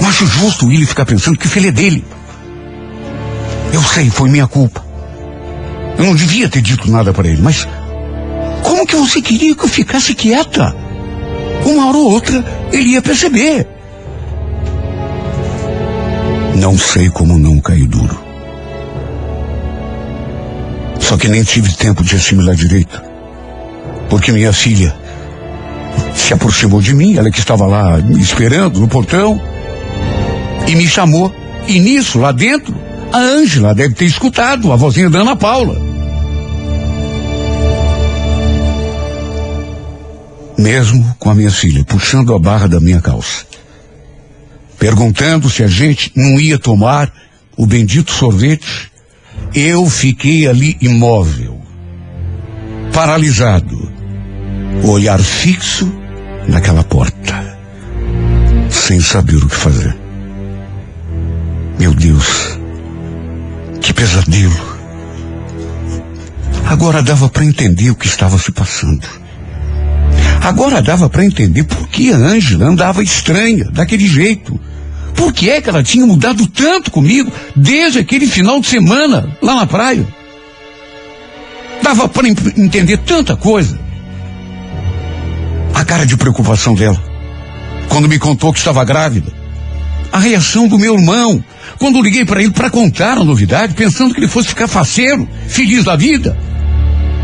Não 0.00 0.08
acho 0.08 0.26
justo 0.26 0.66
Willi 0.66 0.86
ficar 0.86 1.04
pensando 1.04 1.38
que 1.38 1.46
o 1.46 1.50
filho 1.50 1.68
é 1.68 1.72
dele. 1.72 2.04
Eu 3.72 3.82
sei, 3.82 4.08
foi 4.10 4.28
minha 4.28 4.46
culpa. 4.46 4.84
Eu 5.98 6.04
não 6.04 6.14
devia 6.14 6.48
ter 6.48 6.60
dito 6.60 6.90
nada 6.90 7.12
para 7.12 7.28
ele, 7.28 7.42
mas 7.42 7.66
como 8.62 8.86
que 8.86 8.96
você 8.96 9.20
queria 9.20 9.54
que 9.54 9.64
eu 9.64 9.68
ficasse 9.68 10.14
quieta? 10.14 10.74
Uma 11.64 11.88
hora 11.88 11.96
ou 11.96 12.10
outra 12.12 12.44
ele 12.72 12.90
ia 12.90 13.02
perceber. 13.02 13.75
Não 16.58 16.76
sei 16.78 17.10
como 17.10 17.38
não 17.38 17.60
caí 17.60 17.86
duro. 17.86 18.18
Só 20.98 21.16
que 21.18 21.28
nem 21.28 21.42
tive 21.42 21.70
tempo 21.74 22.02
de 22.02 22.16
assimilar 22.16 22.56
direito. 22.56 23.00
Porque 24.08 24.32
minha 24.32 24.52
filha 24.52 24.96
se 26.14 26.32
aproximou 26.32 26.80
de 26.80 26.94
mim, 26.94 27.16
ela 27.16 27.30
que 27.30 27.38
estava 27.38 27.66
lá 27.66 27.98
me 27.98 28.20
esperando 28.20 28.80
no 28.80 28.88
portão 28.88 29.40
e 30.66 30.74
me 30.74 30.86
chamou. 30.86 31.32
E 31.68 31.78
nisso, 31.78 32.18
lá 32.18 32.32
dentro, 32.32 32.74
a 33.12 33.18
Ângela 33.18 33.74
deve 33.74 33.94
ter 33.94 34.06
escutado 34.06 34.72
a 34.72 34.76
vozinha 34.76 35.10
da 35.10 35.18
Ana 35.18 35.36
Paula. 35.36 35.76
Mesmo 40.56 41.14
com 41.18 41.28
a 41.28 41.34
minha 41.34 41.50
filha 41.50 41.84
puxando 41.84 42.34
a 42.34 42.38
barra 42.38 42.66
da 42.66 42.80
minha 42.80 43.00
calça, 43.00 43.44
perguntando 44.78 45.48
se 45.48 45.62
a 45.62 45.68
gente 45.68 46.12
não 46.14 46.38
ia 46.38 46.58
tomar 46.58 47.12
o 47.56 47.66
bendito 47.66 48.10
sorvete, 48.10 48.90
eu 49.54 49.88
fiquei 49.88 50.46
ali 50.46 50.76
imóvel, 50.80 51.60
paralisado, 52.92 53.90
olhar 54.84 55.18
fixo 55.18 55.90
naquela 56.48 56.84
porta, 56.84 57.58
sem 58.70 59.00
saber 59.00 59.36
o 59.36 59.48
que 59.48 59.56
fazer. 59.56 59.96
Meu 61.78 61.94
Deus, 61.94 62.58
que 63.80 63.92
pesadelo. 63.92 64.76
Agora 66.66 67.02
dava 67.02 67.28
para 67.28 67.44
entender 67.44 67.90
o 67.90 67.94
que 67.94 68.06
estava 68.06 68.38
se 68.38 68.50
passando. 68.50 69.06
Agora 70.42 70.82
dava 70.82 71.08
para 71.08 71.24
entender 71.24 71.64
por 71.64 71.88
que 71.88 72.12
a 72.12 72.16
Ângela 72.16 72.66
andava 72.66 73.02
estranha, 73.02 73.64
daquele 73.72 74.06
jeito. 74.06 74.58
Por 75.16 75.32
que 75.32 75.50
é 75.50 75.60
que 75.60 75.68
ela 75.68 75.82
tinha 75.82 76.06
mudado 76.06 76.46
tanto 76.46 76.90
comigo 76.90 77.32
desde 77.56 77.98
aquele 77.98 78.26
final 78.26 78.60
de 78.60 78.66
semana 78.66 79.36
lá 79.42 79.56
na 79.56 79.66
praia? 79.66 80.06
Dava 81.82 82.08
para 82.08 82.28
entender 82.28 82.98
tanta 82.98 83.34
coisa. 83.34 83.78
A 85.74 85.84
cara 85.84 86.04
de 86.04 86.16
preocupação 86.16 86.74
dela. 86.74 87.02
Quando 87.88 88.08
me 88.08 88.18
contou 88.18 88.52
que 88.52 88.58
estava 88.58 88.84
grávida. 88.84 89.32
A 90.12 90.18
reação 90.18 90.68
do 90.68 90.78
meu 90.78 90.94
irmão. 90.94 91.42
Quando 91.78 92.02
liguei 92.02 92.24
para 92.24 92.42
ele 92.42 92.50
para 92.50 92.70
contar 92.70 93.18
a 93.18 93.24
novidade, 93.24 93.74
pensando 93.74 94.14
que 94.14 94.20
ele 94.20 94.28
fosse 94.28 94.48
ficar 94.48 94.68
faceiro, 94.68 95.28
feliz 95.48 95.84
da 95.84 95.96
vida. 95.96 96.36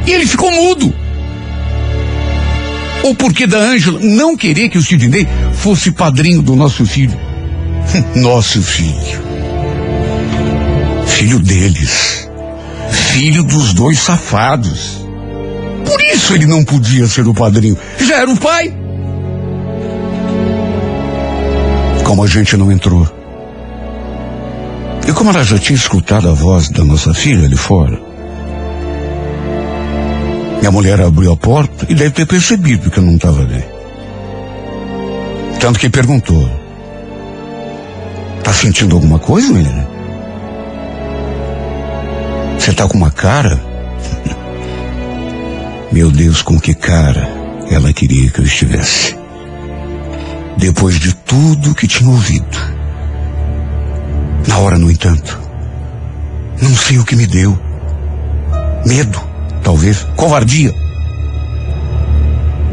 E 0.06 0.10
ele 0.10 0.26
ficou 0.26 0.50
mudo. 0.50 0.94
Ou 3.02 3.14
porque 3.14 3.46
da 3.46 3.58
Ângela 3.58 3.98
não 4.00 4.36
querer 4.36 4.68
que 4.68 4.78
o 4.78 4.82
Sidney 4.82 5.26
fosse 5.54 5.90
padrinho 5.90 6.40
do 6.40 6.54
nosso 6.54 6.86
filho. 6.86 7.31
Nosso 8.16 8.62
filho. 8.62 9.22
Filho 11.06 11.38
deles. 11.40 12.28
Filho 12.90 13.42
dos 13.42 13.72
dois 13.74 13.98
safados. 13.98 15.06
Por 15.84 16.00
isso 16.00 16.34
ele 16.34 16.46
não 16.46 16.64
podia 16.64 17.06
ser 17.06 17.26
o 17.26 17.34
padrinho. 17.34 17.76
Já 17.98 18.16
era 18.18 18.30
o 18.30 18.36
pai. 18.36 18.74
Como 22.04 22.24
a 22.24 22.26
gente 22.26 22.56
não 22.56 22.70
entrou. 22.72 23.06
E 25.06 25.12
como 25.12 25.30
ela 25.30 25.44
já 25.44 25.58
tinha 25.58 25.76
escutado 25.76 26.28
a 26.28 26.32
voz 26.32 26.68
da 26.68 26.84
nossa 26.84 27.12
filha 27.12 27.44
ali 27.44 27.56
fora, 27.56 28.00
minha 30.60 30.70
mulher 30.70 31.00
abriu 31.00 31.32
a 31.32 31.36
porta 31.36 31.86
e 31.88 31.94
deve 31.94 32.10
ter 32.10 32.26
percebido 32.26 32.90
que 32.90 32.98
eu 32.98 33.02
não 33.02 33.16
estava 33.16 33.40
ali. 33.40 33.64
Tanto 35.58 35.78
que 35.78 35.90
perguntou: 35.90 36.48
Tá 38.42 38.52
sentindo 38.52 38.96
alguma 38.96 39.18
coisa, 39.18 39.52
menina? 39.52 39.86
Você 42.58 42.72
tá 42.72 42.86
com 42.88 42.96
uma 42.96 43.10
cara? 43.10 43.60
Meu 45.92 46.10
Deus, 46.10 46.42
com 46.42 46.58
que 46.58 46.74
cara 46.74 47.28
ela 47.70 47.92
queria 47.92 48.30
que 48.30 48.40
eu 48.40 48.44
estivesse. 48.44 49.16
Depois 50.58 50.98
de 50.98 51.14
tudo 51.14 51.74
que 51.74 51.86
tinha 51.86 52.08
ouvido. 52.08 52.58
Na 54.46 54.58
hora, 54.58 54.78
no 54.78 54.90
entanto, 54.90 55.40
não 56.60 56.74
sei 56.74 56.98
o 56.98 57.04
que 57.04 57.16
me 57.16 57.26
deu. 57.26 57.58
Medo, 58.86 59.20
talvez, 59.62 60.06
covardia. 60.16 60.74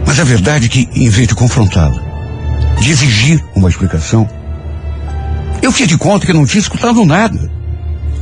Mas 0.05 0.19
a 0.19 0.23
verdade 0.23 0.65
é 0.65 0.69
que, 0.69 0.89
em 0.95 1.09
vez 1.09 1.27
de 1.27 1.35
confrontá-la, 1.35 2.01
de 2.79 2.89
exigir 2.89 3.43
uma 3.55 3.69
explicação, 3.69 4.27
eu 5.61 5.71
fiz 5.71 5.87
de 5.87 5.97
conta 5.97 6.25
que 6.25 6.33
não 6.33 6.45
tinha 6.45 6.61
escutado 6.61 7.05
nada. 7.05 7.51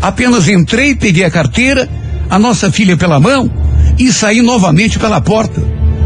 Apenas 0.02 0.48
entrei, 0.48 0.96
peguei 0.96 1.24
a 1.24 1.32
carteira, 1.32 1.90
a 2.30 2.38
nossa 2.38 2.72
filha 2.72 2.98
pela 2.98 3.20
mão 3.20 3.50
e 3.98 4.12
saí 4.12 4.42
novamente 4.42 5.00
pela 5.00 5.22
porta. 5.22 5.62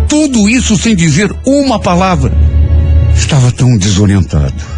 Tudo 0.08 0.50
isso 0.50 0.78
sem 0.78 0.96
dizer 0.96 1.34
uma 1.46 1.80
palavra. 1.80 2.32
Estava 3.16 3.52
tão 3.52 3.78
desorientado. 3.78 4.72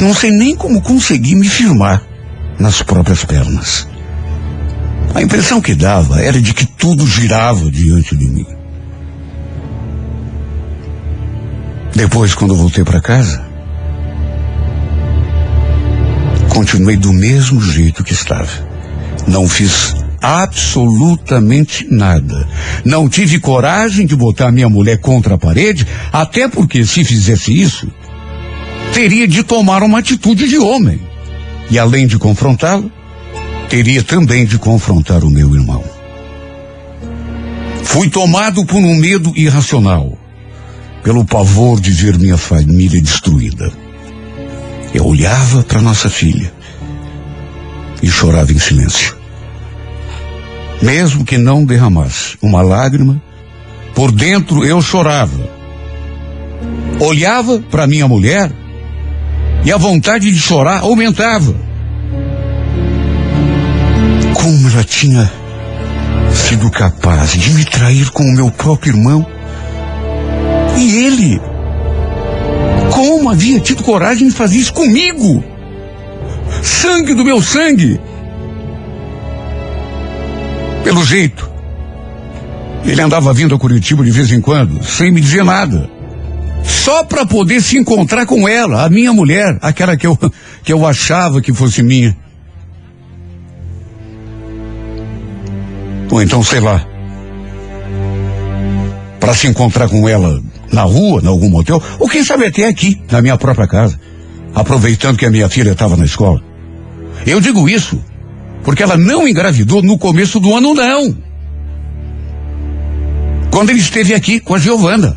Não 0.00 0.14
sei 0.14 0.30
nem 0.30 0.54
como 0.54 0.80
consegui 0.80 1.34
me 1.34 1.48
firmar 1.48 2.02
nas 2.58 2.82
próprias 2.82 3.24
pernas. 3.24 3.88
A 5.14 5.22
impressão 5.22 5.60
que 5.60 5.74
dava 5.74 6.20
era 6.20 6.40
de 6.40 6.54
que 6.54 6.66
tudo 6.66 7.06
girava 7.06 7.70
diante 7.70 8.16
de 8.16 8.26
mim. 8.26 8.46
Depois, 11.94 12.34
quando 12.34 12.54
voltei 12.54 12.84
para 12.84 13.00
casa, 13.00 13.47
continuei 16.48 16.96
do 16.96 17.12
mesmo 17.12 17.60
jeito 17.60 18.04
que 18.04 18.12
estava. 18.12 18.48
Não 19.26 19.48
fiz 19.48 19.94
absolutamente 20.20 21.86
nada. 21.90 22.48
Não 22.84 23.08
tive 23.08 23.38
coragem 23.38 24.06
de 24.06 24.16
botar 24.16 24.50
minha 24.50 24.68
mulher 24.68 24.98
contra 24.98 25.34
a 25.34 25.38
parede, 25.38 25.86
até 26.12 26.48
porque 26.48 26.84
se 26.84 27.04
fizesse 27.04 27.52
isso, 27.52 27.88
teria 28.92 29.28
de 29.28 29.42
tomar 29.42 29.82
uma 29.82 29.98
atitude 29.98 30.48
de 30.48 30.58
homem. 30.58 31.00
E 31.70 31.78
além 31.78 32.06
de 32.06 32.18
confrontá-lo, 32.18 32.90
teria 33.68 34.02
também 34.02 34.46
de 34.46 34.58
confrontar 34.58 35.22
o 35.24 35.30
meu 35.30 35.54
irmão. 35.54 35.84
Fui 37.84 38.08
tomado 38.08 38.64
por 38.64 38.76
um 38.78 38.94
medo 38.94 39.32
irracional, 39.36 40.18
pelo 41.02 41.24
pavor 41.24 41.80
de 41.80 41.90
ver 41.90 42.18
minha 42.18 42.36
família 42.36 43.00
destruída. 43.00 43.72
Eu 44.94 45.06
olhava 45.06 45.62
para 45.62 45.80
nossa 45.80 46.08
filha 46.08 46.52
e 48.02 48.08
chorava 48.08 48.52
em 48.52 48.58
silêncio. 48.58 49.16
Mesmo 50.80 51.24
que 51.24 51.36
não 51.36 51.64
derramasse 51.64 52.38
uma 52.40 52.62
lágrima, 52.62 53.20
por 53.94 54.12
dentro 54.12 54.64
eu 54.64 54.80
chorava. 54.80 55.50
Olhava 57.00 57.58
para 57.58 57.86
minha 57.86 58.08
mulher 58.08 58.50
e 59.64 59.72
a 59.72 59.76
vontade 59.76 60.30
de 60.30 60.38
chorar 60.38 60.80
aumentava. 60.80 61.54
Como 64.34 64.68
ela 64.70 64.84
tinha 64.84 65.30
sido 66.32 66.70
capaz 66.70 67.32
de 67.32 67.50
me 67.50 67.64
trair 67.64 68.10
com 68.10 68.22
o 68.22 68.32
meu 68.32 68.50
próprio 68.50 68.94
irmão? 68.94 69.26
E 70.76 71.04
ele 71.04 71.40
como 73.28 73.30
havia 73.30 73.60
tido 73.60 73.82
coragem 73.82 74.28
de 74.28 74.34
fazer 74.34 74.56
isso 74.56 74.72
comigo? 74.72 75.44
Sangue 76.62 77.14
do 77.14 77.24
meu 77.24 77.42
sangue! 77.42 78.00
Pelo 80.82 81.04
jeito, 81.04 81.50
ele 82.84 83.02
andava 83.02 83.32
vindo 83.34 83.54
a 83.54 83.58
Curitiba 83.58 84.02
de 84.02 84.10
vez 84.10 84.32
em 84.32 84.40
quando, 84.40 84.82
sem 84.82 85.10
me 85.10 85.20
dizer 85.20 85.44
nada. 85.44 85.90
Só 86.64 87.04
para 87.04 87.26
poder 87.26 87.60
se 87.60 87.76
encontrar 87.76 88.24
com 88.24 88.48
ela, 88.48 88.84
a 88.84 88.88
minha 88.88 89.12
mulher, 89.12 89.58
aquela 89.60 89.96
que 89.96 90.06
eu, 90.06 90.16
que 90.64 90.72
eu 90.72 90.86
achava 90.86 91.42
que 91.42 91.52
fosse 91.52 91.82
minha. 91.82 92.16
Ou 96.10 96.22
então, 96.22 96.42
sei 96.42 96.60
lá, 96.60 96.86
para 99.20 99.34
se 99.34 99.46
encontrar 99.46 99.90
com 99.90 100.08
ela 100.08 100.40
na 100.72 100.82
rua, 100.82 101.20
em 101.22 101.26
algum 101.26 101.48
motel, 101.48 101.82
ou 101.98 102.08
quem 102.08 102.24
sabe 102.24 102.46
até 102.46 102.66
aqui, 102.66 103.00
na 103.10 103.22
minha 103.22 103.36
própria 103.36 103.66
casa, 103.66 103.98
aproveitando 104.54 105.16
que 105.16 105.26
a 105.26 105.30
minha 105.30 105.48
filha 105.48 105.72
estava 105.72 105.96
na 105.96 106.04
escola. 106.04 106.42
Eu 107.26 107.40
digo 107.40 107.68
isso 107.68 108.02
porque 108.62 108.82
ela 108.82 108.96
não 108.96 109.26
engravidou 109.26 109.82
no 109.82 109.98
começo 109.98 110.38
do 110.40 110.54
ano, 110.54 110.74
não. 110.74 111.16
Quando 113.50 113.70
ele 113.70 113.80
esteve 113.80 114.14
aqui 114.14 114.40
com 114.40 114.54
a 114.54 114.58
Giovana. 114.58 115.16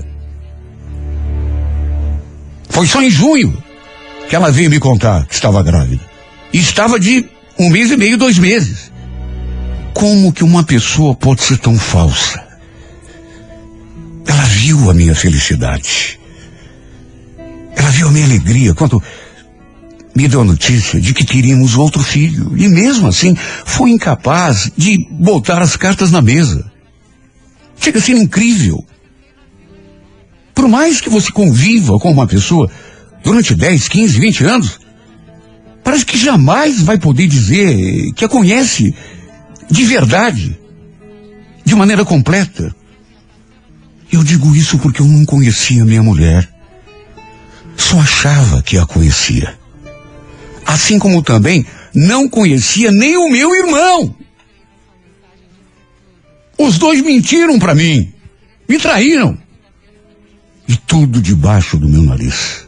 Foi 2.70 2.88
só 2.88 3.02
em 3.02 3.10
junho 3.10 3.62
que 4.30 4.36
ela 4.36 4.52
veio 4.52 4.70
me 4.70 4.80
contar 4.80 5.26
que 5.26 5.34
estava 5.34 5.62
grávida. 5.62 6.02
E 6.54 6.58
estava 6.58 7.00
de 7.00 7.26
um 7.60 7.70
mês 7.70 7.92
e 7.92 7.98
meio, 7.98 8.18
dois 8.18 8.40
meses. 8.40 8.92
Como 9.94 10.32
que 10.32 10.44
uma 10.44 10.64
pessoa 10.64 11.14
pode 11.14 11.42
ser 11.42 11.58
tão 11.58 11.78
falsa? 11.78 12.51
Ela 14.26 14.44
viu 14.44 14.90
a 14.90 14.94
minha 14.94 15.16
felicidade. 15.16 16.20
Ela 17.76 17.90
viu 17.90 18.08
a 18.08 18.12
minha 18.12 18.26
alegria 18.26 18.74
quando 18.74 19.02
me 20.16 20.28
deu 20.28 20.42
a 20.42 20.46
notícia 20.46 21.00
de 21.00 21.14
que 21.14 21.26
teríamos 21.26 21.76
outro 21.76 22.04
filho. 22.04 22.58
E 22.58 22.68
mesmo 22.68 23.08
assim, 23.08 23.36
foi 23.66 23.92
incapaz 23.92 24.72
de 24.78 24.98
botar 25.10 25.62
as 25.62 25.76
cartas 25.76 26.12
na 26.12 26.22
mesa. 26.22 26.70
Chega 27.80 28.00
a 28.00 28.02
ser 28.02 28.14
incrível. 28.14 28.86
Por 30.54 30.68
mais 30.68 31.02
que 31.02 31.10
você 31.10 31.32
conviva 31.32 31.98
com 31.98 32.12
uma 32.12 32.28
pessoa 32.28 32.70
durante 33.24 33.56
10, 33.56 33.88
15, 33.88 34.20
20 34.20 34.44
anos, 34.46 34.80
parece 35.84 36.06
que 36.06 36.18
jamais 36.18 36.82
vai 36.82 37.00
poder 37.00 37.28
dizer 37.28 38.12
que 38.14 38.26
a 38.26 38.30
conhece 38.30 38.94
de 39.70 39.86
verdade, 39.86 40.60
de 41.64 41.76
maneira 41.76 42.04
completa. 42.04 42.76
Eu 44.12 44.24
digo 44.24 44.54
isso 44.56 44.78
porque 44.78 45.02
eu 45.02 45.06
não 45.06 45.26
conhecia 45.26 45.86
minha 45.86 46.04
mulher. 46.04 46.48
Só 47.78 48.00
achava 48.00 48.62
que 48.62 48.78
a 48.78 48.86
conhecia. 48.86 49.58
Assim 50.66 51.00
como 51.00 51.24
também 51.24 51.66
não 51.94 52.28
conhecia 52.28 52.92
nem 52.92 53.18
o 53.18 53.30
meu 53.30 53.56
irmão. 53.56 54.16
Os 56.58 56.78
dois 56.78 57.02
mentiram 57.02 57.58
para 57.58 57.74
mim. 57.74 58.14
Me 58.68 58.78
traíram. 58.78 59.38
e 60.68 60.78
tudo 60.78 61.22
debaixo 61.22 61.78
do 61.78 61.88
meu 61.88 62.02
nariz. 62.02 62.66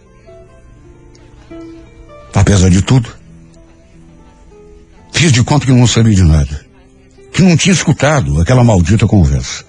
Apesar 2.34 2.70
de 2.70 2.82
tudo, 2.82 3.10
fiz 5.14 5.32
de 5.32 5.42
conta 5.44 5.66
que 5.66 5.72
não 5.72 5.88
sabia 5.88 6.14
de 6.14 6.24
nada, 6.24 6.66
que 7.32 7.42
não 7.42 7.56
tinha 7.56 7.72
escutado 7.72 8.42
aquela 8.42 8.64
maldita 8.64 9.08
conversa. 9.08 9.64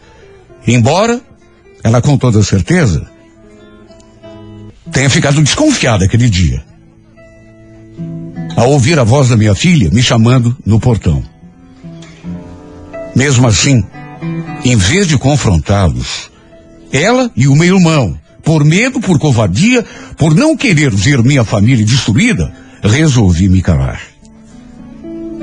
Embora 0.66 1.20
ela, 1.84 2.00
com 2.00 2.16
toda 2.16 2.42
certeza, 2.42 3.06
tenha 4.90 5.10
ficado 5.10 5.42
desconfiada 5.42 6.06
aquele 6.06 6.30
dia. 6.30 6.64
Ao 8.56 8.70
ouvir 8.70 8.98
a 8.98 9.04
voz 9.04 9.28
da 9.28 9.36
minha 9.36 9.54
filha 9.54 9.90
me 9.90 10.02
chamando 10.02 10.56
no 10.64 10.80
portão. 10.80 11.22
Mesmo 13.14 13.46
assim, 13.46 13.84
em 14.64 14.76
vez 14.76 15.06
de 15.06 15.18
confrontá-los, 15.18 16.30
ela 16.90 17.30
e 17.36 17.46
o 17.46 17.54
meu 17.54 17.76
irmão, 17.76 18.18
por 18.42 18.64
medo, 18.64 18.98
por 18.98 19.18
covardia, 19.18 19.84
por 20.16 20.34
não 20.34 20.56
querer 20.56 20.90
ver 20.90 21.22
minha 21.22 21.44
família 21.44 21.84
destruída, 21.84 22.50
resolvi 22.82 23.46
me 23.46 23.60
calar. 23.60 24.00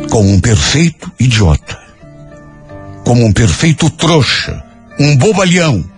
Como 0.09 0.27
um 0.27 0.39
perfeito 0.39 1.11
idiota. 1.19 1.77
Como 3.05 3.23
um 3.25 3.31
perfeito 3.31 3.89
trouxa. 3.91 4.63
Um 4.99 5.15
bobalhão. 5.17 5.90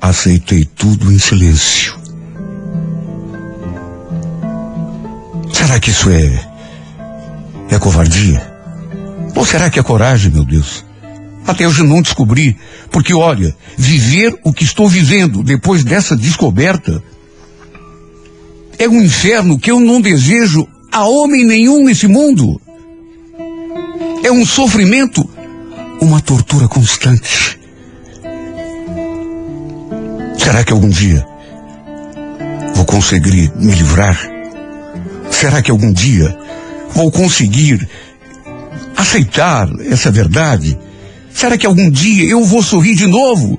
Aceitei 0.00 0.64
tudo 0.64 1.12
em 1.12 1.18
silêncio. 1.18 1.96
Será 5.52 5.80
que 5.80 5.90
isso 5.90 6.10
é. 6.10 6.48
é 7.70 7.78
covardia? 7.78 8.54
Ou 9.34 9.44
será 9.44 9.68
que 9.68 9.78
é 9.78 9.82
coragem, 9.82 10.30
meu 10.30 10.44
Deus? 10.44 10.84
Até 11.46 11.66
hoje 11.66 11.82
não 11.82 12.02
descobri. 12.02 12.56
Porque, 12.90 13.14
olha, 13.14 13.54
viver 13.76 14.38
o 14.44 14.52
que 14.52 14.64
estou 14.64 14.88
vivendo 14.88 15.42
depois 15.42 15.84
dessa 15.84 16.16
descoberta 16.16 17.02
é 18.78 18.88
um 18.88 19.02
inferno 19.02 19.58
que 19.58 19.70
eu 19.70 19.80
não 19.80 20.00
desejo 20.00 20.66
a 20.92 21.04
homem 21.04 21.44
nenhum 21.44 21.84
nesse 21.84 22.06
mundo. 22.06 22.60
É 24.22 24.30
um 24.30 24.44
sofrimento, 24.44 25.28
uma 26.00 26.20
tortura 26.20 26.68
constante. 26.68 27.58
Será 30.38 30.62
que 30.64 30.72
algum 30.72 30.88
dia 30.88 31.26
vou 32.74 32.84
conseguir 32.84 33.52
me 33.56 33.72
livrar? 33.72 34.16
Será 35.30 35.60
que 35.62 35.70
algum 35.70 35.92
dia 35.92 36.36
vou 36.90 37.10
conseguir 37.10 37.88
aceitar 38.96 39.68
essa 39.90 40.10
verdade? 40.10 40.78
Será 41.32 41.58
que 41.58 41.66
algum 41.66 41.90
dia 41.90 42.24
eu 42.24 42.44
vou 42.44 42.62
sorrir 42.62 42.94
de 42.94 43.06
novo? 43.06 43.58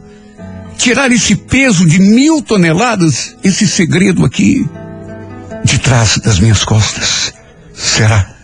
Tirar 0.78 1.12
esse 1.12 1.36
peso 1.36 1.86
de 1.86 2.00
mil 2.00 2.42
toneladas, 2.42 3.36
esse 3.44 3.68
segredo 3.68 4.24
aqui, 4.26 4.66
de 5.64 5.80
trás 5.80 6.18
das 6.24 6.40
minhas 6.40 6.64
costas? 6.64 7.34
Será? 7.74 8.37